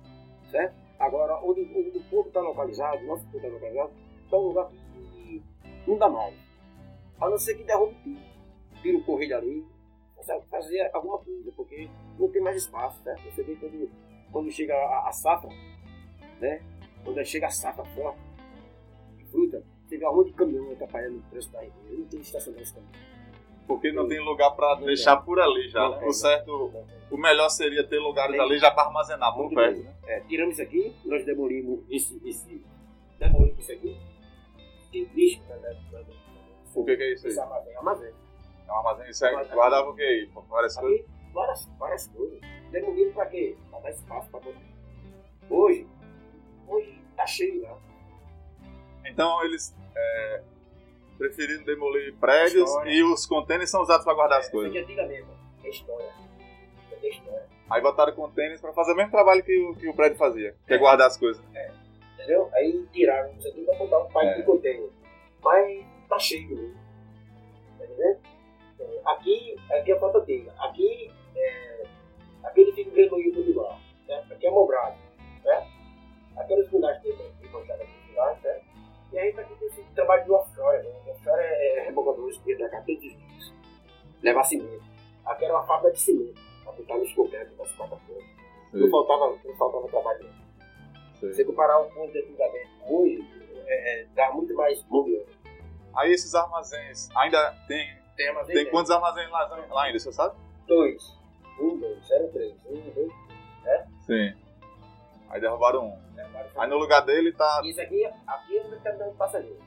Certo? 0.51 0.75
Agora, 0.99 1.39
onde, 1.43 1.61
onde 1.61 1.99
o 1.99 2.03
povo 2.11 2.29
está 2.29 2.41
localizado, 2.41 3.05
nosso 3.05 3.25
povo 3.27 3.37
está 3.37 3.49
localizado, 3.49 3.93
está 4.25 4.37
um 4.37 4.41
lugar 4.41 4.69
que 5.13 5.43
não 5.87 5.97
dá 5.97 6.09
mais. 6.09 6.35
A 7.21 7.29
não 7.29 7.39
ser 7.39 7.55
que 7.55 7.65
derrube 7.65 7.95
tudo. 8.03 8.21
Tira 8.83 8.99
o 8.99 9.05
correio 9.05 9.37
ali, 9.37 9.67
fazer 10.51 10.91
alguma 10.93 11.19
coisa, 11.19 11.53
porque 11.57 11.89
não 12.19 12.29
tem 12.29 12.43
mais 12.43 12.57
espaço, 12.57 13.03
certo? 13.03 13.23
Você 13.25 13.43
vê 13.43 13.55
quando, 13.57 13.91
quando 14.31 14.51
chega 14.51 14.75
a, 14.75 15.09
a 15.09 15.13
safra, 15.13 15.51
né? 16.41 16.63
Quando 17.05 17.25
chega 17.25 17.47
a 17.47 17.51
safra 17.51 17.85
forte 17.85 18.19
de 19.17 19.25
fruta, 19.27 19.63
você 19.87 19.97
vê 19.97 20.05
aonde 20.05 20.33
caminhão 20.33 20.73
atrapalhando 20.73 21.19
o 21.19 21.23
preço 21.31 21.51
da 21.51 21.61
ribeira, 21.61 21.99
não 21.99 22.07
tem 22.07 22.21
estacionamento 22.21 22.75
caminhão. 22.75 23.09
Porque 23.67 23.93
não 23.93 24.09
tem 24.09 24.19
lugar 24.19 24.51
para 24.53 24.77
deixar 24.77 25.19
por 25.19 25.39
ali 25.39 25.69
já. 25.69 25.89
Né? 25.91 26.07
O 26.07 26.13
certo, 26.13 26.73
o 27.11 27.17
melhor 27.19 27.51
seria 27.51 27.87
ter 27.87 27.99
lugares 27.99 28.33
tem. 28.33 28.41
ali 28.41 28.59
já 28.59 28.71
para 28.71 28.89
armazenar 28.89 29.35
por 29.35 29.53
perto. 29.55 29.83
Né? 29.83 29.95
É, 30.07 30.21
tiramos 30.21 30.55
isso 30.55 30.63
aqui, 30.63 30.95
nós 31.05 31.25
demolimos 31.25 31.81
esse, 31.91 32.19
esse 32.27 32.65
demolimos 33.19 33.59
isso 33.59 33.73
aqui. 33.73 33.97
Tem 34.91 35.05
lixo, 35.15 35.43
né? 35.49 35.77
O 36.75 36.85
que, 36.85 36.97
que 36.97 37.03
é 37.03 37.13
isso 37.13 37.27
aí? 37.27 37.33
Esse 37.33 37.41
armazém. 37.41 37.77
armazém. 37.77 38.13
É 38.69 38.73
um 38.73 38.77
armazém, 38.77 39.11
isso 39.11 39.25
aí 39.25 39.35
guardava 39.47 39.89
o 39.89 39.95
que 39.95 40.03
aí? 40.03 40.31
Várias 40.49 40.77
coisas? 40.77 41.07
Várias, 41.33 41.69
várias 41.79 42.07
coisas. 42.09 42.41
Demolido 42.71 43.13
pra 43.13 43.27
quê? 43.27 43.57
Pra 43.71 43.81
dar 43.81 43.91
espaço 43.91 44.31
pra 44.31 44.41
botar. 44.41 44.61
Hoje, 45.49 45.87
hoje 46.67 47.03
tá 47.17 47.27
cheio 47.27 47.63
lá. 47.63 47.79
Então 49.07 49.43
eles 49.45 49.75
é, 49.97 50.43
preferiram 51.17 51.65
demolir 51.65 52.15
prédios 52.17 52.69
história. 52.69 52.91
e 52.91 53.03
os 53.03 53.25
contêineres 53.25 53.71
são 53.71 53.81
usados 53.81 54.05
para 54.05 54.15
guardar 54.15 54.39
é, 54.39 54.41
as 54.43 54.51
coisas. 54.51 54.75
É 54.75 54.81
antigamente, 54.81 55.27
é 55.65 55.69
história. 55.69 56.13
É 57.03 57.09
história. 57.09 57.47
Aí 57.71 57.81
botaram 57.81 58.13
contêineres 58.15 58.61
para 58.61 58.73
fazer 58.73 58.93
o 58.93 58.97
mesmo 58.97 59.11
trabalho 59.11 59.43
que 59.43 59.59
o, 59.59 59.75
que 59.75 59.89
o 59.89 59.95
prédio 59.95 60.19
fazia, 60.19 60.55
que 60.67 60.73
é, 60.75 60.77
é 60.77 60.79
guardar 60.79 61.07
as 61.07 61.17
coisas. 61.17 61.43
É. 61.55 61.71
Entendeu? 62.15 62.51
Aí 62.53 62.87
tiraram 62.93 63.33
isso 63.33 63.49
aqui 63.49 63.65
pra 63.65 63.75
botar 63.77 63.99
um 64.01 64.11
pai 64.11 64.27
é. 64.27 64.35
de 64.35 64.43
contêiner. 64.43 64.91
Mas 65.43 65.87
tá 66.09 66.19
cheio 66.19 66.49
mesmo. 66.49 66.88
Aqui, 69.05 69.57
aqui 69.71 69.93
é 69.93 69.99
falta 69.99 70.21
dele. 70.21 70.51
Aqui, 70.59 71.11
é, 71.37 71.87
aqui 72.45 72.61
ele 72.61 72.73
fica 72.73 72.91
vermelho 72.91 73.35
por 73.35 73.45
debaixo. 73.45 73.81
Né? 74.07 74.25
Aqui 74.31 74.47
é 74.47 74.51
mobrado. 74.51 74.97
Né? 75.45 75.67
Aqueles 76.37 76.71
lugares 76.71 77.03
que 77.03 77.13
tem 77.13 77.51
manchado 77.51 77.83
aqui 77.83 77.93
no 78.03 78.09
lugar, 78.09 78.41
né? 78.43 78.61
E 79.13 79.19
aí 79.19 79.33
tá 79.33 79.43
aqui 79.43 79.55
tem 79.55 79.69
esse 79.69 79.83
trabalho 79.95 80.25
de 80.25 80.31
offshore. 80.31 80.83
Né? 80.83 80.93
Offshore 81.09 81.41
é 81.41 81.85
rebocador 81.87 82.31
de 82.31 82.59
da 82.59 82.69
carteira 82.69 83.01
de 83.01 83.15
dias. 83.15 83.53
Levar 84.23 84.45
cimento. 84.45 84.85
Aqui 85.25 85.45
era 85.45 85.55
uma 85.55 85.67
fábrica 85.67 85.93
de 85.93 86.01
cimento. 86.01 86.41
Pra 86.63 86.73
botar 86.73 86.99
nos 86.99 87.13
cobertos 87.13 87.57
das 87.57 87.77
quarta-feira. 87.77 88.23
Não 88.73 88.91
faltava, 88.91 89.39
não 89.45 89.57
faltava 89.57 89.89
trabalho. 89.89 90.29
Se 91.19 91.27
você 91.27 91.45
comparar 91.45 91.81
o 91.81 91.91
ponto 91.91 92.13
de 92.13 92.19
antigamente 92.19 92.69
hoje, 92.87 93.25
é, 93.67 94.03
é, 94.03 94.07
dá 94.15 94.31
muito 94.33 94.55
mais 94.55 94.85
movimento. 94.89 95.37
Aí 95.95 96.13
esses 96.13 96.35
armazéns 96.35 97.09
ainda 97.17 97.55
tem 97.67 97.98
tem 98.19 98.29
armazém? 98.29 98.55
Tem 98.57 98.71
quantos 98.71 98.91
armazéns 98.91 99.31
lá, 99.31 99.45
lá 99.71 99.85
ainda, 99.85 99.99
você 99.99 100.13
sabe? 100.13 100.37
Dois. 100.67 101.17
Um, 101.61 101.79
dois, 101.79 102.07
zero, 102.07 102.29
três. 102.33 102.55
Um, 102.67 102.91
dois, 102.91 103.13
é? 103.65 103.87
Sim. 104.01 104.35
Aí 105.31 105.41
derrubaram 105.41 105.87
um. 105.87 106.15
Derrubaram 106.15 106.51
Aí 106.57 106.69
no 106.69 106.79
lugar 106.79 107.03
dele 107.03 107.33
tá. 107.33 107.63
Isso 107.65 107.81
aqui, 107.81 108.05
aqui 108.27 108.59
é 108.59 108.63
o 108.63 109.11
de 109.11 109.17
passageiro. 109.17 109.63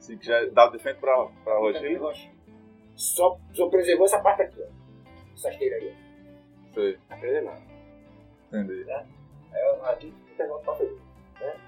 Sim, 0.00 0.18
que 0.18 0.26
já 0.26 0.44
dá 0.46 0.66
de 0.66 0.78
frente 0.80 0.98
pra, 0.98 1.26
pra 1.44 1.58
Rochile. 1.58 2.00
Só, 2.96 3.38
só 3.54 3.68
preservou 3.68 4.06
essa 4.06 4.20
parte 4.20 4.42
aqui, 4.42 4.60
ó. 4.60 4.66
Essa 5.34 5.50
esteira 5.50 5.76
aí. 5.76 5.94
Sei. 6.74 6.98
Tá 7.08 7.16
preservado. 7.16 7.62
Entendi. 8.48 8.84
Né? 8.84 9.06
Aí 9.52 9.92
aqui 9.92 10.06
o 10.08 10.36
terminal 10.36 10.58
de 10.58 10.64
passageiro. 10.64 11.00
Né? 11.40 11.60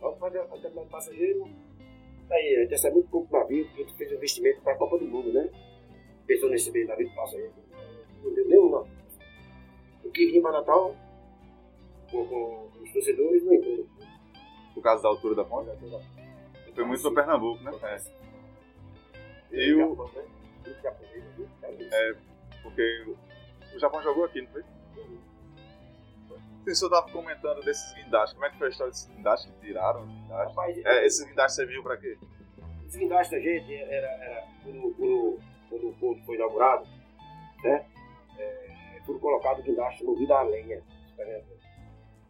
Vamos 0.00 0.18
fazer 0.18 0.38
o 0.38 0.86
passageiro 0.86 1.65
Aí, 2.30 2.56
a 2.56 2.60
gente 2.62 2.70
recebe 2.70 2.94
muito 2.94 3.10
pouco 3.10 3.36
navio, 3.36 3.64
porque 3.66 3.82
a 3.82 3.84
gente 3.84 3.96
fez 3.96 4.12
um 4.12 4.14
investimento 4.16 4.60
para 4.62 4.72
a 4.72 4.76
Copa 4.76 4.98
do 4.98 5.06
Mundo, 5.06 5.32
né? 5.32 5.48
Pensou 6.26 6.50
nesse 6.50 6.70
meio 6.72 6.86
navio 6.88 7.08
que 7.08 7.14
passa 7.14 7.36
aí. 7.36 7.50
Não 8.22 8.34
deu 8.34 8.48
nenhum, 8.48 8.70
não. 8.70 8.86
O 10.04 10.10
que 10.10 10.26
vinha 10.26 10.42
para 10.42 10.52
Natal, 10.52 10.96
com, 12.10 12.26
com, 12.26 12.70
os 12.82 12.92
torcedores, 12.92 13.44
não 13.44 13.54
entrou. 13.54 13.86
Por 14.74 14.82
causa 14.82 15.02
da 15.02 15.08
altura 15.08 15.34
da 15.36 15.44
ponte? 15.44 15.70
Foi 16.74 16.84
muito 16.84 17.02
para 17.02 17.24
Pernambuco, 17.24 17.62
né? 17.62 17.72
É. 17.82 19.58
E 19.58 19.74
o. 19.74 19.94
Né? 19.94 20.26
É, 21.92 22.14
porque 22.62 23.16
o 23.74 23.78
Japão 23.78 24.02
jogou 24.02 24.24
aqui, 24.24 24.42
não 24.42 24.48
foi? 24.48 24.62
O 26.70 26.74
senhor 26.74 26.90
estava 26.90 27.12
comentando 27.12 27.64
desses 27.64 27.94
guindastes. 27.94 28.32
Como 28.34 28.44
é 28.44 28.50
que 28.50 28.58
foi 28.58 28.66
a 28.66 28.70
história 28.70 28.90
desses 28.92 29.08
guindastes 29.08 29.52
que 29.52 29.60
tiraram? 29.60 30.06
Guindastes? 30.06 30.56
Rapaz, 30.56 30.84
é, 30.84 31.06
esses 31.06 31.26
guindastes 31.26 31.56
serviam 31.56 31.82
para 31.82 31.96
quê? 31.96 32.18
Esses 32.86 32.98
guindastes 32.98 33.30
da 33.30 33.38
gente 33.38 33.74
era, 33.74 34.06
era 34.06 34.46
quando, 34.62 34.94
quando, 34.94 35.40
quando 35.68 35.88
o 35.88 35.94
ponto 35.94 36.24
foi 36.24 36.36
inaugurado, 36.36 36.86
né? 37.62 37.86
É, 38.38 39.00
foram 39.06 39.20
colocados 39.20 39.64
guindastes 39.64 40.04
movidos 40.04 40.30
a 40.30 40.42
lenha. 40.42 40.82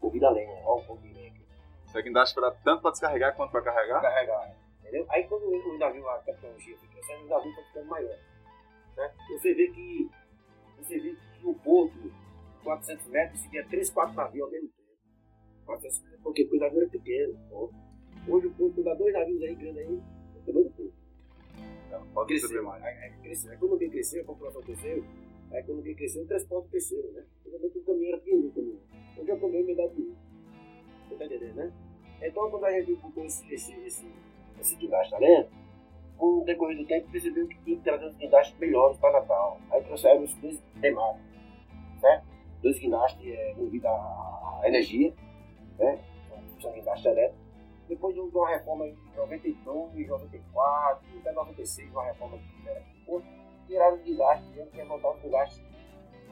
Movido 0.00 0.26
a 0.26 0.30
lenha, 0.30 0.52
olha 0.64 0.82
o 0.82 0.86
ponto 0.86 1.02
de 1.02 1.12
lenha 1.12 1.28
aqui. 1.30 1.42
Isso 1.86 1.98
é 1.98 2.02
guindaste 2.02 2.34
pra, 2.34 2.50
tanto 2.50 2.82
para 2.82 2.90
descarregar 2.90 3.34
quanto 3.34 3.50
para 3.50 3.62
carregar? 3.62 4.00
Para 4.00 4.10
carregar, 4.10 4.54
entendeu? 4.80 5.06
Aí 5.08 5.24
quando 5.24 5.44
o 5.44 5.78
navio, 5.78 6.08
a 6.08 6.18
tecnologia 6.18 6.76
crescendo, 6.92 7.24
o 7.24 7.28
navio 7.28 7.54
foi 7.54 7.64
ficando 7.64 7.86
maior. 7.86 8.18
Né? 8.96 9.10
Você 9.30 9.54
vê 9.54 9.68
que 9.68 10.10
você 10.78 11.00
vê 11.00 11.16
que 11.38 11.46
o 11.46 11.54
porto 11.54 12.05
400 12.66 13.06
metros, 13.06 13.40
seguia 13.40 13.64
3, 13.64 13.90
4 13.90 14.14
navios 14.16 14.44
ao 14.44 14.50
mesmo 14.50 14.68
tempo. 14.68 14.90
400 15.66 16.02
metros, 16.02 16.20
porque 16.22 16.48
o 16.52 16.58
navio 16.58 16.80
era 16.80 16.90
pequeno. 16.90 17.38
Pô. 17.48 17.70
Hoje, 18.28 18.52
quando 18.58 18.82
dá 18.82 18.94
dois 18.94 19.12
navios 19.12 19.42
aí 19.42 19.54
grandes 19.54 19.78
aí, 19.78 20.02
é 20.48 20.52
muito 20.52 20.70
pouco. 20.72 20.92
Pode 22.12 22.28
crescer 22.28 22.60
mais. 22.62 22.82
Aí, 22.82 22.98
aí, 22.98 23.12
cresceu. 23.22 23.58
quando 23.58 23.72
alguém 23.72 23.90
cresceu, 23.90 24.22
a 24.22 24.24
população 24.26 24.62
cresceu, 24.62 25.04
quando 25.48 25.78
alguém 25.78 25.94
cresceu, 25.94 26.24
o 26.24 26.26
transporte 26.26 26.68
cresceu, 26.70 27.12
né? 27.12 27.24
Antigamente 27.40 27.78
o 27.78 27.84
caminhão 27.84 28.08
era 28.08 28.18
pequeno, 28.18 28.48
o 28.48 28.52
caminhão. 28.52 28.80
Hoje 29.16 29.30
é 29.30 29.34
o 29.34 29.40
caminhão 29.40 29.64
me 29.64 29.74
dá 29.76 29.86
dinheiro. 29.86 30.16
Você 31.08 31.14
tá 31.14 31.24
entendendo, 31.24 31.54
né? 31.54 31.72
Então, 32.20 32.50
quando 32.50 32.64
a 32.64 32.72
gente 32.72 32.96
botou 32.96 33.24
esse, 33.24 33.54
esse, 33.54 33.72
esse, 33.84 34.12
esse 34.60 34.76
guindaste 34.76 35.12
tá 35.12 35.18
vendo? 35.18 35.48
com 36.16 36.40
o 36.40 36.44
decorrer 36.44 36.78
do 36.78 36.86
tempo, 36.86 37.10
percebeu 37.10 37.46
que 37.46 37.58
tinha 37.62 37.76
que 37.76 37.82
trazer 37.82 38.06
os 38.06 38.16
guindastes 38.16 38.58
melhores 38.58 38.98
para 38.98 39.20
Natal. 39.20 39.60
Aí 39.70 39.82
trouxeram 39.84 40.24
os 40.24 40.34
dois 40.34 40.60
temáticos, 40.80 41.30
certo? 42.00 42.35
Dois 42.66 42.78
guindastes 42.80 43.24
é, 43.24 43.54
movidos 43.54 43.86
a, 43.86 44.60
energia, 44.64 45.14
né? 45.78 46.02
são 46.60 46.72
guindastes 46.72 47.06
elétricos. 47.06 47.46
Depois 47.88 48.14
de 48.14 48.20
uma 48.20 48.48
reforma 48.48 48.88
em 48.88 48.96
92, 49.16 50.08
94, 50.08 51.06
até 51.20 51.32
96, 51.32 51.90
uma 51.92 52.04
reforma 52.04 52.36
que 52.38 52.56
fizeram 52.56 52.80
aqui 52.80 52.96
tiraram 53.68 53.96
os 53.96 54.02
guindastes, 54.02 54.48
dizendo 54.48 54.70
que 54.70 54.82
voltar 54.82 55.10
os 55.10 55.22
guindastes, 55.22 55.62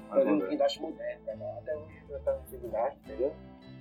fazer 0.08 0.32
os 0.32 0.48
guindastes 0.48 0.82
modernos. 0.82 1.26
Né? 1.26 1.58
Até 1.58 1.76
hoje 1.76 2.02
nós 2.08 2.18
estamos 2.18 2.48
sem 2.48 2.60
guindaste, 2.60 2.98
entendeu? 3.04 3.34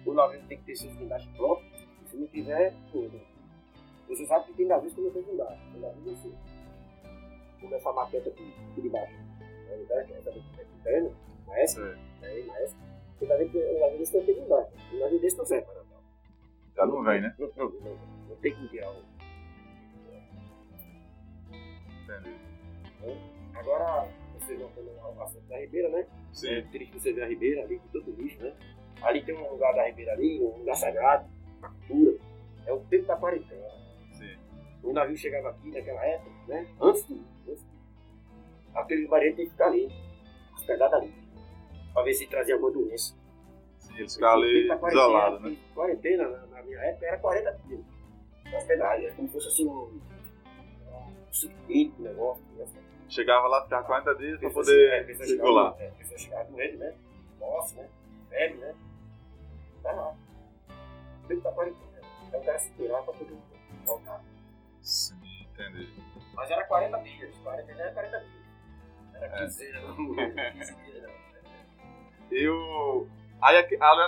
O 0.05 0.13
navio 0.13 0.47
tem 0.47 0.57
que 0.57 0.63
ter 0.63 0.75
seus 0.75 0.95
guindastes 0.95 1.31
próprios, 1.35 1.87
se 2.05 2.17
não 2.17 2.27
tiver, 2.27 2.75
tudo. 2.91 3.19
Você 4.09 4.25
sabe 4.25 4.45
que 4.45 4.53
tem 4.53 4.67
navios 4.67 4.93
que 4.93 5.01
não 5.01 5.11
tem 5.11 5.23
guindaste, 5.23 5.71
tem 5.71 5.81
navios 5.81 6.19
assim. 6.19 6.35
Como 7.61 7.73
essa 7.73 7.93
maqueta 7.93 8.29
aqui, 8.29 8.53
aqui 8.71 8.81
de 8.81 8.89
baixo. 8.89 9.15
Essa 9.71 9.95
daqui, 9.95 10.13
essa 10.13 10.31
daqui, 10.31 11.15
essa? 11.55 12.12
É. 12.23 12.27
Aí, 12.27 12.45
mas 12.47 12.75
você 13.23 13.25
vai 13.25 13.37
ver 13.37 13.49
que 13.49 13.57
o 13.57 13.79
navio 13.79 13.97
desse 13.99 14.17
não 14.17 14.25
tem 14.25 14.37
embaixo. 14.37 14.71
O 14.91 14.99
navio 14.99 15.19
desse 15.19 15.37
não 15.37 15.45
serve 15.45 15.65
para 15.65 15.75
Natal. 15.75 16.03
Já 16.75 16.85
não 16.85 17.03
vem, 17.03 17.21
né? 17.21 17.35
Não, 17.37 17.51
não, 17.55 17.69
não, 17.69 17.97
não 18.29 18.35
tem 18.37 18.53
que 18.53 18.67
tirar 18.67 18.91
o. 18.91 19.03
Entendi. 22.03 22.35
Então, 22.97 23.17
agora, 23.53 24.09
você 24.37 24.55
voltando 24.55 24.91
ao 24.99 25.21
assunto 25.21 25.47
da 25.47 25.57
Ribeira, 25.57 25.89
né? 25.89 26.07
Sim. 26.33 26.49
É 26.49 26.61
triste 26.63 26.99
você 26.99 27.13
ver 27.13 27.23
a 27.23 27.27
Ribeira 27.27 27.63
ali 27.63 27.79
com 27.79 27.87
todo 27.87 28.11
lixo, 28.11 28.41
né? 28.41 28.53
Ali 29.01 29.23
tem 29.23 29.35
um 29.35 29.51
lugar 29.51 29.73
da 29.73 29.85
Ribeira 29.85 30.13
ali, 30.13 30.41
um 30.41 30.57
lugar 30.57 30.75
sagrado, 30.75 31.29
uma 31.59 31.69
cultura. 31.69 32.17
É 32.65 32.73
o 32.73 32.79
tempo 32.81 33.05
da 33.05 33.15
quarentena. 33.15 33.69
Sim. 34.11 34.37
O 34.81 34.93
navio 34.93 35.15
chegava 35.15 35.49
aqui 35.49 35.69
naquela 35.71 36.05
época, 36.05 36.31
né? 36.47 36.67
Antes 36.81 37.05
do. 37.05 37.23
Antes 37.47 37.65
Aquele 38.73 39.07
marido 39.07 39.35
tem 39.35 39.45
que 39.45 39.51
ficar 39.51 39.67
ali, 39.67 39.87
hospedado 40.55 40.95
ali 40.95 41.22
para 41.93 42.03
ver 42.03 42.13
se 42.13 42.27
trazia 42.27 42.55
alguma 42.55 42.71
doença. 42.71 43.15
Sim, 43.77 43.97
eles 43.97 44.21
ali 44.21 44.47
Fiquei 44.47 44.67
pra 44.67 44.77
quarentena, 44.77 45.03
isolados, 45.05 45.41
né? 45.41 45.57
Quarentena, 45.75 46.27
na, 46.29 46.45
na 46.47 46.63
minha 46.63 46.79
época, 46.79 47.05
era 47.05 47.17
40 47.19 47.51
dias. 47.67 47.81
Na 48.45 48.57
hospedagem, 48.57 49.05
era 49.07 49.15
como 49.15 49.27
se 49.27 49.33
fosse 49.33 49.47
assim 49.49 49.67
um. 49.67 49.99
um 50.89 51.33
circuito, 51.33 52.01
um 52.01 52.05
negócio. 52.05 52.43
né? 52.55 52.65
Chegava 53.09 53.47
lá, 53.47 53.63
ficava 53.63 53.83
40 53.85 54.15
dias 54.15 54.39
pra 54.39 54.47
Pessoas- 54.49 54.65
poder 54.67 55.09
é, 55.09 55.13
circular. 55.25 55.75
É, 55.79 55.87
pessoas 55.91 56.21
chegavam 56.21 56.51
doentes, 56.53 56.79
né? 56.79 56.93
Nossa, 57.39 57.75
né? 57.81 57.89
Febre, 58.29 58.57
né? 58.57 58.75
Tá 59.83 59.91
lá. 59.91 60.15
Tem 61.27 61.27
que 61.27 61.33
estar 61.35 61.51
quarentena. 61.51 62.01
Então 62.27 62.39
o 62.39 62.43
cara 62.45 62.59
se 62.59 62.71
tirar 62.71 63.01
pra 63.03 63.13
poder 63.13 63.35
voltar. 63.85 64.23
Sim, 64.81 65.15
entendi. 65.51 65.89
Mas 66.33 66.49
era 66.49 66.63
40 66.65 66.97
dias. 66.99 67.35
40 67.37 67.63
dias 67.65 67.79
era 67.79 67.91
40 67.93 68.19
dias. 68.19 68.33
Era 69.13 69.25
É. 69.25 69.43
quinzena, 69.43 69.81
não. 69.81 69.95
15 70.15 70.75
dias, 70.75 71.03
não. 71.03 71.22
E 72.33 72.47
o. 72.49 73.07
Aí 73.41 73.61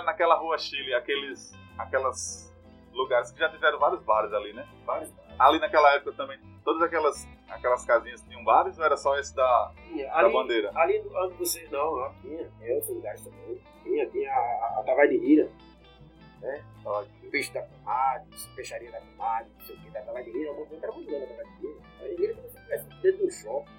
naquela 0.04 0.34
rua 0.36 0.58
Chile, 0.58 0.94
aqueles. 0.94 1.52
aquelas 1.78 2.52
lugares 2.92 3.30
que 3.30 3.38
já 3.38 3.48
tiveram 3.50 3.78
vários 3.78 4.02
bares 4.02 4.32
ali, 4.32 4.52
né? 4.52 4.66
Vários 4.84 5.10
bares. 5.10 5.34
Ali 5.38 5.58
naquela 5.60 5.94
época 5.94 6.12
também, 6.12 6.38
todas 6.64 6.80
aquelas, 6.82 7.28
aquelas 7.48 7.84
casinhas 7.84 8.22
tinham 8.22 8.42
bares 8.42 8.78
ou 8.78 8.84
era 8.84 8.96
só 8.96 9.18
esse 9.18 9.34
da, 9.36 9.72
Tinha. 9.86 10.06
da 10.06 10.18
Ali, 10.18 10.32
bandeira? 10.32 10.72
ali 10.74 11.02
onde 11.14 11.34
você. 11.34 11.68
Não, 11.70 11.90
lá 11.92 12.14
tinha. 12.22 12.50
Tinha 12.58 12.74
outros 12.74 12.94
lugares 12.94 13.20
também. 13.22 13.60
Tinha, 13.82 14.06
tinha 14.08 14.32
a, 14.32 14.80
a, 14.80 14.82
Tavai 14.84 15.08
de 15.08 15.18
Rira. 15.18 15.48
Né? 16.40 16.64
O 16.84 17.30
peixe 17.30 17.52
da 17.52 17.62
comadre, 17.62 18.28
peixaria 18.54 18.90
da 18.90 19.00
comadre, 19.00 19.50
não 19.58 19.66
sei 19.66 19.76
o 19.76 19.80
que, 19.80 19.90
da 19.90 20.00
Tavai 20.00 20.24
de 20.24 20.30
Rira. 20.30 20.48
Eu 20.50 20.54
vou 20.54 20.66
trabalhando 20.66 21.20
na 21.20 21.26
Tavai 21.26 21.44
de 21.44 21.66
Rira. 21.66 21.80
Tavai 21.98 22.08
de 22.08 22.16
Rira 22.16 22.32
é 22.32 22.34
como 22.34 22.48
se 22.48 22.56
estivesse 22.56 22.88
dentro 23.02 23.26
do 23.26 23.30
shopping. 23.30 23.72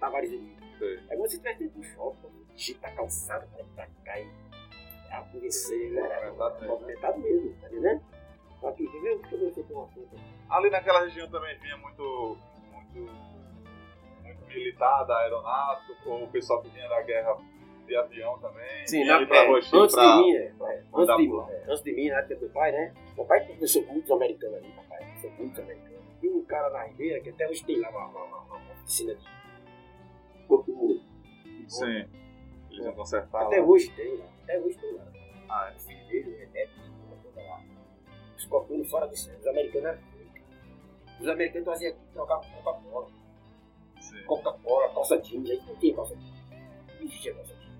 Tavares 0.00 0.30
de 0.30 0.36
Rira. 0.36 0.62
Sei. 0.78 0.96
É 1.08 1.16
como 1.16 1.28
se 1.28 1.36
estivesse 1.36 1.58
dentro 1.60 1.78
do 1.78 1.84
shopping. 1.84 2.41
Chita 2.56 2.90
calçada 2.90 3.46
pra 3.54 3.64
pra 3.74 3.86
cá 4.04 4.20
e 4.20 4.28
acontecer, 5.10 5.90
né? 5.90 6.30
Movimentado 6.30 6.60
mesmo. 6.60 6.68
Movimentado 6.68 7.18
mesmo, 7.20 8.00
tá? 8.60 8.68
Aqui, 8.68 8.86
quer 8.86 9.00
ver? 9.00 9.18
Deixa 9.18 9.34
eu 9.34 9.40
ver 9.40 9.52
se 9.52 9.62
tem 9.64 9.76
uma 9.76 9.86
foto. 9.88 10.08
Ali 10.48 10.70
naquela 10.70 11.00
região 11.00 11.28
também 11.30 11.58
vinha 11.58 11.76
muito. 11.78 12.38
muito. 12.72 13.12
muito 14.22 14.46
militar 14.46 15.04
da 15.04 15.18
aeronáutica, 15.18 16.08
ou 16.08 16.24
o 16.24 16.28
pessoal 16.28 16.62
que 16.62 16.68
vinha 16.68 16.88
da 16.88 17.02
guerra 17.02 17.36
de 17.86 17.96
avião 17.96 18.38
também. 18.38 18.86
Sim, 18.86 19.02
vinha 19.02 19.20
na, 19.20 19.26
pra 19.26 19.36
é, 19.38 19.50
antes 19.50 19.70
pra- 19.94 20.16
de 20.16 20.22
mim, 20.22 20.32
é, 20.36 20.38
é, 20.44 20.84
antes, 20.94 21.16
de, 21.16 21.26
pulo. 21.28 21.50
é, 21.50 21.64
antes 21.68 21.82
de 21.82 21.92
mim, 21.92 22.08
na 22.10 22.18
época 22.18 22.36
do 22.36 22.48
pai, 22.50 22.70
né? 22.72 22.94
Meu 23.16 23.24
pai 23.24 23.46
conheceu 23.46 23.84
muitos 23.86 24.10
americanos 24.10 24.58
ali, 24.58 24.72
papai. 24.72 24.98
Conheceu 24.98 25.30
muitos 25.38 25.58
americanos. 25.58 26.02
E 26.22 26.28
um 26.28 26.44
cara 26.44 26.70
na 26.70 26.84
Ribeira, 26.84 27.20
que 27.20 27.30
até 27.30 27.48
hoje 27.48 27.64
tem 27.64 27.80
lá 27.80 27.88
uma, 27.90 28.06
uma, 28.06 28.24
uma, 28.24 28.56
uma 28.56 28.72
oficina 28.74 29.14
de 29.16 29.26
corpo 30.46 30.70
muro. 30.72 31.00
Sim. 31.66 32.04
Eles 32.72 32.84
iam 32.84 32.92
consertar. 32.94 33.42
Até 33.46 33.60
lá. 33.60 33.66
hoje 33.66 33.90
tem 33.94 34.16
lá. 34.16 34.26
Até 34.42 34.58
hoje 34.60 34.78
tem 34.78 34.92
lá. 34.94 35.04
Ah, 35.48 35.70
é. 35.72 35.76
O 35.76 35.80
filho 35.80 36.06
dele, 36.08 36.30
o 36.30 36.38
Reneto, 36.38 36.72
toda 37.22 37.42
lá. 37.46 37.60
Os 38.36 38.44
corpinhos 38.46 38.90
fora 38.90 39.06
do 39.06 39.16
céu. 39.16 39.38
Os 39.38 39.46
americanos 39.46 39.86
eram 39.88 39.98
fake. 39.98 40.42
Os 41.20 41.28
americanos 41.28 41.64
traziam 41.64 41.92
aqui, 41.92 42.00
trocavam 42.12 42.50
Coca-Cola. 42.62 43.08
Coca-Cola, 44.26 44.94
calça 44.94 45.18
jeans. 45.18 45.50
Aí 45.50 45.62
não 45.66 45.76
tinha 45.76 45.94
calça 45.94 46.16
jeans. 46.16 46.42
Não 46.50 47.02
existia 47.02 47.34
calça 47.34 47.54
jeans. 47.54 47.72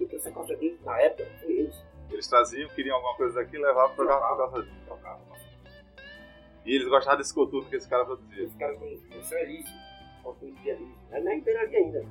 Então 0.00 0.18
essa 0.18 0.30
calça 0.32 0.56
jeans, 0.56 0.80
na 0.82 1.00
época, 1.00 1.24
foi 1.40 1.52
eles. 1.52 1.84
Eles 2.10 2.28
traziam, 2.28 2.68
queriam 2.70 2.96
alguma 2.96 3.16
coisa 3.16 3.34
daqui, 3.36 3.56
levavam 3.56 3.96
pra 3.96 4.04
trocar 4.04 4.36
causa 4.36 4.62
disso. 4.62 4.80
Trocavam. 4.84 5.32
E 6.64 6.74
eles 6.76 6.88
gostavam 6.88 7.18
desse 7.18 7.34
coturno 7.34 7.68
que 7.68 7.76
esse 7.76 7.88
cara 7.88 8.04
produzia. 8.04 8.46
Os 8.46 8.54
caras 8.56 8.78
conheciam, 8.78 9.22
são 9.22 9.38
Elísio. 9.38 9.72
Corpinho 10.22 10.54
de. 10.54 10.94
Mas 11.10 11.24
nem 11.24 11.40
tem 11.40 11.56
ali 11.56 11.76
ainda. 11.76 12.04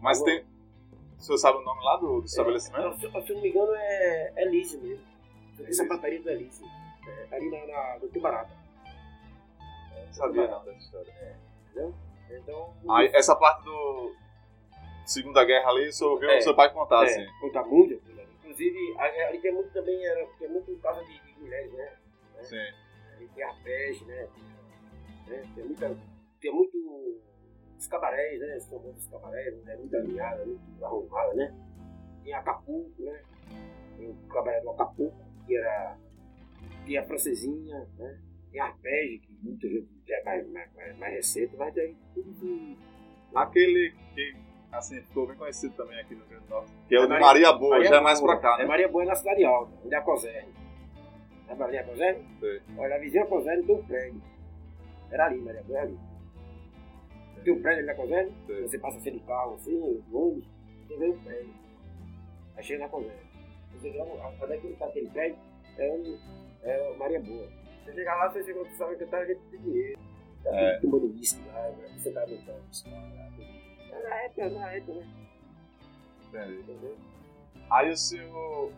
Mas 0.00 0.18
Tá 0.18 0.24
tem. 0.24 0.44
O 1.22 1.24
senhor 1.24 1.38
sabe 1.38 1.58
o 1.58 1.62
nome 1.62 1.84
lá 1.84 1.96
do, 1.98 2.20
do 2.20 2.26
estabelecimento? 2.26 2.94
Se, 2.96 3.00
se 3.00 3.06
eu 3.06 3.36
não 3.36 3.42
me 3.42 3.48
engano, 3.48 3.72
é 3.76 4.42
Elísio 4.42 4.82
mesmo. 4.82 5.04
Essa 5.60 5.84
sapataria 5.84 6.20
do 6.20 6.28
Elísio. 6.28 6.66
É, 7.06 7.36
ali 7.36 7.48
na, 7.48 7.64
na, 7.64 7.98
no 8.00 8.08
Tubarata. 8.08 8.50
Não 10.04 10.12
sabia 10.12 10.48
não 10.48 10.64
dessa 10.64 10.78
história. 10.78 11.38
Então. 12.28 12.74
Aí, 12.90 13.08
essa 13.14 13.36
parte 13.36 13.62
do. 13.62 14.12
Segunda 15.06 15.44
Guerra 15.44 15.70
ali, 15.70 15.90
o 15.90 15.92
senhor 15.92 16.10
ouviu 16.10 16.28
É. 16.28 16.38
o 16.38 16.42
seu 16.42 16.56
pai 16.56 16.72
contar, 16.72 17.04
é, 17.04 17.06
assim. 17.06 17.26
conta 17.40 17.62
muito. 17.62 18.02
ali. 18.10 18.26
Inclusive, 18.40 18.98
ali 18.98 19.38
tem 19.40 19.52
muito 19.52 19.72
também, 19.72 20.04
era, 20.04 20.26
tem 20.40 20.48
muito 20.48 20.76
casa 20.78 21.04
de, 21.04 21.20
de 21.20 21.40
mulheres, 21.40 21.72
né? 21.72 21.96
Sim. 22.42 22.56
Ali 23.16 23.28
tem 23.32 23.44
arpege, 23.44 24.04
né? 24.06 24.28
né? 25.28 25.48
Tem 25.54 25.64
muita. 25.64 25.96
Tem 26.40 26.52
muito. 26.52 27.20
Os 27.82 27.88
cabarés, 27.88 28.38
né? 28.38 28.56
Os 28.58 28.66
famosos 28.68 29.08
cabarés, 29.08 29.64
né? 29.64 29.74
Muito 29.76 29.96
alinhada, 29.96 30.46
muito 30.46 30.84
arrumada, 30.84 31.34
né? 31.34 31.52
Tem 32.22 32.32
Acapulco, 32.32 33.02
né? 33.02 33.20
Tem 33.98 34.08
o 34.08 34.14
cabaré 34.28 34.60
do 34.60 34.70
Acapulco, 34.70 35.16
que 35.44 35.56
era. 35.56 35.96
Tem 36.86 36.96
a 36.96 37.02
francesinha, 37.04 37.84
né? 37.98 38.20
Tem 38.52 38.60
arpege, 38.60 39.18
que 39.18 39.32
muita 39.42 39.66
gente 39.68 39.88
já 40.06 40.16
é 40.16 40.22
mais, 40.22 40.48
mais, 40.52 40.72
mais, 40.76 40.96
mais 40.96 41.12
recente, 41.14 41.56
mas 41.56 41.74
tem 41.74 41.96
tudo 42.14 42.32
que. 42.38 42.78
Aquele 43.34 43.92
que, 44.14 44.36
assim, 44.70 45.00
ficou 45.02 45.26
bem 45.26 45.36
conhecido 45.36 45.74
também 45.74 45.98
aqui 45.98 46.14
no 46.14 46.20
Rio 46.20 46.28
Grande 46.28 46.44
do 46.46 46.50
Norte. 46.50 46.72
Que 46.86 46.94
é 46.94 46.98
o 47.00 47.02
de 47.02 47.08
Maria- 47.08 47.26
Maria 47.26 47.52
Boa, 47.52 47.70
Maria 47.78 47.88
já 47.90 47.96
é 47.96 48.00
mais 48.00 48.20
Boa. 48.20 48.32
pra 48.38 48.42
cá, 48.50 48.54
É 48.60 48.62
né? 48.62 48.68
Maria 48.68 48.88
Boa 48.88 49.02
é 49.02 49.06
na 49.08 49.14
Cidade 49.16 49.44
Alta, 49.44 49.72
onde 49.84 49.92
é 49.92 49.98
a 49.98 50.02
Coserne. 50.02 50.54
Sabe 51.48 51.62
ali 51.64 51.78
a 51.78 51.84
Coserne? 51.84 52.24
Sei. 52.38 52.62
Olha, 52.78 52.94
a 52.94 52.98
vizinha 53.00 53.26
Coserne 53.26 53.64
tem 53.64 53.74
um 53.74 53.82
prédio. 53.84 54.22
Era 55.10 55.26
ali, 55.26 55.40
Maria 55.40 55.62
Boa, 55.64 55.78
era 55.80 55.88
ali. 55.88 55.98
Tem 57.44 57.52
um 57.52 57.62
prédio 57.62 57.78
ali 57.78 57.86
na 57.86 57.94
Sei. 58.46 58.62
você 58.62 58.78
passa 58.78 58.98
assim 58.98 59.12
de 59.12 59.20
carro, 59.20 59.54
assim, 59.54 59.80
ônibus, 60.12 60.44
você 60.86 60.96
vê 60.96 61.08
um 61.10 61.18
prédio. 61.18 61.54
Aí 62.56 62.62
chega 62.64 62.82
na 62.84 62.88
Coserne. 62.88 63.32
Você 63.72 63.90
vê 63.90 63.98
lá, 63.98 64.32
quando 64.38 64.52
é 64.52 64.56
que 64.58 64.66
está 64.68 64.86
aquele 64.86 65.08
prédio? 65.08 65.38
É, 65.78 65.90
um, 65.90 66.18
é 66.62 66.90
o 66.90 66.98
Maria 66.98 67.20
Boa. 67.20 67.48
Você 67.84 67.94
chega 67.94 68.14
lá, 68.14 68.30
você 68.30 68.44
chega, 68.44 68.58
você 68.60 68.76
sabe 68.76 68.96
que 68.96 69.06
tá 69.06 69.24
gente 69.24 69.40
tem 69.50 69.60
dinheiro. 69.60 69.98
Tá 70.44 70.50
É. 70.54 70.78
tudo 70.80 70.90
tomando 70.98 71.14
uísque 71.14 71.40
lá, 71.48 71.68
né? 71.70 71.88
você 71.98 72.10
tá 72.12 72.20
aumentando 72.22 72.62
uísque 72.68 72.90
lá. 72.90 72.98
É 73.90 74.02
na 74.08 74.14
época, 74.22 74.50
na 74.50 74.72
época, 74.72 74.92
né? 74.94 75.06
Entendi. 76.28 76.60
Entendeu? 76.60 76.96
Aí 77.70 77.90
o 77.90 77.96
senhor. 77.96 78.72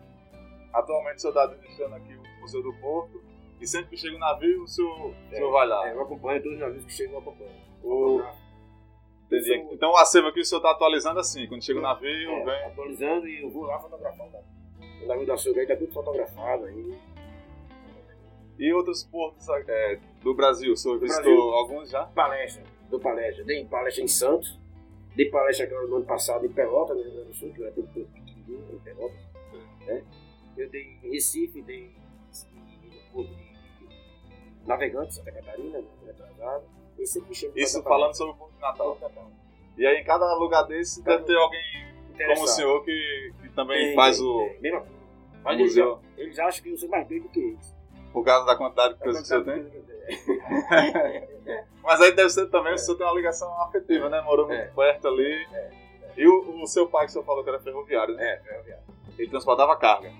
Atualmente 0.73 1.17
o 1.17 1.19
senhor 1.21 1.31
está 1.31 1.43
administrando 1.43 1.95
aqui 1.95 2.15
o 2.15 2.41
Museu 2.41 2.61
do 2.63 2.73
Porto. 2.79 3.23
E 3.61 3.65
sempre 3.67 3.91
que 3.91 3.97
chega 3.97 4.15
o 4.15 4.19
navio, 4.19 4.63
o 4.63 4.67
senhor, 4.67 5.11
o 5.11 5.29
senhor 5.29 5.51
vai 5.51 5.67
lá. 5.67 5.87
É, 5.87 5.93
eu 5.93 6.01
acompanho 6.01 6.41
todos 6.41 6.55
os 6.55 6.59
navios 6.59 6.85
que 6.85 6.91
chegam, 6.91 7.13
eu 7.13 7.19
acompanho. 7.19 7.51
O- 7.83 8.21
Entendi. 9.25 9.53
Então 9.73 9.91
o 9.91 9.97
acervo 9.97 10.27
aqui 10.27 10.39
o 10.39 10.45
senhor 10.45 10.59
está 10.59 10.71
atualizando 10.71 11.19
assim. 11.19 11.47
Quando 11.47 11.63
chega 11.63 11.79
o 11.79 11.81
navio, 11.81 12.29
É, 12.31 12.43
vem. 12.45 12.65
atualizando 12.65 13.27
e 13.27 13.41
eu 13.41 13.49
vou 13.49 13.63
lá 13.63 13.79
fotografar. 13.79 14.27
Tá? 14.29 14.39
O 15.03 15.07
navio 15.07 15.25
da 15.25 15.37
Silveira 15.37 15.73
tá 15.73 15.79
tudo 15.79 15.91
fotografado 15.93 16.65
aí. 16.65 16.97
E 18.57 18.71
outros 18.73 19.03
portos 19.03 19.47
é, 19.49 19.99
do 20.21 20.33
Brasil, 20.33 20.71
o 20.73 20.77
senhor 20.77 20.95
Do 20.95 21.01
visitou 21.01 21.23
Brasil. 21.25 21.53
alguns 21.53 21.89
já? 21.89 22.05
Palestra, 22.05 22.63
dou 22.89 22.99
palestra. 22.99 23.43
Dei 23.43 23.65
palestra 23.65 24.03
em 24.03 24.07
Santos, 24.07 24.57
dei 25.15 25.29
palestra 25.29 25.65
agora 25.65 25.87
no 25.87 25.97
ano 25.97 26.05
passado 26.05 26.45
em 26.45 26.49
Pelotas, 26.49 26.95
no 26.95 27.03
Rio 27.03 27.11
Grande 27.13 27.27
do 27.29 27.35
Sul, 27.35 27.51
que 27.53 27.61
um 27.67 27.71
pouco 27.73 28.09
pequenininho 28.11 28.75
em 28.75 28.79
Pelotas. 28.79 29.19
Né? 29.85 30.03
Eu 30.57 30.69
dei 30.69 30.97
em 31.03 31.09
Recife, 31.11 31.61
dei 31.63 31.91
em 31.91 33.11
Porto 33.11 33.29
de 33.29 33.45
Navegantes, 34.65 35.15
Santa 35.17 35.31
Catarina, 35.33 35.79
no 35.81 36.09
ano 36.09 36.63
sempre 37.05 37.35
chego 37.35 37.57
Isso 37.59 37.83
falando 37.83 38.15
sobre 38.15 38.33
o 38.41 38.47
Natal. 38.69 38.97
E 39.77 39.85
aí 39.85 39.97
em 39.97 40.03
cada 40.03 40.33
lugar 40.35 40.63
desse 40.63 41.03
deve 41.03 41.23
ter 41.23 41.35
alguém 41.35 41.85
como 42.27 42.43
o 42.43 42.47
senhor 42.47 42.83
que, 42.83 43.33
que 43.41 43.49
também 43.49 43.87
Tem, 43.87 43.95
faz 43.95 44.19
o. 44.21 44.49
Mesma 44.61 44.79
coisa. 44.81 44.95
Mas 45.43 45.59
eles, 45.59 45.71
museu 45.71 45.99
eles 46.17 46.39
acham 46.39 46.63
que 46.63 46.71
eu 46.71 46.77
sou 46.77 46.89
mais 46.89 47.07
doido 47.07 47.23
do 47.23 47.29
que 47.29 47.39
eles. 47.39 47.75
por 48.13 48.23
causa 48.23 48.45
da 48.45 48.55
quantidade 48.55 48.93
de 48.95 48.99
coisas 49.01 49.21
que 49.21 49.35
o 49.35 49.43
senhor 49.43 49.43
tem. 49.45 49.85
Mas 51.83 52.01
aí 52.01 52.11
deve 52.15 52.29
ser 52.29 52.47
também, 52.49 52.73
o 52.73 52.77
senhor 52.77 52.97
tem 52.97 53.05
uma 53.05 53.13
ligação 53.15 53.61
afetiva, 53.61 54.09
né? 54.09 54.21
Morou 54.21 54.47
muito 54.47 54.59
É. 54.59 54.67
perto 54.67 55.07
ali. 55.07 55.47
E 56.17 56.27
o, 56.27 56.63
o 56.63 56.67
seu 56.67 56.87
pai 56.87 57.05
que 57.05 57.09
o 57.09 57.13
senhor 57.13 57.25
falou 57.25 57.43
que 57.43 57.49
era 57.49 57.59
ferroviário, 57.59 58.15
né? 58.15 58.23
É, 58.33 58.37
ferroviário. 58.39 58.83
Ele 59.19 59.29
transportava 59.29 59.75
carga. 59.75 60.11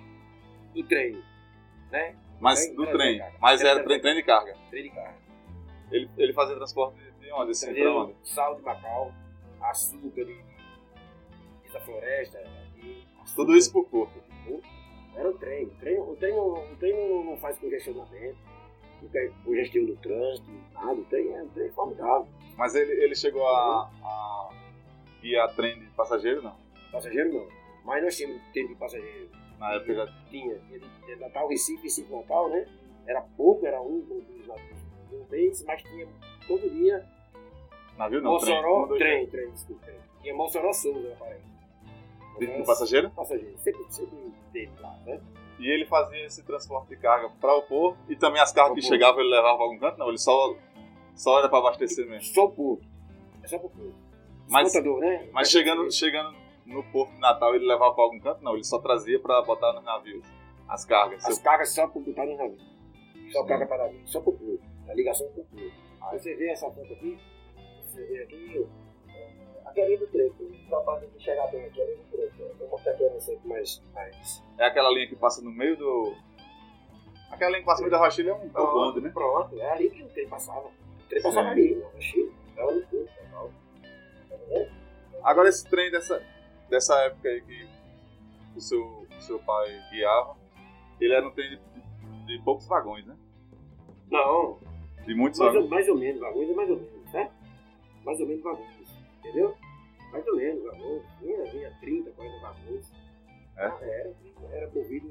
Do 0.74 0.84
trem, 0.84 1.24
né? 1.92 2.16
Mas 2.40 2.66
Trem, 2.66 2.76
do 2.76 2.84
trem, 2.84 2.98
trem. 2.98 3.20
carga. 3.20 3.38
Mas 3.42 3.60
Trem, 3.62 3.72
era 3.72 3.84
trem. 3.84 4.02
trem, 4.02 4.16
de 4.16 4.24
carga. 4.24 4.56
Trem 4.70 4.84
de 4.84 4.90
carro. 4.90 5.16
Ele, 5.92 6.10
ele 6.18 6.34
fazia 6.34 6.56
transporte 6.56 6.98
de 6.98 7.12
onde? 7.36 7.52
Assim, 7.52 7.86
onde? 7.88 8.16
Sal 8.24 8.56
de 8.56 8.62
Macau, 8.62 9.14
açúcar 9.62 10.26
de, 10.26 10.38
da 11.72 11.80
floresta. 11.82 12.40
açúcar. 12.40 13.36
Tudo 13.36 13.56
isso 13.56 13.72
por 13.72 13.90
corpo. 13.90 14.20
Era 15.16 15.30
o 15.30 15.38
trem. 15.38 15.66
O 15.66 15.70
trem, 15.76 16.00
o 16.00 16.16
trem, 16.18 16.36
não- 16.36 16.72
o 16.72 16.76
trem 16.78 17.26
não, 17.26 17.38
faz 17.38 17.58
congestionamento, 17.58 18.38
não 19.02 19.10
tem 19.10 19.32
congestão 19.44 19.86
do 19.86 19.96
trânsito, 19.98 20.52
nada. 20.74 20.94
O 20.94 21.06
trem 21.06 21.34
é, 21.34 21.44
o 21.44 21.48
trem 21.50 21.68
é 21.68 21.72
formidável. 21.72 22.28
Mas 22.58 22.76
ele, 22.76 22.92
ele 23.04 23.16
chegou 23.16 23.48
a, 23.48 23.90
a 24.04 24.50
guiar 25.22 25.54
trem 25.56 25.80
de 25.80 25.86
passageiro, 25.92 26.42
não? 26.42 26.56
Passageiro 26.92 27.34
não. 27.34 27.48
Mas 27.86 28.04
nós 28.04 28.18
tínhamos 28.18 28.42
trem 28.52 28.68
de 28.68 28.76
passageiro. 28.76 29.30
Na 29.60 29.74
época 29.74 29.94
já 29.96 30.06
Tinha, 30.30 30.60
tinha 31.06 31.16
Natal, 31.18 31.48
Recife, 31.48 31.84
Recife, 31.84 32.12
Natal, 32.12 32.50
né? 32.50 32.68
Era 33.08 33.22
pouco, 33.22 33.66
era 33.66 33.82
um, 33.82 34.02
dois 34.02 34.26
vez, 35.30 35.64
mas 35.64 35.82
tinha 35.84 36.08
todo 36.48 36.70
dia 36.70 37.06
navio 37.98 38.22
não, 38.22 38.38
trem. 38.38 38.56
Mossoró, 38.56 38.86
dois, 38.88 39.00
trem, 39.00 39.28
trem, 39.28 39.52
desculpa. 39.52 39.86
trem. 39.86 39.98
Tinha 40.22 40.34
Mossoró 40.36 40.74
Souza 40.74 41.16
Paraíba. 41.20 41.46
De 42.40 42.48
passageiro? 42.66 43.10
Passageiro. 43.12 43.58
Sempre, 43.60 43.86
sempre 43.90 44.18
teve 44.52 44.72
lá, 44.82 44.98
né? 45.06 45.22
E 45.58 45.68
ele 45.72 45.86
fazia 45.86 46.26
esse 46.26 46.44
transporte 46.44 46.90
de 46.90 46.98
carga 46.98 47.30
para 47.40 47.56
o 47.56 47.62
porto 47.62 47.98
e 48.10 48.16
também 48.16 48.42
as 48.42 48.52
cargas 48.52 48.76
que 48.76 48.82
porto. 48.82 48.92
chegavam 48.92 49.22
ele 49.22 49.30
levava 49.30 49.56
para 49.56 49.66
algum 49.66 49.80
canto? 49.80 49.98
Não, 49.98 50.10
ele 50.10 50.18
só, 50.18 50.54
só 51.16 51.40
era 51.40 51.48
para 51.48 51.60
abastecer 51.60 52.06
mesmo. 52.06 52.34
Só 52.34 52.46
o 52.46 52.52
porto. 52.52 52.86
É 53.42 53.48
só 53.48 53.58
pro 53.58 53.70
porto. 53.70 53.96
Mas- 54.50 54.68
Exportador, 54.68 55.00
né? 55.00 55.30
Mas 55.32 55.50
chegando, 55.50 55.90
chegando 55.92 56.36
no 56.66 56.84
porto 56.92 57.14
de 57.14 57.20
Natal 57.20 57.56
ele 57.56 57.66
levava 57.66 57.94
para 57.94 58.04
algum 58.04 58.20
canto? 58.20 58.44
Não, 58.44 58.54
ele 58.54 58.66
só 58.66 58.80
trazia 58.80 59.18
para 59.20 59.42
botar 59.44 59.72
nos 59.74 59.84
navios 59.84 60.26
as 60.68 60.84
cargas. 60.84 61.24
As 61.26 61.40
cargas 61.40 61.70
só 61.74 61.88
para 61.88 62.02
botar 62.02 62.26
no 62.26 62.36
navio. 62.36 62.58
Só 63.32 63.44
carga 63.46 63.66
para 63.66 63.86
navio. 63.86 64.02
Só 64.06 64.20
pro 64.20 64.34
porto. 64.34 64.60
A 64.90 64.94
ligação 64.94 65.26
com 65.30 65.42
o 65.42 65.46
porto. 65.46 65.72
Aí 66.02 66.20
você 66.20 66.36
vê 66.36 66.50
essa 66.50 66.70
ponta 66.70 66.92
aqui. 66.94 67.18
Aqui. 68.04 68.66
é, 69.10 69.70
Aqui 69.70 69.82
ali 69.82 69.98
do 69.98 70.08
trecho. 70.08 70.36
Capaz 70.70 71.02
de 71.02 71.24
chegar 71.24 71.48
bem 71.48 71.66
aqui 71.66 71.82
ali 71.82 71.96
do 71.96 72.04
trecho. 72.12 72.42
Eu 72.42 72.56
vou 72.56 72.70
mostrar 72.70 72.92
aqui 72.94 73.06
a 73.06 73.10
você 73.14 73.40
mais. 73.46 73.82
mais... 73.94 74.44
É 74.58 74.66
aquela 74.66 74.90
linha 74.90 75.08
que 75.08 75.16
passa 75.16 75.42
no 75.42 75.52
meio 75.52 75.76
do. 75.78 76.14
Aquela 77.32 77.52
linha 77.52 77.62
que 77.62 77.66
passa 77.66 77.82
no 77.82 77.90
meio 77.90 78.00
da 78.00 78.06
rochilha 78.06 78.30
é 78.32 78.34
um, 78.34 78.52
é 78.54 78.62
um 78.62 78.74
bonde, 78.74 79.02
né? 79.02 79.10
Pronto, 79.10 79.60
é 79.60 79.72
ali 79.72 79.90
que 79.90 80.04
o 80.04 80.08
trem 80.10 80.28
passava. 80.28 80.68
O 80.68 81.10
trem 81.10 81.22
passava 81.22 81.50
ali, 81.50 81.76
na 81.76 81.86
porto. 81.90 83.10
tal. 83.32 83.52
Tá 84.30 84.36
vendo? 84.48 84.72
Agora 85.24 85.50
esse 85.50 85.68
trem 85.70 85.92
dessa, 85.92 86.22
dessa 86.70 86.96
época 87.06 87.28
aí 87.30 87.42
que 87.42 87.68
o 88.56 88.62
seu, 88.62 88.82
o 88.82 89.22
seu 89.22 89.40
pai 89.40 89.68
guiava, 89.92 90.38
ele 91.02 91.14
era 91.14 91.28
um 91.28 91.32
trem 91.32 91.50
de, 91.50 91.60
de 92.28 92.42
poucos 92.44 92.68
vagões, 92.68 93.06
né? 93.06 93.18
Não, 94.10 94.60
De 95.06 95.16
muitos 95.16 95.40
mais 95.40 95.52
vagões. 95.54 95.70
ou, 95.72 95.76
mais 95.76 95.90
ou 95.90 95.98
menos, 95.98 96.22
vagões 96.22 96.50
é 96.50 96.54
mais 96.54 96.70
ou 96.70 96.78
menos, 96.78 97.12
né? 97.12 97.32
Mais 98.06 98.20
ou 98.20 98.28
menos 98.28 98.44
vagões, 98.44 98.88
entendeu? 99.20 99.56
Mais 100.12 100.28
ou 100.28 100.36
menos 100.36 100.64
vagões, 100.64 101.02
vinha, 101.22 101.44
vinha 101.52 101.78
30, 101.82 102.12
40 102.12 102.40
vagões. 102.40 102.92
É? 103.58 103.66
Ah, 103.66 103.78
Era, 103.82 104.14
era 104.52 104.70
movido. 104.72 105.10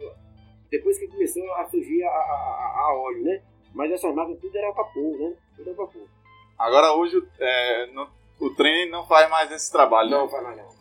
Depois 0.71 0.99
que 0.99 1.09
começou 1.09 1.53
a 1.55 1.67
surgir 1.69 2.03
a, 2.05 2.09
a, 2.09 2.75
a, 2.89 2.95
óleo, 2.95 3.25
né? 3.25 3.43
Mas 3.75 3.91
essas 3.93 4.15
máquinas 4.15 4.41
tudo 4.41 4.57
era 4.57 4.71
vapor, 4.73 5.19
né? 5.19 5.35
Tudo 5.57 5.69
era 5.71 5.77
vapor. 5.77 6.03
Agora 6.59 6.93
hoje 6.95 7.23
é, 7.39 7.87
não- 7.93 8.09
o 8.41 8.51
trem 8.51 8.89
não 8.91 9.07
faz 9.07 9.29
mais 9.31 9.51
esse 9.51 9.71
trabalho, 9.71 10.11
Não, 10.11 10.25
né? 10.25 10.31
faz 10.31 10.43
mais 10.45 10.57
não. 10.57 10.75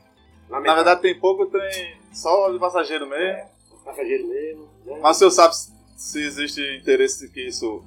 Na 0.61 0.75
verdade 0.75 1.01
tem 1.01 1.19
pouco 1.19 1.47
trem 1.47 1.97
só 2.11 2.51
de 2.51 2.59
passageiro 2.59 3.07
mesmo. 3.07 3.49
passageiro 3.83 4.27
mesmo, 4.27 4.69
né? 4.85 4.99
Mas 5.01 5.15
o 5.15 5.19
senhor 5.19 5.31
sabe 5.31 5.55
se 5.97 6.23
existe 6.23 6.61
interesse 6.77 7.31
que 7.31 7.47
isso. 7.47 7.83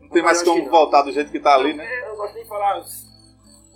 Não 0.00 0.08
tem 0.08 0.22
mais 0.22 0.42
como 0.42 0.62
não. 0.64 0.70
voltar 0.70 1.02
do 1.02 1.12
jeito 1.12 1.30
que 1.32 1.40
tá 1.40 1.54
ali, 1.54 1.74
né? 1.74 1.84
É, 1.84 2.08
Eu 2.10 2.16
gosto 2.16 2.34
nem 2.34 2.42
de 2.42 2.48
falar 2.48 2.82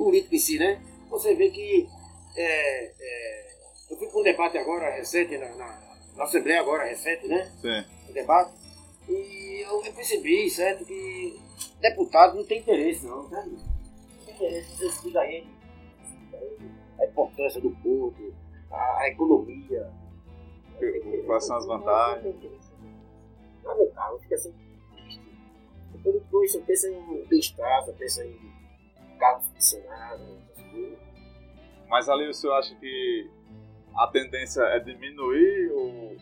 os 0.00 0.06
políticos 0.06 0.32
em 0.32 0.38
si, 0.38 0.58
né? 0.58 0.80
Você 1.10 1.34
vê 1.34 1.50
que 1.50 1.88
é, 2.36 2.92
é, 2.98 3.52
eu 3.90 3.96
fui 3.96 4.08
para 4.08 4.20
um 4.20 4.22
debate 4.22 4.58
agora 4.58 4.90
recente, 4.90 5.36
na, 5.36 5.48
na, 5.56 5.80
na 6.16 6.24
Assembleia 6.24 6.60
agora 6.60 6.84
recente, 6.84 7.26
né? 7.28 7.50
Sim. 7.60 7.84
O 8.08 8.12
debate, 8.12 8.52
e 9.08 9.64
eu 9.64 9.84
eu 9.84 9.92
percebi, 9.92 10.48
certo, 10.50 10.84
que 10.84 11.40
deputado 11.80 12.36
não 12.36 12.44
tem 12.44 12.60
interesse, 12.60 13.06
não, 13.06 13.28
sabe? 13.28 13.50
Não 13.50 14.24
tem 14.24 14.34
interesse, 14.34 14.76
você 14.76 14.86
explica 14.86 15.20
a 15.20 15.26
ele, 15.26 15.48
a 16.98 17.04
importância 17.04 17.60
do 17.60 17.70
povo, 17.82 18.34
a, 18.70 19.00
a 19.00 19.08
economia. 19.08 19.90
Quais 21.26 21.44
são 21.44 21.56
as 21.56 21.66
vantagens? 21.66 22.34
Lamentável, 23.62 24.18
fica 24.20 24.34
assim 24.34 24.54
triste. 24.94 25.20
O 25.94 25.98
político 25.98 26.38
hoje 26.38 26.52
só 26.52 26.60
pensa 26.62 26.88
em 26.88 27.24
bem-estar, 27.26 27.84
pensa 27.98 28.24
em 28.24 28.59
de 29.54 29.64
Senado, 29.64 30.22
essas 30.52 30.70
coisas. 30.70 30.98
Mas 31.88 32.08
ali 32.08 32.28
o 32.28 32.34
senhor 32.34 32.54
acha 32.54 32.74
que 32.76 33.30
a 33.96 34.06
tendência 34.06 34.62
é 34.62 34.78
diminuir 34.78 35.70
o, 35.72 36.16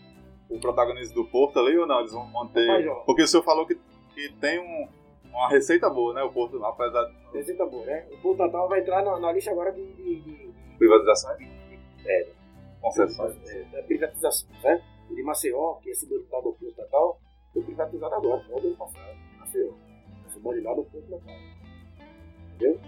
o 0.56 0.60
protagonismo 0.60 1.14
do 1.14 1.24
Porto 1.26 1.58
ali 1.58 1.76
ou 1.76 1.86
não? 1.86 2.00
Eles 2.00 2.12
vão 2.12 2.26
manter. 2.26 2.66
Rapaz, 2.66 2.86
ó. 2.88 2.94
Porque 3.04 3.22
o 3.22 3.28
senhor 3.28 3.42
falou 3.42 3.66
que, 3.66 3.74
que 4.14 4.32
tem 4.40 4.58
um- 4.58 4.88
uma 5.24 5.48
receita 5.50 5.88
boa, 5.90 6.14
né? 6.14 6.22
O 6.22 6.32
Porto, 6.32 6.62
apesar 6.64 7.04
de 7.04 7.16
Receita 7.38 7.66
boa, 7.66 7.84
né? 7.84 8.06
O 8.10 8.16
Porto 8.18 8.38
Natal 8.38 8.68
vai 8.68 8.80
entrar 8.80 9.02
na, 9.04 9.18
na 9.20 9.30
lista 9.32 9.50
agora 9.50 9.70
de, 9.72 9.84
de, 9.92 10.20
de, 10.22 10.50
privatizações, 10.78 11.46
É. 12.06 12.26
concessões. 12.80 13.36
é, 13.50 13.62
da 13.64 13.82
privatização, 13.82 14.48
né? 14.64 14.82
O 15.10 15.14
de 15.14 15.22
Maceió, 15.22 15.74
que 15.82 15.90
é 15.90 15.94
subordinado 15.94 16.48
ao 16.48 16.54
Porto 16.54 16.76
Natal, 16.78 17.20
foi 17.52 17.62
privatizado 17.62 18.14
agora, 18.14 18.42
no 18.48 18.58
ano 18.58 18.76
passado. 18.76 19.16
Maceió. 19.38 19.72
É 20.26 20.28
subordinado 20.30 20.80
ao 20.80 20.84
Porto 20.86 21.10
Natal. 21.10 21.34
Entendeu? 22.58 22.80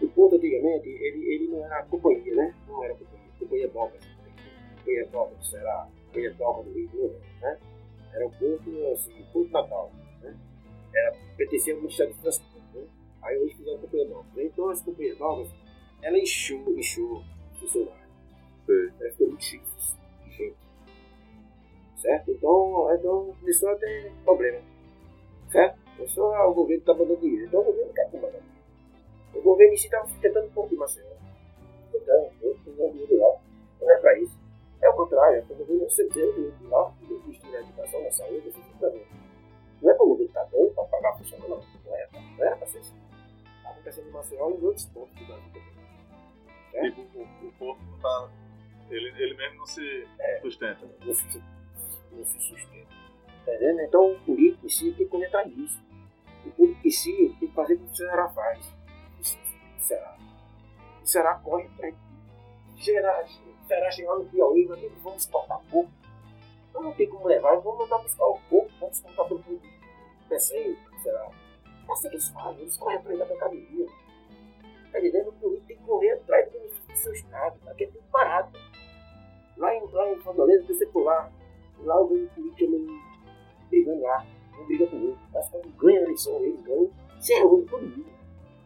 O 0.00 0.08
Porto, 0.08 0.36
antigamente, 0.36 0.88
ele, 0.88 1.34
ele 1.34 1.48
não 1.48 1.64
era 1.64 1.82
companhia, 1.84 2.34
né? 2.34 2.54
Não 2.66 2.82
era 2.82 2.94
companhia. 2.94 3.28
Companhia 3.38 3.68
Doca. 3.68 3.98
Companhia 4.78 5.06
Doca 5.06 5.34
do 5.34 5.44
Ceará. 5.44 5.88
Companhia 6.06 6.32
Doca 6.32 6.62
do 6.62 6.72
Rio 6.72 6.88
de 6.88 6.96
Janeiro, 6.96 7.20
né? 7.42 7.58
Era 8.14 8.26
o 8.26 8.30
Porto, 8.30 8.92
assim, 8.92 9.26
Porto 9.32 9.50
Natal, 9.50 9.92
né? 10.22 10.36
Era, 10.94 11.16
pertencia 11.36 11.74
ao 11.74 11.80
Ministério 11.80 12.14
do 12.14 12.20
Transporte, 12.20 12.66
né? 12.74 12.86
Aí 13.22 13.38
hoje 13.38 13.56
fizeram 13.56 13.78
Companhia 13.78 14.08
Doca. 14.08 14.26
Então, 14.38 14.70
as 14.70 14.82
Companhias 14.82 15.18
Docas, 15.18 15.54
ela 16.02 16.18
encheu, 16.18 16.78
encheu 16.78 17.22
funcionário. 17.60 18.08
Sei. 18.66 18.90
Ela 19.00 19.10
ficou 19.10 19.28
muito 19.28 19.40
difícil. 19.40 19.98
Gente. 20.30 20.56
Certo? 22.00 22.30
Então, 22.30 22.94
então 22.94 23.34
começou 23.38 23.68
a 23.68 23.76
ter 23.76 24.12
problema. 24.24 24.60
Certo? 25.50 25.83
Começou 25.96 26.34
a, 26.34 26.48
o 26.48 26.54
governo 26.54 26.80
está 26.80 26.92
mandando 26.94 27.20
dinheiro. 27.20 27.46
Então 27.46 27.60
o 27.60 27.64
governo 27.64 27.92
quer 27.92 28.10
que 28.10 28.16
mandar 28.16 28.38
dinheiro. 28.38 28.54
O 29.34 29.42
governo 29.42 29.72
em 29.72 29.76
si 29.76 29.86
estava 29.86 30.08
tentando 30.20 30.46
um 30.46 30.50
pouco 30.50 30.70
de 30.70 30.76
Maceió. 30.76 31.06
Tentando, 31.92 32.30
tentando 32.40 32.92
dinheiro 32.92 33.18
lá. 33.18 33.40
Não 33.80 33.90
é 33.90 33.96
para 33.98 34.18
isso. 34.18 34.38
É 34.82 34.88
o 34.88 34.94
contrário. 34.94 35.38
É 35.38 35.52
o 35.52 35.56
governo 35.56 35.84
receber 35.84 36.24
o 36.24 36.32
dinheiro 36.32 36.56
de 36.58 36.66
lá, 36.66 36.94
investir 37.02 37.50
na 37.50 37.60
educação, 37.60 38.02
na 38.02 38.10
saúde, 38.10 38.48
assim 38.48 38.62
também. 38.80 39.06
Não 39.82 39.90
é 39.90 39.94
para 39.94 40.04
o 40.04 40.08
governo 40.08 40.28
estar 40.28 40.44
bem 40.44 40.70
para 40.70 40.84
pagar 40.84 41.18
funcionário, 41.18 41.50
não. 41.50 41.60
Não 41.84 41.96
era, 41.96 42.08
não 42.12 42.44
era 42.44 42.56
para 42.56 42.66
ser 42.66 42.78
assim. 42.78 42.96
Está 43.56 43.70
acontecendo 43.70 44.08
em 44.08 44.12
Maceió 44.12 44.50
e 44.50 44.54
em 44.54 44.64
outros 44.64 44.86
pontos 44.86 45.14
do 45.18 45.26
Brasil 45.26 45.52
também. 45.52 45.74
É. 46.74 46.90
Tipo, 46.90 47.18
o, 47.18 47.48
o 47.48 47.52
Porto 47.52 47.82
não 47.82 47.98
tá. 47.98 48.30
Ele, 48.90 49.08
ele 49.22 49.34
mesmo 49.34 49.58
não 49.58 49.66
se 49.66 50.06
sustenta. 50.42 50.86
não 51.04 51.14
se, 51.14 51.42
não 52.12 52.24
se 52.24 52.40
sustenta. 52.40 53.03
Tá 53.44 53.54
entendendo? 53.54 53.80
Então 53.80 54.12
o 54.12 54.18
político 54.20 54.66
em 54.66 54.68
si 54.68 54.84
tem 54.92 54.94
que 54.94 55.06
correr 55.06 55.26
atrás 55.26 55.54
disso. 55.54 55.82
O 56.46 56.50
público 56.50 56.86
em 56.86 56.90
si 56.90 57.36
tem 57.38 57.48
que 57.48 57.54
fazer 57.54 57.74
o 57.74 57.78
que 57.78 57.84
o 57.84 57.94
Ceará 57.94 58.28
faz. 58.28 58.74
O 59.18 59.82
Ceará. 59.82 60.16
O 61.02 61.06
Ceará 61.06 61.34
corre 61.36 61.64
atrás. 61.64 61.94
Na, 61.94 63.22
o 63.22 63.66
Ceará 63.66 63.90
chega 63.90 64.10
lá 64.10 64.18
no 64.18 64.24
Piauí, 64.26 64.66
que 64.66 64.88
vamos 65.02 65.22
exportar 65.22 65.60
pouco. 65.70 65.90
Não, 66.72 66.82
não 66.82 66.92
tem 66.92 67.08
como 67.08 67.26
levar, 67.26 67.56
vamos 67.56 67.78
mandar 67.78 67.98
buscar 67.98 68.24
o 68.24 68.38
pouco, 68.50 68.70
vamos 68.80 68.96
exportar 68.96 69.26
para 69.26 69.36
o 69.36 69.42
público. 69.42 69.66
Pensei, 70.28 70.76
será? 71.02 71.30
É 71.88 71.92
assim 71.92 72.08
que 72.08 72.14
eles 72.14 72.28
fazem, 72.30 72.62
eles 72.62 72.76
correm 72.76 72.98
atrás 72.98 73.18
da 73.18 73.26
mercadoria. 73.26 73.86
Tá 74.90 74.98
entendendo? 74.98 75.28
O 75.28 75.32
político 75.34 75.66
tem 75.66 75.76
que 75.76 75.82
correr 75.84 76.12
atrás 76.12 76.50
do 76.50 76.96
seu 76.96 77.12
estado, 77.12 77.56
aqui 77.68 77.84
é 77.84 77.86
tudo 77.86 78.04
parado. 78.10 78.58
Lá 79.56 79.74
em, 79.74 79.86
lá 79.92 80.16
Fortaleza, 80.22 80.66
você 80.66 80.86
por 80.86 81.04
lá, 81.04 81.30
eu 81.78 82.08
vejo 82.08 82.28
política 82.30 82.66
não 82.66 83.03
lá, 84.00 84.26
não 84.56 84.66
briga 84.66 84.86
com 84.86 85.00
que 85.00 85.50
quando 85.50 85.76
ganha 85.76 86.00
a 86.00 86.02
eleição, 86.02 86.36
eles 86.44 86.60
ganham, 86.62 86.90
se 87.20 87.34
reúne 87.34 87.66
todo 87.66 87.82
mundo. 87.82 88.06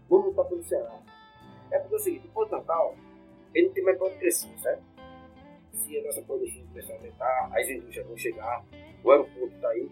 Vamos 0.09 0.27
lutar 0.27 0.44
pelo 0.47 0.62
Ceará. 0.62 1.01
É 1.71 1.79
porque 1.79 1.94
é 1.94 1.97
o 1.97 2.01
seguinte, 2.01 2.27
o 2.27 2.31
Porto 2.31 2.53
Natal, 2.53 2.94
ele 3.55 3.66
não 3.66 3.75
tem 3.75 3.85
mais 3.85 3.99
para 3.99 4.11
crescer, 4.11 4.59
certo? 4.59 4.83
Se 5.73 5.99
a 5.99 6.03
nossa 6.03 6.23
produção 6.23 6.66
começar 6.66 6.92
a 6.92 6.97
aumentar, 6.97 7.51
as 7.53 7.68
indústrias 7.68 8.07
vão 8.07 8.16
chegar, 8.16 8.64
o 9.05 9.11
aeroporto 9.11 9.55
está 9.55 9.68
aí, 9.68 9.90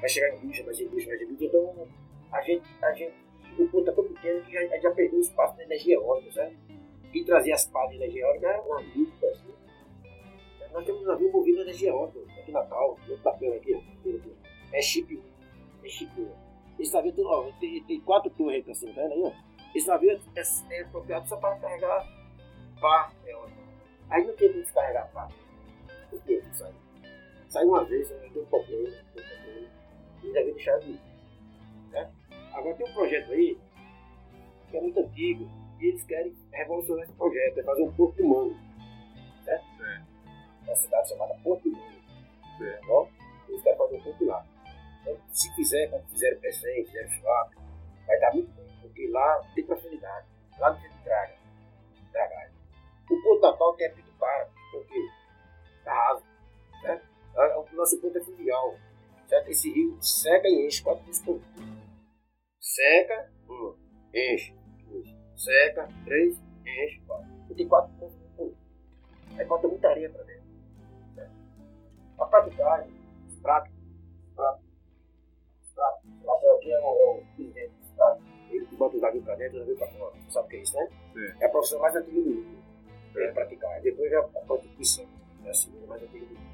vai 0.00 0.08
chegar 0.08 0.36
indústria, 0.36 0.66
mais 0.66 0.80
indústria, 0.80 1.08
mais 1.08 1.22
indústria, 1.22 1.48
então 1.48 1.88
a 2.32 2.40
gente, 2.42 2.64
a 2.82 2.92
gente, 2.92 3.14
o 3.58 3.68
Porto 3.68 3.90
está 3.90 3.92
tão 3.92 4.04
pequeno 4.04 4.42
que 4.44 4.52
já, 4.52 4.78
já 4.78 4.90
perdeu 4.90 5.18
o 5.18 5.22
espaço 5.22 5.56
da 5.56 5.64
energia 5.64 5.94
eólica, 5.94 6.32
certo? 6.32 6.56
E 7.12 7.24
trazer 7.24 7.52
as 7.52 7.66
pás 7.66 7.90
de 7.90 7.96
energia 7.96 8.22
eólica 8.22 8.48
era 8.48 8.62
um 8.62 8.74
amigo, 8.74 9.12
assim. 9.26 9.52
Nós 10.72 10.86
temos 10.86 11.02
um 11.02 11.06
navio 11.06 11.30
movido 11.30 11.58
a 11.58 11.62
energia 11.62 11.90
eólica, 11.90 12.20
aqui 12.20 12.50
em 12.50 12.54
Natal, 12.54 12.98
no 13.06 13.18
tapete 13.18 13.56
aqui, 13.56 13.74
aqui, 13.74 14.16
aqui. 14.16 14.41
É 14.72 14.80
chip 14.80 15.14
1, 15.16 15.84
é 15.84 15.88
chip 15.88 16.20
1. 16.20 16.30
Esse 16.78 16.94
navio 16.94 17.12
tem, 17.12 17.24
ó, 17.24 17.50
tem, 17.60 17.84
tem 17.84 18.00
quatro 18.00 18.30
torres 18.30 18.56
aí 18.56 18.62
pra 18.62 18.74
cima, 18.74 18.94
tá 18.94 19.02
vendo 19.02 19.12
aí, 19.12 19.22
ó? 19.22 19.32
Esse 19.74 19.86
navio 19.86 20.10
é, 20.10 20.74
é 20.74 20.82
apropriado 20.82 21.28
só 21.28 21.36
para 21.36 21.56
carregar 21.56 22.06
pá 22.80 23.12
eólica. 23.26 23.62
Aí 24.10 24.26
não 24.26 24.34
tem 24.34 24.48
como 24.48 24.62
descarregar 24.62 25.10
pá. 25.12 25.28
Por 26.10 26.22
que 26.22 26.34
isso 26.34 26.54
sai? 26.54 26.72
Sai 27.48 27.64
uma 27.64 27.84
vez, 27.84 28.10
né? 28.10 28.30
deu 28.32 28.42
um 28.42 28.46
problema, 28.46 28.88
deu 29.14 29.24
um 29.24 29.28
problema. 29.28 29.68
E 30.22 30.32
deve 30.32 30.52
deixar 30.52 30.78
de 30.78 30.90
ir. 30.90 31.00
Né? 31.90 32.10
Agora 32.52 32.74
tem 32.74 32.88
um 32.88 32.94
projeto 32.94 33.32
aí, 33.32 33.58
que 34.70 34.76
é 34.76 34.80
muito 34.80 35.00
antigo, 35.00 35.48
e 35.80 35.86
eles 35.86 36.04
querem 36.04 36.34
revolucionar 36.52 37.04
esse 37.04 37.12
projeto, 37.14 37.58
é 37.58 37.62
fazer 37.62 37.82
um 37.82 37.92
porto 37.92 38.22
humano. 38.22 38.56
Certo? 39.44 39.72
Uma 40.64 40.76
cidade 40.76 41.08
chamada 41.08 41.34
Porto 41.42 41.68
Humano. 41.68 41.84
Certo. 42.58 42.80
Tá 42.80 42.86
bom? 42.86 43.08
Eles 43.48 43.62
querem 43.62 43.78
fazer 43.78 43.96
um 43.96 44.02
porto 44.02 44.24
lá. 44.24 44.46
Então, 45.02 45.18
se 45.32 45.52
fizer, 45.54 45.88
como 45.88 46.04
fizeram 46.08 46.40
Pecém, 46.40 46.84
fizeram 46.86 47.10
Schwab, 47.10 47.54
vai 48.06 48.18
dar 48.20 48.32
muito 48.32 48.50
bem, 48.52 48.72
porque 48.80 49.08
lá 49.08 49.42
tem 49.54 49.66
facilidade. 49.66 50.26
Lá 50.58 50.72
não 50.72 50.80
tem 50.80 50.90
traga. 51.02 51.36
Tragagem. 52.12 52.54
O 53.10 53.22
Porto 53.22 53.42
Natal 53.42 53.74
quer 53.74 53.94
Pito 53.94 54.12
para. 54.18 54.48
Porque 54.70 55.08
tá 55.84 55.92
raso. 55.92 56.24
Certo? 56.80 57.06
O 57.72 57.76
nosso 57.76 58.00
ponto 58.00 58.16
é 58.16 58.20
fluvial. 58.22 58.76
Esse 59.48 59.72
rio 59.72 59.96
seca 60.00 60.46
e 60.46 60.66
enche 60.66 60.82
quatro 60.82 61.04
vezes 61.06 61.22
por 61.22 61.38
dia. 61.38 61.66
Seca, 62.60 63.32
um, 63.48 63.74
enche, 64.14 64.54
dois. 64.86 65.08
Seca, 65.36 65.88
três, 66.04 66.38
enche, 66.66 67.00
quatro. 67.06 67.26
E 67.50 67.54
tem 67.54 67.66
quatro 67.66 67.92
pontos 67.98 68.14
por 68.36 68.48
dia. 68.48 68.56
Aí 69.38 69.46
bota 69.46 69.68
muita 69.68 69.88
areia 69.88 70.10
pra 70.10 70.22
dentro. 70.22 70.44
Certo? 71.14 71.32
A 72.18 72.26
praticagem, 72.26 72.92
os 73.26 73.34
pratos, 73.40 73.72
O 76.62 76.68
aqui 76.68 76.72
é 76.72 76.78
o, 76.80 76.82
é 76.82 77.04
o 77.20 77.22
presidente 77.36 77.72
dos 77.80 77.90
pratos. 77.96 78.22
Ele 78.50 78.66
bota 78.76 78.96
o 78.96 79.00
navio 79.00 79.22
pra 79.22 79.34
dentro 79.36 79.56
o 79.56 79.60
navio 79.60 79.76
pra 79.76 79.86
fora. 79.88 80.14
Sabe 80.28 80.46
o 80.46 80.50
que 80.50 80.56
é 80.56 80.60
isso, 80.62 80.76
né? 80.76 80.88
É 81.40 81.46
a 81.46 81.48
profissão 81.48 81.80
mais 81.80 81.96
antiga 81.96 82.20
do 82.20 82.30
mundo. 82.30 82.58
É, 83.16 83.24
É. 83.24 83.32
praticar. 83.32 83.80
Depois 83.80 84.10
já 84.10 84.20
a 84.20 84.22
prostituição. 84.22 85.06
É 85.44 85.50
a 85.50 85.54
segunda 85.54 85.86
mais 85.86 86.02
antiga 86.02 86.26
do 86.26 86.34
mundo. 86.34 86.52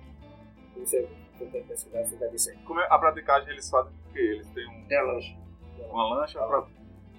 Então, 0.71 0.85
Você 0.85 1.09
tem 1.39 1.63
que 1.63 1.69
pesquisar, 1.69 2.05
você 2.05 2.17
deve 2.17 2.39
ser. 2.39 2.57
Como 2.65 2.81
é 2.81 2.87
a 2.91 2.99
praticagem 2.99 3.51
eles 3.51 3.69
fazem 3.71 3.93
porque 4.05 4.19
eles 4.19 4.49
têm 4.51 4.67
um- 4.69 4.85
Tem 4.87 4.99
a 4.99 5.03
lancha. 5.03 5.37
uma 5.91 6.15
lancha 6.15 6.39
pra. 6.47 6.67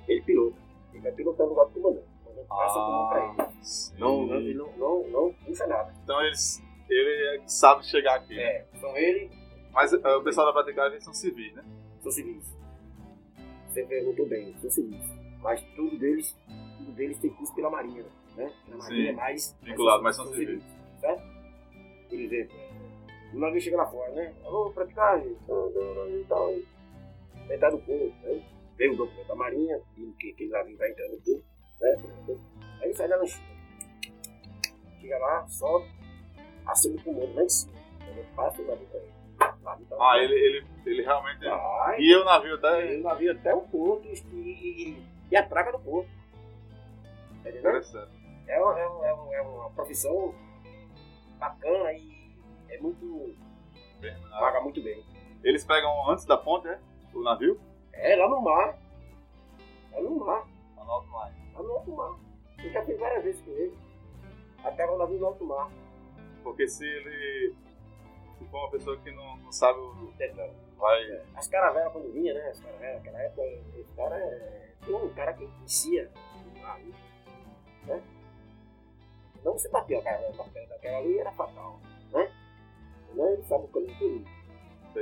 Ele 0.08 0.22
pilota. 0.24 0.58
Ele 0.94 1.02
vai 1.02 1.12
pilotando 1.12 1.52
o 1.52 1.56
lado 1.56 1.70
do 1.72 1.80
comandante. 1.82 2.06
O 2.22 2.24
comandante 2.26 2.48
passa 2.48 2.80
a 2.80 2.82
mão 2.82 3.10
pra 3.10 3.46
ele. 3.46 3.64
sim. 3.64 3.96
Não, 4.00 4.26
não, 4.26 4.40
não, 4.42 4.78
não, 4.78 5.08
não 5.10 5.34
puxa 5.46 5.68
nada. 5.68 5.94
Então 6.04 6.22
eles. 6.26 6.62
Ele 6.90 7.36
é 7.36 7.40
que 7.40 7.52
sabe 7.54 7.86
chegar 7.86 8.16
aqui. 8.16 8.36
né? 8.36 8.42
É, 8.44 8.66
são 8.80 8.98
ele, 8.98 9.30
Mas 9.72 9.94
eh, 9.94 10.16
o 10.16 10.24
pessoal 10.24 10.48
da 10.48 10.54
praticagem 10.54 11.00
são 11.00 11.14
civis, 11.14 11.54
né? 11.54 11.64
são 12.02 12.12
civis. 12.12 12.52
Você 13.70 13.84
perguntou 13.84 14.28
bem, 14.28 14.54
são 14.60 14.70
civis. 14.70 15.00
Mas 15.42 15.62
tudo 15.76 15.98
deles, 15.98 16.36
tudo 16.78 16.92
deles 16.94 17.20
tem 17.20 17.30
curso 17.32 17.54
pela 17.56 17.70
Marinha, 17.70 18.04
né? 18.36 18.52
Na 18.68 18.78
Marinha 18.78 19.04
Sim, 19.04 19.10
é 19.10 19.14
mais. 19.14 19.56
vinculado, 19.62 20.04
mas 20.04 20.16
são 20.16 20.26
civis. 20.34 20.64
Certo? 21.00 21.24
Por 22.10 22.20
exemplo, 22.20 22.56
o 23.34 23.40
navio 23.40 23.62
chega 23.62 23.78
lá 23.78 23.86
fora, 23.86 24.12
né? 24.14 24.34
Alô, 24.44 24.72
praticagem, 24.72 25.36
tal, 25.48 25.72
tal. 26.28 26.54
Aí 27.50 27.58
tá 27.58 27.72
no 27.72 27.80
porto, 27.80 28.14
né? 28.24 28.44
Vem 28.78 28.92
o 28.92 28.98
documento 28.98 29.28
da 29.28 29.36
Marinha, 29.36 29.82
e 29.98 30.06
que 30.20 30.32
aquele 30.32 30.50
navio 30.50 30.78
vai 30.78 30.90
entrar 30.90 31.08
no 31.10 31.18
porto, 31.22 31.46
né? 31.80 31.96
Aí 32.82 32.86
ele 32.86 32.94
sai 32.96 33.08
da 33.08 33.18
lanchinha. 33.18 33.60
Chega 35.00 35.18
lá, 35.20 35.48
sobe, 35.48 35.88
assume 36.66 36.98
o 36.98 37.04
comando 37.04 37.36
lá 37.36 37.44
em 37.44 37.50
cima. 37.50 37.74
Ele 38.08 38.26
passa 38.36 38.62
o 38.62 38.66
navio 38.66 38.88
pra 38.88 39.00
ele. 39.00 39.19
O 39.40 39.86
tá 39.86 39.98
Ah, 40.00 40.18
ele, 40.18 40.34
ele, 40.34 40.68
ele 40.86 41.02
realmente. 41.02 41.46
Vai, 41.46 41.98
guia 41.98 42.22
o 42.22 42.26
navio 42.26 42.56
até. 42.56 42.82
ele 42.86 43.04
navio 43.04 43.32
até 43.32 43.54
o 43.54 43.62
porto 43.62 44.08
e, 44.08 44.38
e, 44.38 45.04
e 45.32 45.36
atraca 45.36 45.72
no 45.72 45.80
porto. 45.80 46.10
Tá 47.44 47.50
entendendo? 47.50 47.60
Interessante. 47.60 48.12
É 48.48 48.60
uma, 48.60 48.80
é, 48.80 48.84
é 48.84 49.36
é 49.36 49.42
uma 49.42 49.70
profissão 49.72 50.34
bacana 51.38 51.94
e 51.94 52.36
é 52.70 52.80
muito. 52.80 53.36
paga 54.40 54.62
muito 54.62 54.82
bem. 54.82 55.04
Eles 55.44 55.64
pegam 55.64 56.10
antes 56.10 56.26
da 56.26 56.38
ponte, 56.38 56.68
né? 56.68 56.80
O 57.14 57.22
navio? 57.22 57.60
É 57.94 58.16
lá 58.16 58.28
no 58.28 58.42
mar. 58.42 58.78
É 59.94 60.02
no 60.02 60.20
mar. 60.20 60.46
Lá 60.76 60.84
no 60.84 60.92
alto 60.92 61.08
mar. 61.10 61.34
Lá 61.54 61.64
no 61.64 61.72
alto 61.72 61.92
mar. 61.92 62.16
Eu 62.64 62.72
já 62.72 62.86
fiz 62.86 63.00
várias 63.00 63.24
vezes 63.24 63.42
com 63.42 63.52
ele. 63.52 63.78
Até 64.64 64.86
o 64.86 64.98
navio 64.98 65.20
no 65.20 65.26
alto 65.28 65.46
mar. 65.46 65.70
Porque 66.44 66.68
se 66.68 66.86
ele. 66.86 67.56
For 68.46 68.58
uma 68.58 68.72
pessoa 68.72 68.98
que 68.98 69.12
não, 69.12 69.38
não 69.38 69.52
sabe 69.52 69.80
o. 69.80 70.14
Tentando. 70.18 70.54
Vai. 70.78 71.22
As 71.36 71.48
caravelas 71.48 71.92
quando 71.94 72.12
vinha, 72.14 72.34
né? 72.34 72.50
As 72.50 72.60
caravelas, 72.60 72.96
naquela 72.96 73.20
época, 73.20 73.42
esse 73.78 73.94
cara 73.96 74.18
é. 74.18 74.70
Tem 74.86 74.96
um 74.96 75.10
cara 75.14 75.34
que 75.34 75.46
conhecia 75.46 76.10
o 76.56 76.62
navio. 76.62 76.94
Né? 77.86 78.02
Não 79.44 79.58
se 79.58 79.70
bateu 79.70 80.00
a 80.00 80.04
caravela 80.04 80.36
na 80.36 80.44
perna 80.46 80.70
daquela 80.70 80.98
ali 80.98 81.18
era 81.20 81.32
fatal. 81.32 81.80
Né? 82.12 82.32
Né? 83.14 83.34
Ele 83.34 83.44
sabe 83.44 83.66
o 83.66 83.68
caminho 83.68 83.98
tudo. 83.98 84.40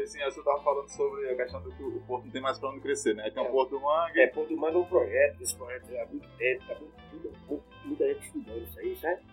Sim, 0.05 0.21
aí 0.21 0.31
você 0.31 0.43
tava 0.43 0.61
falando 0.61 0.87
sobre 0.89 1.29
a 1.29 1.35
questão 1.35 1.61
do 1.61 1.71
que 1.71 1.81
o 1.81 2.01
porto 2.01 2.25
não 2.25 2.31
tem 2.31 2.41
mais 2.41 2.59
pra 2.59 2.69
onde 2.69 2.81
crescer, 2.81 3.15
né? 3.15 3.31
Tem 3.31 3.41
o 3.41 3.47
É. 3.47 3.49
Porto 3.49 3.71
do 3.71 3.79
Mangue. 3.79 4.19
É, 4.19 4.27
Porto 4.27 4.55
Manga 4.55 4.75
é 4.75 4.77
um 4.79 4.85
projeto, 4.85 5.41
esse 5.41 5.55
projeto 5.55 5.85
há 5.97 6.05
muito 6.05 6.27
tempo, 6.37 6.67
tá 6.67 6.75
muito, 6.75 7.63
muita 7.85 8.07
gente 8.13 8.27
estudando 8.27 8.63
isso 8.63 8.79
aí, 8.79 8.95
certo? 8.97 9.23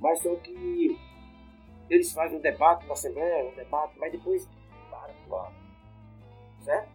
Mas 0.00 0.22
só 0.22 0.34
que 0.36 0.98
eles 1.90 2.12
fazem 2.12 2.38
um 2.38 2.40
debate 2.40 2.86
na 2.86 2.92
Assembleia, 2.92 3.44
um 3.44 3.54
debate, 3.54 3.98
mas 3.98 4.12
depois 4.12 4.48
para 4.88 5.12
lado. 5.28 5.54
Certo? 6.60 6.88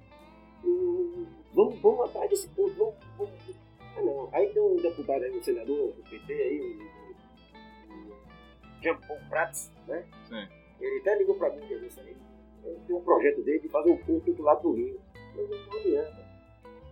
E 0.64 1.28
vamos, 1.54 1.80
vamos 1.82 2.10
atrás 2.10 2.30
desse 2.30 2.48
ponto, 2.50 2.74
vamos, 2.76 2.96
vamos. 3.18 3.56
Ah, 3.98 4.02
não. 4.02 4.30
Aí 4.32 4.48
tem 4.50 4.62
um 4.62 4.78
deputado 4.78 5.24
aí, 5.24 5.38
um 5.38 5.44
senador 5.44 5.92
do 5.94 6.04
PT 6.10 6.34
aí, 6.34 6.60
o, 6.60 7.94
o 7.94 8.82
Jean 8.82 8.98
Paul 9.02 9.20
Prats, 9.30 9.72
né? 9.86 10.06
Sim. 10.28 10.48
Ele 10.80 11.00
até 11.00 11.18
ligou 11.18 11.36
pra 11.36 11.50
mim 11.50 11.64
um 11.64 11.68
dia 11.68 11.80
desse 11.80 12.00
aí. 12.00 12.16
Ele 12.64 12.80
tem 12.88 12.96
um 12.96 13.02
projeto 13.02 13.44
dele 13.44 13.60
de 13.60 13.70
fazer 13.70 13.92
um 13.92 13.98
ponto 13.98 14.34
do 14.34 14.44
lado 14.44 14.62
do 14.62 14.74
rio. 14.74 15.00
Não 15.36 15.44
não 15.48 15.80
adianta. 15.80 16.26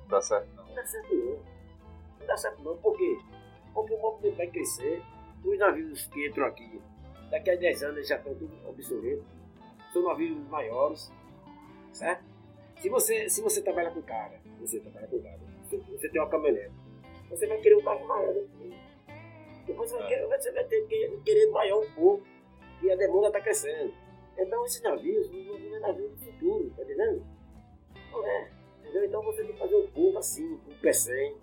Não 0.01 0.07
dá 0.09 0.21
certo, 0.21 0.47
não. 0.55 0.65
Não 0.65 0.75
dá 0.75 0.85
certo 0.85 1.15
não. 1.15 1.39
Não 2.19 2.27
dá 2.27 2.37
certo 2.37 2.63
não. 2.63 2.77
Por 2.77 2.97
quê? 2.97 3.17
Porque 3.73 3.93
o 3.93 4.01
movimento 4.01 4.37
vai 4.37 4.47
crescer. 4.47 5.01
Os 5.43 5.57
navios 5.57 6.07
que 6.07 6.25
entram 6.27 6.45
aqui, 6.45 6.81
daqui 7.33 7.49
a 7.49 7.55
10 7.55 7.83
anos 7.83 7.97
eles 7.97 8.07
já 8.07 8.17
estão 8.17 8.35
tudo 8.35 8.55
obsoletos. 8.69 9.25
São 9.91 10.03
navios 10.03 10.37
maiores. 10.49 11.11
Certo? 11.91 12.23
Se 12.79 12.89
você, 12.89 13.27
se 13.27 13.41
você 13.41 13.61
trabalha 13.61 13.91
com 13.91 14.01
carga, 14.03 14.39
você 14.59 14.79
trabalha 14.79 15.07
com 15.07 15.19
carga, 15.21 15.39
você, 15.63 15.77
você 15.77 16.09
tem 16.09 16.21
uma 16.21 16.29
caminhonete, 16.29 16.73
você 17.29 17.47
vai 17.47 17.57
querer 17.59 17.75
um 17.75 17.83
carro 17.83 18.07
maior. 18.07 18.33
Né? 18.33 18.77
Depois 19.65 19.89
você 19.89 19.97
vai, 19.97 20.07
querer, 20.07 20.27
você 20.27 20.51
vai 20.51 20.63
ter 20.65 20.87
que 20.87 21.21
querer 21.23 21.51
maior 21.51 21.83
um 21.83 21.91
pouco. 21.91 22.23
E 22.81 22.91
a 22.91 22.95
demanda 22.95 23.27
está 23.27 23.39
crescendo. 23.39 23.93
Então 24.37 24.65
esses 24.65 24.81
navios 24.81 25.31
não 25.31 25.75
é 25.75 25.79
navio 25.79 26.09
do 26.09 26.17
futuro, 26.17 26.69
tá 26.75 26.83
entendendo? 26.83 27.25
Não 28.11 28.27
é. 28.27 28.51
Entendeu? 28.79 29.05
Então 29.05 29.23
você 29.23 29.43
tem 29.43 29.53
que 29.53 29.59
fazer 29.59 29.75
um 29.75 29.87
pouco 29.91 30.17
assim, 30.19 30.57
com 30.57 30.71
pré-100, 30.81 31.35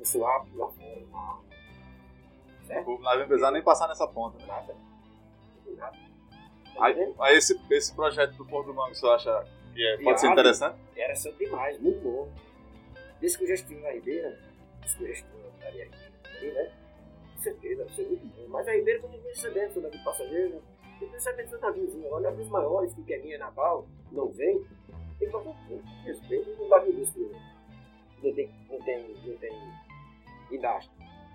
um 0.00 0.04
swap 0.04 0.48
lá 0.54 0.68
fora. 0.68 1.42
Certo? 2.66 2.90
O 2.90 2.98
navio 3.00 3.20
não 3.20 3.26
precisar 3.26 3.50
nem 3.50 3.62
passar 3.62 3.88
nessa 3.88 4.06
ponta, 4.06 4.38
né? 4.38 4.46
Nada. 4.46 4.91
Tá 5.76 5.92
Aí, 6.80 7.14
aí 7.20 7.36
esse, 7.36 7.60
esse 7.70 7.94
projeto 7.94 8.34
do 8.34 8.46
Porto 8.46 8.68
do 8.68 8.74
Mangue, 8.74 8.94
você 8.96 9.06
acha 9.06 9.46
que 9.74 9.86
é- 9.86 10.02
pode 10.02 10.20
ser 10.20 10.28
interessante? 10.28 10.76
Era 10.96 11.14
só 11.14 11.30
demais, 11.32 11.78
muito 11.80 12.00
bom. 12.00 12.28
Desde 13.20 13.38
que 13.38 13.44
eu 13.44 13.48
já 13.48 13.54
estive 13.54 13.80
na 13.80 13.90
Ribeira, 13.90 14.38
desde 14.80 14.96
que 14.96 15.02
eu 15.02 15.06
já 15.08 15.12
estive 15.12 15.42
na 15.60 15.70
Ribeira, 15.70 16.62
né? 16.64 16.72
Com 17.34 17.42
certeza, 17.42 17.88
ser 17.90 18.06
muito 18.06 18.26
bom. 18.26 18.48
Mas 18.48 18.68
a 18.68 18.72
Ribeira 18.72 19.00
continua 19.00 19.28
recebendo 19.28 19.72
seu 19.72 19.82
navio 19.82 20.04
passageiro, 20.04 20.54
né? 20.54 20.60
Que 20.98 21.04
receber 21.06 21.48
seu 21.48 21.60
naviozinho. 21.60 22.06
Agora, 22.06 22.22
navios 22.22 22.48
maiores 22.48 22.94
que 22.94 23.02
quer 23.02 23.34
a 23.34 23.38
Natal, 23.38 23.86
não 24.10 24.28
vem, 24.28 24.64
tem 25.18 25.28
que 25.28 25.30
fazer 25.30 25.48
um 25.48 25.78
de 25.78 26.02
respeito 26.04 26.50
no 26.56 26.68
navio 26.68 26.92
desse 26.94 27.12
que 27.12 28.26
não 28.28 28.34
tem, 28.34 28.50
não 28.70 28.80
tem, 28.82 29.16
não 29.26 29.36
tem. 29.36 29.72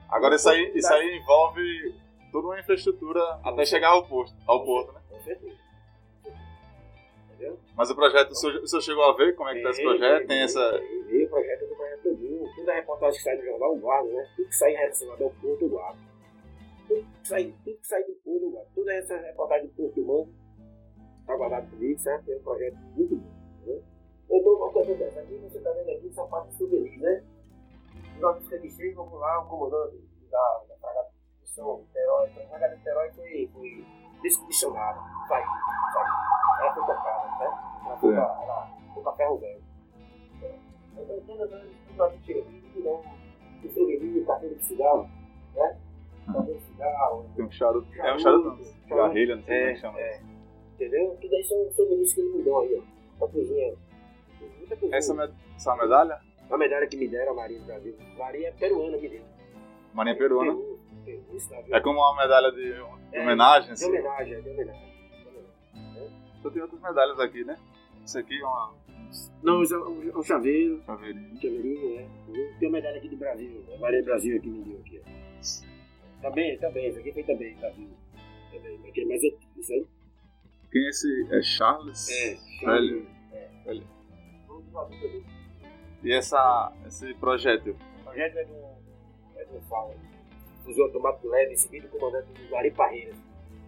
Agora 0.09 0.35
isso 0.35 0.49
aí, 0.49 0.71
isso 0.73 0.93
aí 0.93 1.17
envolve 1.17 1.95
toda 2.31 2.47
uma 2.47 2.59
infraestrutura 2.59 3.21
até 3.43 3.65
chegar 3.65 3.89
ao 3.89 4.07
porto, 4.07 4.33
ao 4.45 4.63
porto, 4.63 4.93
né? 4.93 5.01
Com 5.09 5.19
certeza. 5.21 5.57
Entendeu? 7.29 7.59
Mas 7.75 7.89
o 7.89 7.95
projeto, 7.95 8.31
o 8.31 8.35
senhor, 8.35 8.55
o 8.61 8.67
senhor 8.67 8.81
chegou 8.81 9.03
a 9.03 9.13
ver 9.15 9.35
como 9.35 9.49
é 9.49 9.55
que 9.55 9.63
tá 9.63 9.69
esse 9.69 9.83
projeto? 9.83 10.27
Tem 10.27 10.43
essa. 10.43 10.59
E 11.09 11.25
o 11.25 11.29
projeto 11.29 11.67
do 11.67 11.75
projeto 11.75 12.03
todinho. 12.03 12.55
Toda 12.55 12.71
a 12.71 12.75
reportagem 12.75 13.17
que 13.17 13.23
sai 13.23 13.37
do 13.37 13.45
jornal, 13.45 13.73
eu 13.73 13.79
guardo, 13.79 14.07
né? 14.07 14.27
Tudo 14.35 14.49
que 14.49 14.55
sai 14.55 14.71
relacionado 14.71 15.23
ao 15.23 15.29
porto, 15.29 15.61
eu 15.61 15.69
guardo. 15.69 15.97
Tudo 16.87 17.05
que 17.21 17.27
sai, 17.27 17.53
tudo 17.63 17.77
que 17.77 17.87
sai 17.87 18.03
do 18.03 18.13
porto, 18.13 18.43
eu 18.43 18.51
guardo. 18.51 18.67
Toda 18.73 18.93
essa 18.93 19.17
reportagem 19.17 19.67
do 19.67 19.73
Porto 19.73 20.01
Humano 20.01 20.33
está 21.21 21.35
guardado 21.35 21.69
comigo, 21.69 21.99
certo? 21.99 22.31
É 22.31 22.35
um 22.35 22.41
projeto 22.41 22.77
muito 22.95 23.15
bom. 23.15 23.37
Né? 23.65 23.81
Então, 24.29 24.57
qual 24.57 24.71
que 24.71 24.79
acontece? 24.79 25.19
Aqui 25.19 25.35
você 25.37 25.57
está 25.57 25.71
vendo 25.71 25.89
aqui 25.91 26.07
essa 26.07 26.23
parte 26.25 26.49
de 26.49 26.57
souvenir, 26.57 26.99
né? 26.99 27.23
Nós 28.19 28.47
que 28.47 28.91
vamos 28.91 29.19
lá, 29.19 29.41
o 29.41 29.47
comandante 29.47 29.97
da, 30.31 30.63
São 31.57 31.79
Niterói. 31.79 32.29
A 32.53 32.67
Niterói 32.75 33.11
foi, 33.13 33.49
foi 33.51 33.85
descondicionada. 34.21 34.99
Saiu, 35.27 35.45
saiu. 35.93 36.61
Ela 36.61 36.73
foi 36.73 36.85
tocada, 36.85 37.27
né? 37.39 37.79
Ela 37.85 37.97
foi 37.97 38.13
pra, 38.13 38.23
ela 38.43 38.69
foi 38.93 39.03
pra 39.03 39.11
ferro 39.13 39.37
velho. 39.39 39.63
Então, 40.93 41.19
todas 41.25 41.53
as 41.53 41.67
nós 41.97 42.13
que 42.21 42.33
dão 42.83 43.01
um 43.63 43.69
souvenir, 43.73 44.25
carteira 44.25 44.55
de 44.55 44.63
cigarro, 44.65 45.09
né? 45.55 45.77
Carteira 46.31 46.59
de 46.59 46.65
cigarro, 46.65 47.25
Tem 47.35 47.45
um 47.45 47.51
charuto. 47.51 47.87
É 47.95 48.13
um 48.13 48.19
charuto. 48.19 48.63
Garrilha, 48.87 49.35
não 49.35 49.43
sei 49.43 49.57
como 49.57 49.69
é 49.69 49.73
que 49.73 49.79
chama. 49.79 49.99
é, 49.99 50.21
entendeu? 50.75 51.17
Tudo 51.19 51.35
aí 51.35 51.43
são 51.43 51.71
souvenirs 51.71 52.13
que 52.13 52.21
eles 52.21 52.35
me 52.35 52.43
dão 52.43 52.59
aí, 52.59 52.75
ó. 52.75 52.83
Muita 53.19 53.33
coisinha. 53.33 53.75
Essa, 54.91 55.13
med- 55.15 55.33
essa 55.55 55.75
medalha? 55.75 56.19
A 56.51 56.57
medalha 56.57 56.87
que 56.87 56.95
me 56.97 57.07
deram, 57.07 57.31
a 57.31 57.35
Marinha 57.35 57.59
do 57.61 57.65
Brasil. 57.65 57.95
Marinha 58.17 58.53
peruana 58.59 58.97
me 58.97 59.09
deu. 59.09 59.21
Marinha 59.93 60.15
Peruana. 60.15 60.51
É 61.71 61.79
como 61.81 61.99
uma 61.99 62.15
medalha 62.15 62.51
de, 62.51 62.63
de 62.73 63.15
É, 63.17 63.21
homenagem, 63.21 63.67
De 63.67 63.73
assim. 63.73 63.87
homenagem, 63.87 64.33
é 64.33 64.41
de 64.41 64.49
homenagem. 64.49 64.81
De 65.11 65.27
homenagem. 65.27 66.11
Só 66.41 66.49
tem 66.49 66.61
outras 66.61 66.81
medalhas 66.81 67.19
aqui, 67.19 67.43
né? 67.43 67.57
Isso 68.05 68.17
aqui 68.19 68.39
é 68.39 68.45
uma 68.45 68.73
Não, 69.43 69.61
é 69.61 70.17
um, 70.17 70.23
chaveiro. 70.23 70.81
chaveirinha. 70.85 71.29
Um 71.33 71.35
chaveirinho, 71.41 71.95
né? 71.95 72.09
Tem 72.59 72.67
uma 72.69 72.77
medalha 72.77 72.97
aqui 72.97 73.09
do 73.09 73.17
Brasil. 73.17 73.65
A 73.73 73.77
Marinha 73.79 74.01
do 74.01 74.05
Brasil 74.05 74.37
aqui 74.37 74.49
me 74.49 74.63
deu 74.63 74.79
aqui, 74.79 75.01
ó. 75.05 76.21
Tá 76.21 76.29
bem, 76.31 76.57
tá 76.57 76.69
bem. 76.71 76.89
Isso 76.89 76.99
aqui 76.99 77.11
foi 77.13 77.23
também, 77.23 77.55
Brasil. 77.57 77.89
também, 78.51 78.79
aquele 78.89 79.05
mais 79.07 79.23
antigo, 79.23 79.63
sabe? 79.63 79.87
Quem 80.71 80.85
é 80.85 80.89
esse? 80.89 81.27
É 81.31 81.41
Charles? 81.41 82.09
É, 82.09 82.65
Velho. 82.65 83.07
É. 83.31 83.49
Velho. 83.65 83.87
E 86.03 86.11
essa, 86.13 86.71
esse 86.85 87.13
projeto? 87.15 87.71
O 87.71 88.03
projeto 88.03 88.37
é 88.37 88.45
do, 88.45 88.55
é 89.37 89.45
do 89.45 89.61
FAO, 89.67 89.93
fuzil 90.67 90.83
automático 90.85 91.27
leve, 91.29 91.55
seguido 91.57 91.87
comandante 91.89 92.27
do 92.33 92.55
Ari 92.55 92.71
Parreiras, 92.71 93.15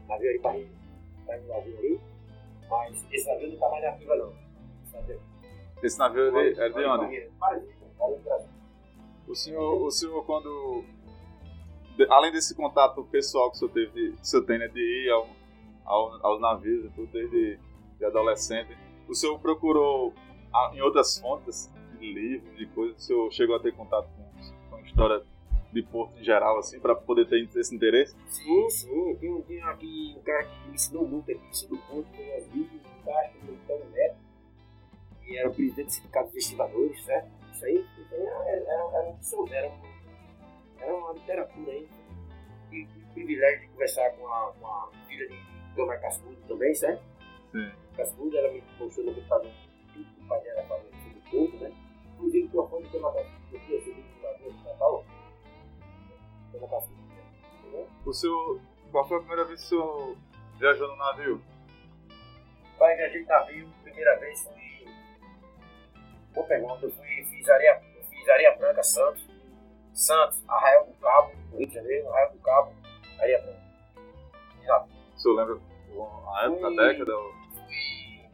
navio 0.07 0.29
Ari 0.29 0.39
Parreiras. 0.39 0.71
Tá 1.25 1.37
no 1.37 1.47
navio 1.47 1.77
ali, 1.79 1.99
mas 2.69 3.05
esse 3.11 3.27
navio 3.27 3.47
não 3.47 3.53
está 3.55 3.69
mais 3.69 3.83
na 3.83 3.89
ativa 3.91 4.15
não. 4.15 4.33
Esse 4.83 4.93
navio 4.93 5.19
Esse 5.83 5.99
navio 5.99 6.37
é 6.37 6.51
de, 6.53 6.59
é 6.61 6.69
de 6.69 6.85
onde? 6.85 7.29
O 9.27 9.35
senhor, 9.35 9.81
o 9.83 9.91
senhor 9.91 10.25
quando. 10.25 10.83
além 12.09 12.31
desse 12.31 12.55
contato 12.55 13.03
pessoal 13.05 13.49
que 13.51 13.57
o 13.57 13.59
senhor 13.59 13.71
teve, 13.71 14.11
que 14.13 14.21
o 14.21 14.25
senhor 14.25 14.43
tem, 14.45 14.57
né, 14.59 14.67
de 14.67 14.79
ir 14.79 15.09
ao, 15.11 15.27
ao- 15.85 16.25
aos 16.25 16.41
navios 16.41 16.85
e 16.85 16.89
tudo 16.89 17.11
desde 17.11 17.59
de 17.97 18.05
adolescente, 18.05 18.75
o 19.07 19.13
senhor 19.13 19.37
procurou 19.39 20.13
ah, 20.53 20.71
em 20.73 20.81
outras 20.81 21.19
fontes 21.19 21.69
de 21.99 22.13
livros, 22.13 22.57
de 22.57 22.65
coisas, 22.67 22.97
o 22.97 23.01
senhor 23.01 23.31
chegou 23.31 23.55
a 23.55 23.59
ter 23.59 23.73
contato 23.75 24.07
com, 24.15 24.69
com 24.69 24.79
história 24.85 25.21
de 25.71 25.83
Porto 25.83 26.19
em 26.19 26.23
geral, 26.23 26.57
assim, 26.57 26.79
para 26.79 26.95
poder 26.95 27.27
ter 27.27 27.47
esse 27.59 27.75
interesse? 27.75 28.15
Sim, 28.27 28.69
sim, 28.69 29.15
tem, 29.19 29.31
um- 29.31 29.41
tem 29.41 29.61
aqui 29.63 30.15
um 30.17 30.21
cara 30.23 30.43
que 30.45 30.67
me 30.67 30.75
ensinou 30.75 31.07
muito 31.07 31.31
aqui, 31.31 31.45
ensinou 31.47 31.79
muito, 31.91 32.15
foi 32.15 32.33
as 32.35 32.47
vídeos 32.47 32.81
do 32.81 33.03
Castro, 33.05 33.39
do 33.41 33.53
Antônio 33.53 33.89
Neto, 33.91 34.17
que 35.23 35.37
era 35.37 35.49
o 35.49 35.53
presidente 35.53 35.85
do 35.87 35.91
Sindicato 35.91 36.25
de 36.29 36.31
Investigadores, 36.37 37.03
certo? 37.05 37.29
Isso 37.53 37.65
aí, 37.65 37.75
isso 37.99 38.15
aí 38.15 38.21
era, 38.21 38.49
era, 38.49 38.61
era, 38.63 38.83
um 38.85 39.47
era, 39.53 39.67
um- 39.69 40.79
era 40.79 40.95
uma 40.95 41.13
literatura 41.13 41.71
aí. 41.71 41.87
E 42.71 42.83
o 42.83 43.13
privilégio 43.13 43.61
de 43.61 43.67
conversar 43.69 44.09
com 44.11 44.27
a, 44.27 44.53
com 44.59 44.67
a 44.67 44.91
filha 45.07 45.27
de 45.27 45.39
Dona 45.75 45.97
Cascudo 45.97 46.35
também, 46.47 46.73
certo? 46.75 47.03
Sim. 47.51 47.71
Cascudo, 47.95 48.37
ela 48.37 48.51
me 48.51 48.63
mostrou 48.79 49.05
no 49.07 49.13
computador 49.15 49.51
tudo 49.93 50.05
que 50.05 50.21
o 50.21 50.27
pai 50.27 50.41
dela 50.41 50.63
falou 50.63 50.85
sobre 50.85 51.17
o 51.19 51.31
povo, 51.51 51.63
né? 51.63 51.71
Inclusive, 52.13 52.39
o 52.43 52.45
microfone 52.47 52.85
de 52.85 52.91
Dona 52.91 53.11
Cascudo, 53.11 53.73
eu 53.73 53.81
fui 53.81 53.93
do 53.93 54.23
lado 54.23 54.43
do 54.43 54.63
Natal, 54.63 55.05
Dona 56.51 56.67
Cascudo, 56.67 56.99
entendeu? 57.59 57.87
O 58.05 58.13
senhor. 58.13 58.61
Qual 58.91 59.07
foi 59.07 59.17
a 59.17 59.19
primeira 59.19 59.45
vez 59.45 59.59
que 59.61 59.65
o 59.67 59.69
senhor 59.69 60.17
viajou 60.57 60.87
no 60.87 60.95
navio? 60.95 61.41
Pai, 62.77 62.95
viajei 62.95 63.23
navio, 63.25 63.69
primeira 63.83 64.17
vez 64.19 64.41
fui. 64.43 64.87
Boa 66.33 66.47
pergunta, 66.47 66.85
eu 66.85 66.91
fui, 66.91 67.23
fiz 67.25 67.49
areia, 67.49 67.81
eu 67.97 68.03
fiz 68.05 68.29
areia 68.29 68.55
branca 68.57 68.81
Santos, 68.83 69.27
Santos, 69.93 70.41
Arraial 70.47 70.85
do 70.87 70.93
Cabo, 70.93 71.31
Rio 71.57 71.67
de 71.67 71.73
Janeiro, 71.73 72.09
Arraial 72.09 72.31
do 72.31 72.39
Cabo, 72.39 72.73
areia 73.19 73.41
branca. 73.41 73.59
E 74.63 74.67
lá, 74.67 74.85
O 75.15 75.19
senhor 75.19 75.35
lembra 75.35 75.55
a 76.35 76.45
época, 76.45 76.67
a 76.67 76.69
Fui- 76.69 76.75
década? 76.77 77.11
fui. 77.67 78.29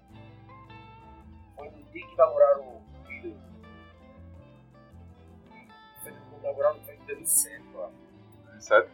Foi 1.56 1.70
no 1.70 1.84
dia 1.92 2.08
que 2.08 2.14
inauguraram 2.14 2.62
o 2.62 2.82
filho. 3.08 3.38
Foi 6.04 6.12
no 6.12 6.40
inauguraram 6.40 6.80
foi 6.84 6.96
em 6.96 7.00
2007, 7.06 7.64
eu 7.74 7.86
acho. 7.86 8.05
Certo? 8.60 8.90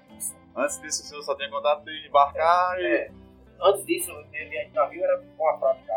Antes 0.55 0.81
disso, 0.81 1.03
o 1.03 1.05
senhor 1.05 1.21
só 1.23 1.35
tinha 1.35 1.49
contato 1.49 1.83
de 1.85 2.07
embarcar 2.07 2.79
e. 2.79 2.85
É, 2.85 3.11
antes 3.61 3.85
disso, 3.85 4.11
de 4.31 4.69
navio 4.73 5.03
era 5.03 5.17
com 5.37 5.47
a 5.47 5.57
prática, 5.57 5.93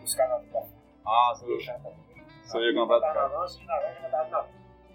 buscar 0.00 0.28
na 0.28 0.38
do 0.38 0.58
Ah, 1.06 1.32
o 1.32 1.34
o 1.34 1.36
senhor 1.38 1.60
ia 1.60 2.74
com 2.74 2.82
a 2.82 2.86
prática. 2.86 3.14
na 3.14 3.26
lança 3.26 3.60
e 3.62 3.66
na 3.66 3.78
lança 3.78 4.00
mandava 4.02 4.28
na 4.28 4.46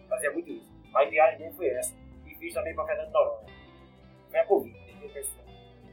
Fazia 0.10 0.32
muito 0.32 0.50
isso. 0.50 0.72
Mas 0.92 1.08
a 1.08 1.10
viagem 1.10 1.38
dele 1.40 1.54
foi 1.54 1.68
essa. 1.70 1.96
E 2.26 2.36
fiz 2.36 2.54
também 2.54 2.74
para 2.76 2.86
Fernando 2.86 3.12
Noronha. 3.12 3.54
Foi 4.30 4.40
a 4.40 4.46
Covid, 4.46 4.78
entendeu? 4.78 5.24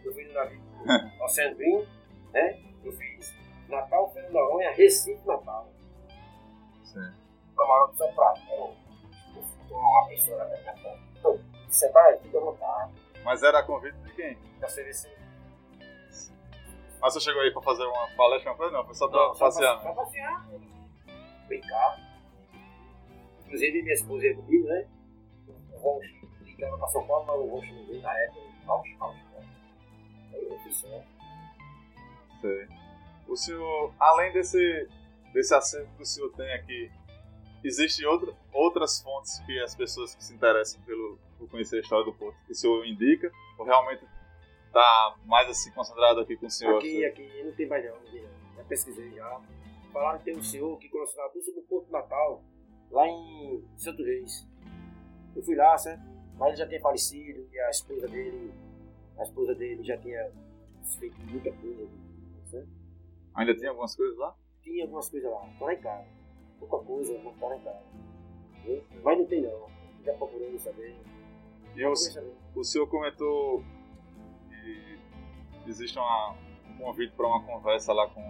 Eu 0.05 0.12
fui 0.12 0.25
no 0.25 0.35
navio 0.35 0.61
do 0.61 1.22
Oceano 1.25 1.57
Green, 1.57 1.87
né? 2.33 2.61
Eu 2.85 2.93
fiz 2.93 3.35
Natal, 3.68 4.12
Fernando 4.12 4.33
Noronha, 4.33 4.72
Recife, 4.72 5.27
Natal. 5.27 5.68
Sim. 6.85 7.12
Camarote 7.57 7.97
São 7.97 8.12
Prato. 8.14 8.41
Eu, 8.51 8.75
uma 9.70 10.09
pessoa 10.09 10.39
na 10.39 10.45
minha 10.45 10.77
frente. 10.77 11.05
Você 11.75 11.91
vai, 11.91 12.16
fica 12.18 12.39
à 12.39 12.41
vontade. 12.41 12.93
Mas 13.25 13.43
era 13.43 13.62
convite 13.64 13.97
de 13.99 14.12
quem? 14.14 14.39
Da 14.61 14.68
CVC. 14.68 15.12
Mas 17.01 17.12
você 17.12 17.20
chegou 17.20 17.43
aí 17.43 17.51
pra 17.53 17.62
fazer 17.62 17.85
uma 17.85 18.07
palestra, 18.16 18.51
não 18.51 18.57
foi? 18.57 18.70
Não, 18.70 18.85
foi 18.85 18.95
só 18.95 19.09
pra 19.09 19.18
Não, 19.18 19.35
só 19.35 19.45
passear, 19.47 19.81
pra- 19.81 19.89
né? 19.89 19.95
Pra 19.95 20.05
passear. 20.05 20.47
Brincar. 21.49 22.01
Inclusive, 23.45 23.83
minha 23.83 23.95
esposa 23.95 24.27
ia 24.27 24.37
comigo, 24.37 24.66
né? 24.68 24.87
O 25.72 25.79
Roche 25.79 26.29
ligava 26.43 26.79
pra 26.79 26.87
São 26.89 27.07
Paulo, 27.07 27.27
mas 27.27 27.37
o 27.41 27.47
Roche 27.47 27.72
não 27.72 27.87
veio 27.87 28.01
na 28.03 28.18
época. 28.20 28.41
Roche, 28.66 28.95
Roche, 28.99 29.22
né? 29.35 29.47
Aí 30.33 30.45
eu 30.49 30.59
fiz. 30.61 30.81
Sei. 32.41 32.68
O 33.29 33.37
senhor, 33.37 33.93
além 33.99 34.33
desse, 34.33 34.89
desse 35.33 35.55
acervo 35.55 35.91
que 35.97 36.03
o 36.03 36.07
senhor 36.07 36.31
tem 36.33 36.53
aqui, 36.55 36.91
existem 37.64 38.07
outra, 38.07 38.33
outras 38.53 39.01
fontes 39.01 39.39
que 39.41 39.59
as 39.61 39.75
pessoas 39.75 40.14
que 40.14 40.22
se 40.25 40.33
interessam 40.35 40.81
pelo, 40.83 41.18
por 41.45 41.51
conhecer 41.51 41.76
a 41.76 41.80
história 41.80 42.05
do 42.05 42.14
Porto, 42.14 42.36
que 42.47 42.53
o 42.53 42.55
senhor 42.55 42.84
indica? 42.86 43.30
Ou 43.59 43.64
realmente 43.64 44.05
tá 44.72 45.16
mais 45.26 45.49
assim 45.49 45.70
concentrado 45.72 46.20
aqui 46.20 46.36
com 46.36 46.47
o 46.47 46.51
senhor? 46.51 46.78
Aqui, 46.78 47.05
aqui, 47.05 47.42
não 47.45 47.53
tem 47.53 47.68
mais 47.68 47.84
não. 47.84 47.97
Já 48.57 48.64
pesquisei 48.64 49.12
já. 49.12 49.40
Falaram 49.92 50.18
que 50.18 50.24
tem 50.24 50.36
um 50.36 50.42
senhor 50.42 50.76
que 50.78 50.88
conhece 50.88 51.14
tudo 51.32 51.45
sobre 51.45 51.61
o 51.61 51.64
Porto 51.64 51.92
Natal, 51.92 52.42
lá 52.90 53.07
em 53.07 53.64
Santo 53.76 54.03
Reis. 54.03 54.47
Eu 55.36 55.42
fui 55.42 55.55
lá, 55.55 55.76
certo? 55.78 56.03
Mas 56.36 56.49
ele 56.49 56.57
já 56.57 56.66
tinha 56.66 56.80
falecido 56.80 57.49
e 57.53 57.61
a 57.61 57.70
esposa 57.70 58.09
dele, 58.09 58.53
a 59.16 59.22
esposa 59.22 59.55
dele 59.55 59.84
já 59.84 59.97
tinha 59.99 60.32
feito 60.99 61.16
muita 61.20 61.53
coisa, 61.53 61.88
certo? 62.47 62.68
Ainda 63.34 63.57
tem 63.57 63.68
algumas 63.68 63.95
coisas 63.95 64.16
lá? 64.16 64.34
Tinha 64.62 64.84
algumas 64.84 65.09
coisas 65.09 65.30
lá, 65.30 65.40
tá 65.59 65.64
lá 65.64 65.74
em 65.74 65.80
casa. 65.80 66.09
Pouca 66.59 66.78
coisa, 66.84 67.20
mas 67.22 67.38
tá 67.38 67.47
lá 67.47 67.57
em 67.57 67.61
casa. 67.61 67.84
Mas 69.03 69.18
não 69.18 69.26
tem 69.26 69.42
não. 69.42 69.68
Já 70.05 70.12
procurando 70.14 70.59
saber. 70.59 70.97
E 71.77 71.97
saber. 71.97 72.33
o 72.55 72.64
senhor 72.64 72.87
comentou 72.87 73.62
que 74.49 74.99
existe 75.66 75.99
uma, 75.99 76.35
um 76.70 76.79
convite 76.79 77.12
para 77.16 77.27
uma 77.27 77.43
conversa 77.43 77.93
lá 77.93 78.09
com 78.09 78.20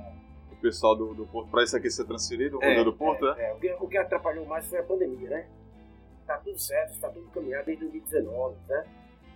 o 0.52 0.56
pessoal 0.56 0.96
do, 0.96 1.14
do 1.14 1.26
Porto, 1.26 1.50
para 1.50 1.62
isso 1.62 1.76
aqui 1.76 1.90
ser 1.90 2.04
transferido, 2.04 2.58
o 2.58 2.64
Museu 2.64 2.84
do 2.84 2.92
Porto, 2.92 3.24
né? 3.26 3.34
É, 3.38 3.52
o, 3.52 3.58
que, 3.58 3.72
o 3.80 3.88
que 3.88 3.98
atrapalhou 3.98 4.46
mais 4.46 4.66
foi 4.66 4.78
a 4.78 4.82
pandemia, 4.82 5.28
né? 5.28 5.48
Tá 6.26 6.38
tudo 6.38 6.58
certo, 6.58 6.92
está 6.92 7.08
tudo 7.10 7.28
caminhado 7.28 7.66
desde 7.66 7.84
2019, 7.84 8.56
né? 8.68 8.86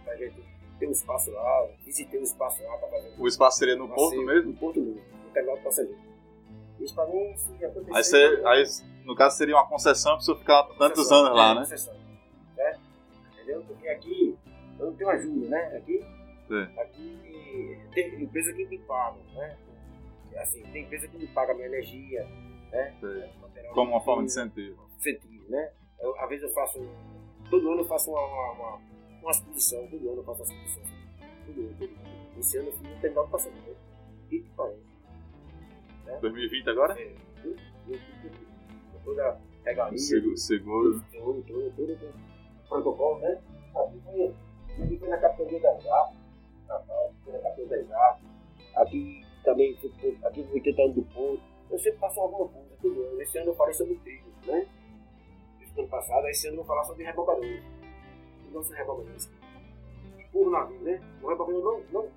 Pra 0.05 0.17
gente 0.17 0.43
ter 0.79 0.87
um 0.87 0.93
espaço 0.93 1.31
lá, 1.31 1.69
visitei 1.85 2.19
o 2.19 2.23
espaço 2.23 2.63
lá 2.63 2.79
para 2.79 2.89
fazer 2.89 3.15
um 3.19 3.23
O 3.23 3.27
espaço 3.27 3.59
seria 3.59 3.77
no 3.77 3.89
Porto 3.89 4.23
mesmo? 4.23 4.53
No 4.53 4.57
Porto 4.57 4.81
mesmo, 4.81 5.03
no 5.25 5.31
terminal 5.33 5.57
do 5.57 5.63
passageiro. 5.63 5.99
Isso 6.81 6.95
pra 6.95 7.07
mim, 7.07 7.37
se 7.37 7.65
acontecer... 7.65 7.95
Aí, 7.95 8.05
você, 8.05 8.37
tá 8.39 8.51
aí, 8.51 8.65
no 9.05 9.15
caso, 9.15 9.37
seria 9.37 9.57
uma 9.57 9.67
concessão 9.67 10.13
para 10.13 10.21
o 10.21 10.25
senhor 10.25 10.39
ficar 10.39 10.63
tantos 10.79 11.11
anos 11.11 11.37
lá, 11.37 11.51
é, 11.51 11.55
né? 11.55 11.61
concessão, 11.61 11.95
né? 11.95 12.01
Entendeu? 13.49 13.65
Porque 13.67 13.89
aqui 13.89 14.39
eu 14.79 14.87
não 14.87 14.95
tenho 14.95 15.09
ajuda, 15.09 15.49
né? 15.49 15.77
Aqui, 15.79 16.01
Sim. 16.49 16.79
aqui 16.79 17.79
tem 17.95 18.23
empresa 18.23 18.53
que 18.53 18.67
me 18.67 18.79
paga, 18.81 19.17
né? 19.35 19.57
Assim, 20.37 20.63
tem 20.65 20.85
empresa 20.85 21.09
que 21.09 21.17
me 21.17 21.27
paga 21.29 21.53
a 21.53 21.55
minha 21.55 21.67
energia, 21.67 22.25
né? 22.71 22.95
Sim. 23.01 23.41
Material 23.41 23.75
Como 23.75 23.93
uma 23.93 24.01
forma 24.03 24.23
de 24.23 24.29
incentivo. 24.29 24.87
incentivo, 24.99 25.51
né? 25.51 25.73
Eu, 25.99 26.15
às 26.21 26.29
vezes 26.29 26.45
eu 26.45 26.51
faço. 26.51 26.79
Todo 27.49 27.71
ano 27.71 27.81
eu 27.81 27.87
faço 27.87 28.11
uma, 28.11 28.21
uma, 28.21 28.53
uma, 28.53 28.81
uma 29.23 29.31
exposição, 29.31 29.89
todo 29.89 30.11
ano 30.11 30.19
eu 30.19 30.25
faço 30.25 30.43
uma 30.43 30.55
exposição. 30.55 30.83
Todo 31.47 31.61
ano, 31.61 31.75
todo 31.79 31.91
ano. 31.91 32.39
Esse 32.39 32.59
ano 32.59 32.69
eu 32.69 32.73
fiz 32.73 32.87
um 32.87 33.01
terminal 33.01 33.25
do 33.25 33.31
passageiro. 33.31 33.67
né? 33.67 33.75
Que 34.29 34.41
que 34.41 34.51
parece? 34.51 34.89
2020 36.21 36.69
agora? 36.69 37.01
É. 37.01 37.15
Toda 39.05 39.41
regalia. 39.65 39.99
Seguro. 39.99 41.03
Protocolo, 42.69 43.19
né? 43.21 43.41
Aqui 43.77 44.01
foi, 44.05 44.35
aqui 44.85 44.99
foi 44.99 45.09
na 45.09 45.19
capitania 45.19 45.61
da 45.61 45.75
JAP, 45.79 46.15
Natal, 46.67 47.13
foi 47.25 47.33
na 47.33 47.39
capitania 47.41 47.85
da 47.85 47.89
JAP. 47.89 48.21
Aqui 48.77 49.27
também, 49.45 49.75
por- 49.77 50.27
aqui 50.27 50.45
foi 50.45 50.55
80 50.55 50.83
anos 50.83 50.95
do 50.97 51.03
ponto. 51.03 51.41
Eu 51.71 51.79
sempre 51.79 51.99
faço 51.99 52.21
alguma 52.21 52.49
coisa, 52.49 52.69
todo 52.81 53.03
ano. 53.03 53.21
Esse 53.23 53.39
ano 53.39 53.51
eu 53.51 53.55
falei 53.55 53.75
sobre 53.75 53.95
trilhos, 53.97 54.47
né? 54.47 54.67
Esse 55.61 55.79
ano 55.81 55.89
passado, 55.89 56.27
esse 56.29 56.47
ano 56.49 56.55
eu 56.55 56.65
vou 56.65 56.67
falar 56.67 56.85
sobre 56.85 57.05
rebocadores. 57.05 57.63
O 58.49 58.55
nosso 58.55 58.73
rebocadores. 58.73 59.31
O 60.33 60.51
navio, 60.51 60.81
né? 60.81 61.01
O 61.23 61.29
rebocador 61.29 61.63
não, 61.63 61.81
não, 62.03 62.09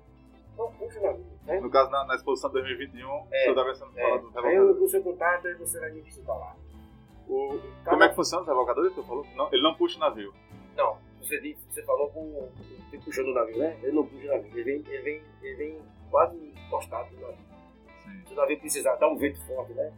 não 0.56 0.72
puxa 0.72 1.00
o 1.00 1.02
navio, 1.02 1.24
né? 1.46 1.60
No 1.60 1.70
caso, 1.70 1.90
na, 1.90 2.04
na 2.06 2.14
exposição 2.14 2.50
2021, 2.50 3.06
o 3.08 3.26
É. 3.32 3.38
senhor 3.40 3.50
estava 3.50 3.74
sendo 3.74 3.98
É, 3.98 4.02
falando 4.02 4.30
do 4.30 4.38
aí 4.38 4.44
eu 4.44 4.50
revocador. 4.50 4.78
vou 4.78 4.88
ser 4.88 5.02
contato 5.02 5.48
e 5.48 5.54
você 5.54 5.80
vai 5.80 5.90
me 5.92 6.00
visitar 6.02 6.34
lá. 6.34 6.56
O- 7.28 7.58
Cada- 7.84 7.90
Como 7.90 8.04
é 8.04 8.08
que 8.08 8.14
funciona 8.16 8.42
o 8.44 8.46
revocador 8.46 8.88
que 8.90 8.94
você 8.96 9.06
falou? 9.06 9.26
Não, 9.36 9.48
ele 9.52 9.62
não 9.62 9.74
puxa 9.74 9.96
o 9.96 10.00
navio. 10.00 10.32
Não, 10.76 10.96
você, 11.20 11.40
disse, 11.40 11.60
você 11.70 11.82
falou 11.82 12.08
com 12.10 12.48
com- 12.90 13.00
puxando 13.04 13.28
o 13.28 13.34
navio, 13.34 13.58
né? 13.58 13.78
Ele 13.82 13.92
não 13.92 14.06
puxa 14.06 14.24
o 14.26 14.28
navio, 14.36 14.50
ele 14.52 14.62
vem, 14.62 14.92
ele 14.92 15.02
vem, 15.02 15.22
ele 15.42 15.56
vem 15.56 15.78
quase 16.10 16.36
encostado 16.66 17.10
no 17.14 17.20
navio. 17.22 17.44
Se 18.26 18.32
o 18.32 18.36
navio 18.36 18.60
precisar 18.60 18.94
dar 18.96 19.08
um 19.08 19.16
vento 19.16 19.40
forte, 19.46 19.72
né? 19.72 19.92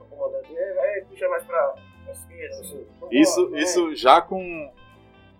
O 0.00 0.04
comandante, 0.04 0.56
é, 0.56 0.98
é, 0.98 1.04
puxa 1.04 1.28
mais 1.28 1.44
pra, 1.44 1.74
pra 2.04 2.12
esquerda, 2.12 2.60
assim. 2.60 2.86
Isso, 3.10 3.48
né? 3.50 3.60
isso 3.62 3.94
já 3.94 4.20
com. 4.20 4.72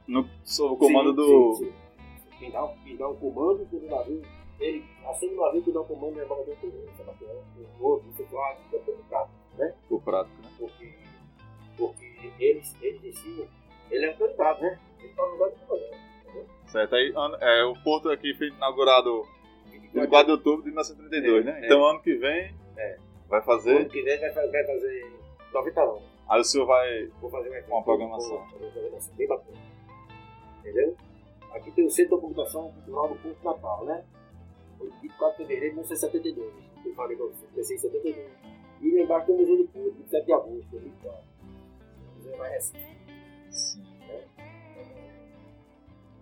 No, 0.06 0.26
sob 0.44 0.74
o 0.74 0.76
comando 0.76 1.10
Sim, 1.10 1.16
do, 1.16 1.54
sim, 1.54 1.64
sim. 1.66 1.72
Quem 2.38 2.50
dá, 2.50 2.66
quem 2.84 2.96
dá 2.96 3.08
o 3.08 3.16
comando 3.16 3.64
do 3.66 3.80
navio, 3.86 4.22
ele 4.58 4.84
acende 5.06 5.34
o 5.34 5.40
navio 5.44 5.62
que 5.62 5.72
dá 5.72 5.80
o 5.80 5.84
comando 5.84 6.18
é 6.18 6.22
o 6.22 6.24
embargador 6.24 6.56
primeiro, 6.56 6.90
Sebastião, 6.96 7.30
o 7.78 7.84
outro, 7.86 8.08
o 8.08 8.12
titular, 8.12 8.56
é 8.72 8.78
tudo 8.78 9.04
prático, 9.08 9.34
né? 9.58 9.74
O 9.90 9.96
né? 9.96 10.50
Porque, 10.58 10.58
porque 10.58 10.84
eles, 10.84 10.88
eles 10.88 10.88
decidem, 10.88 10.97
ele 13.90 14.04
é 14.04 14.08
autoridade, 14.08 14.62
né? 14.62 14.78
Ele 14.98 15.08
está 15.08 15.22
no 15.22 15.32
lugar 15.32 15.50
do 15.50 15.56
comandante. 15.66 15.98
Certo, 16.66 16.94
aí 16.94 17.12
é, 17.40 17.64
o 17.64 17.74
porto 17.82 18.10
aqui 18.10 18.34
foi 18.34 18.48
inaugurado 18.48 19.24
em 19.72 19.80
24 19.80 20.26
de 20.26 20.32
outubro 20.32 20.62
de 20.62 20.68
1932, 20.68 21.44
né? 21.44 21.60
É, 21.62 21.66
Então 21.66 21.84
ano 21.84 22.00
que 22.00 22.14
vem 22.14 22.54
É. 22.76 22.96
vai 23.28 23.40
fazer, 23.42 23.76
ano 23.76 23.88
que 23.88 24.02
vem 24.02 24.18
vai, 24.18 24.30
vai 24.30 24.66
fazer 24.66 25.12
90 25.52 25.80
anos. 25.82 26.02
aí 26.28 26.40
o 26.40 26.44
senhor 26.44 26.66
vai... 26.66 27.06
Vou 27.20 27.30
fazer 27.30 27.48
um 27.48 27.54
evento. 27.54 27.68
Uma 27.72 27.82
programação. 27.82 28.36
Vou 28.36 28.46
fazer 28.46 28.64
uma 28.64 28.72
programação 28.72 29.14
bem 29.14 29.26
bacana. 29.26 29.58
Entendeu? 30.60 30.96
Aqui 31.54 31.70
tem 31.70 31.86
o 31.86 31.90
Centro 31.90 32.16
de 32.16 32.22
Documentação 32.22 32.70
Cultural 32.72 33.08
do 33.08 33.14
Porto 33.16 33.44
Natal, 33.44 33.84
né? 33.86 34.04
Foi 34.76 34.90
24 35.02 35.38
de 35.38 35.48
fevereiro 35.48 35.74
de 35.76 35.80
1972. 35.80 36.52
Eu 36.84 36.94
falei 36.94 37.16
pra 37.16 37.26
você, 37.26 37.46
comecei 37.46 37.76
em 37.76 37.80
72. 37.80 38.28
E 38.82 38.94
lá 38.94 39.02
embaixo 39.02 39.26
tem 39.26 39.34
o 39.34 39.38
Museu 39.38 39.56
do 39.56 39.68
Porto, 39.68 39.94
27 39.96 40.26
de 40.26 40.32
agosto, 40.32 40.78
24. 40.78 41.20
O 42.28 42.30
museu 42.30 42.34
é 42.34 42.36
mais 42.38 42.52
recente. 42.52 42.98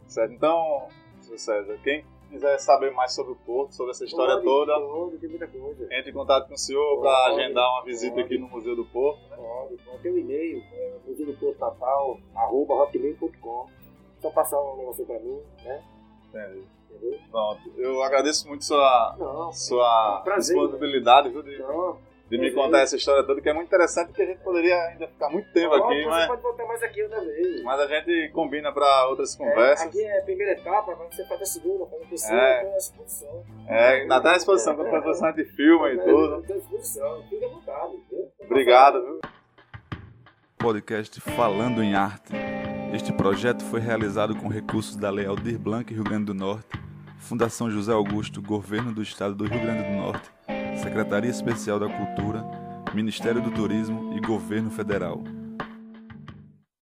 Certo, 0.07 0.33
então, 0.33 0.89
César, 1.37 1.79
quem 1.83 2.05
quiser 2.31 2.59
saber 2.59 2.91
mais 2.93 3.15
sobre 3.15 3.33
o 3.33 3.37
porto, 3.37 3.75
sobre 3.75 3.91
essa 3.91 4.05
história 4.05 4.35
Pode, 4.35 4.45
toda, 4.45 4.81
Pode, 4.81 5.19
tem 5.19 5.29
muita 5.29 5.47
coisa. 5.47 5.85
entre 5.93 6.11
em 6.11 6.15
contato 6.15 6.49
com 6.49 6.55
o 6.55 6.59
senhor 6.59 7.01
para 7.01 7.27
agendar 7.27 7.69
uma 7.73 7.85
visita 7.85 8.15
pode. 8.15 8.25
aqui 8.25 8.39
no 8.39 8.49
Museu 8.49 8.75
do 8.75 8.85
Porto. 8.87 9.21
Pode, 9.29 9.77
pode. 9.85 10.03
Tem 10.03 10.13
um 10.13 10.19
e-mail, 10.19 10.63
é, 10.73 10.97
museu 11.07 11.27
do 11.27 11.35
Porto 11.35 11.59
Natal, 11.59 12.19
arroba 12.35 12.75
hotmail.com. 12.75 13.67
Só 14.21 14.31
passar 14.31 14.61
um 14.63 14.77
negócio 14.79 15.05
pra 15.05 15.19
mim, 15.19 15.41
né? 15.63 15.85
Entendi. 16.29 16.65
Entendeu? 16.91 17.19
Pronto, 17.31 17.71
eu 17.77 18.03
agradeço 18.03 18.49
muito 18.49 18.65
sua, 18.65 19.17
Não, 19.19 19.53
sua 19.53 20.23
Prazer, 20.25 20.57
disponibilidade 20.57 21.29
viu, 21.29 21.43
não. 21.43 21.99
De 22.29 22.39
me 22.39 22.51
contar 22.53 22.81
essa 22.81 22.97
história 22.97 23.23
toda, 23.25 23.41
que 23.41 23.49
é 23.49 23.53
muito 23.53 23.69
interessante, 23.69 24.13
que 24.13 24.21
a 24.21 24.27
gente 24.27 24.39
poderia 24.43 24.77
ainda 24.87 25.07
ficar 25.07 25.29
muito 25.31 25.51
tempo 25.53 25.69
Pode, 25.71 25.83
aqui, 25.85 26.03
você 26.03 26.09
mas, 26.11 26.27
pode 26.27 26.43
voltar 26.43 26.65
mais 26.67 26.83
aqui 26.83 27.03
outra 27.03 27.21
vez. 27.21 27.63
mas 27.63 27.81
a 27.81 27.87
gente 27.87 28.29
combina 28.33 28.73
para 28.73 29.07
outras 29.09 29.35
É, 29.35 29.39
conversas. 29.39 29.87
aqui 29.87 30.03
é 30.03 30.19
a 30.19 30.23
primeira 30.25 30.53
etapa, 30.53 30.95
vai 30.95 31.13
ser 31.13 31.27
fazer 31.29 31.43
a 31.43 31.47
segunda, 31.47 31.87
fazer 31.87 32.05
a 32.05 32.09
terceira, 32.09 32.43
É. 32.43 32.61
tem 32.65 32.75
a 32.75 32.77
exposição. 32.77 33.45
É, 33.69 33.89
ainda 34.03 34.21
tá 34.21 34.31
à 34.33 34.35
disposição, 34.37 34.75
quando 34.75 34.91
for 34.91 34.99
exposição 34.99 35.33
de 35.33 35.45
filme 35.45 35.95
e 35.95 35.99
tudo. 35.99 36.43
Tem 36.43 36.57
a 36.57 36.59
exposição, 36.59 37.23
fica 37.29 37.47
à 37.47 37.49
vontade. 37.49 37.93
viu? 38.11 38.33
Obrigado, 38.45 39.03
viu? 39.03 39.21
podcast 40.59 41.21
Falando 41.21 41.83
em 41.83 41.95
Arte. 41.95 42.33
Este 42.93 43.13
projeto 43.13 43.63
foi 43.65 43.79
realizado 43.81 44.35
com 44.37 44.49
recursos 44.49 44.97
da 44.97 45.11
Lei 45.11 45.27
Aldir 45.27 45.59
Blanc 45.59 45.93
Rio 45.93 46.03
Grande 46.05 46.25
do 46.27 46.35
Norte, 46.35 46.67
Fundação 47.19 47.71
José 47.71 47.93
Augusto, 47.93 48.41
Governo 48.41 48.93
do 48.93 49.03
Estado 49.03 49.35
do 49.35 49.45
Rio 49.45 49.61
Grande 49.61 49.83
do 49.85 49.91
Norte, 49.97 50.31
Secretaria 50.77 51.31
Especial 51.31 51.79
da 51.81 51.89
Cultura, 51.89 52.45
Ministério 52.95 53.41
do 53.41 53.51
Turismo 53.51 54.17
e 54.17 54.21
Governo 54.21 54.71
Federal. 54.71 55.23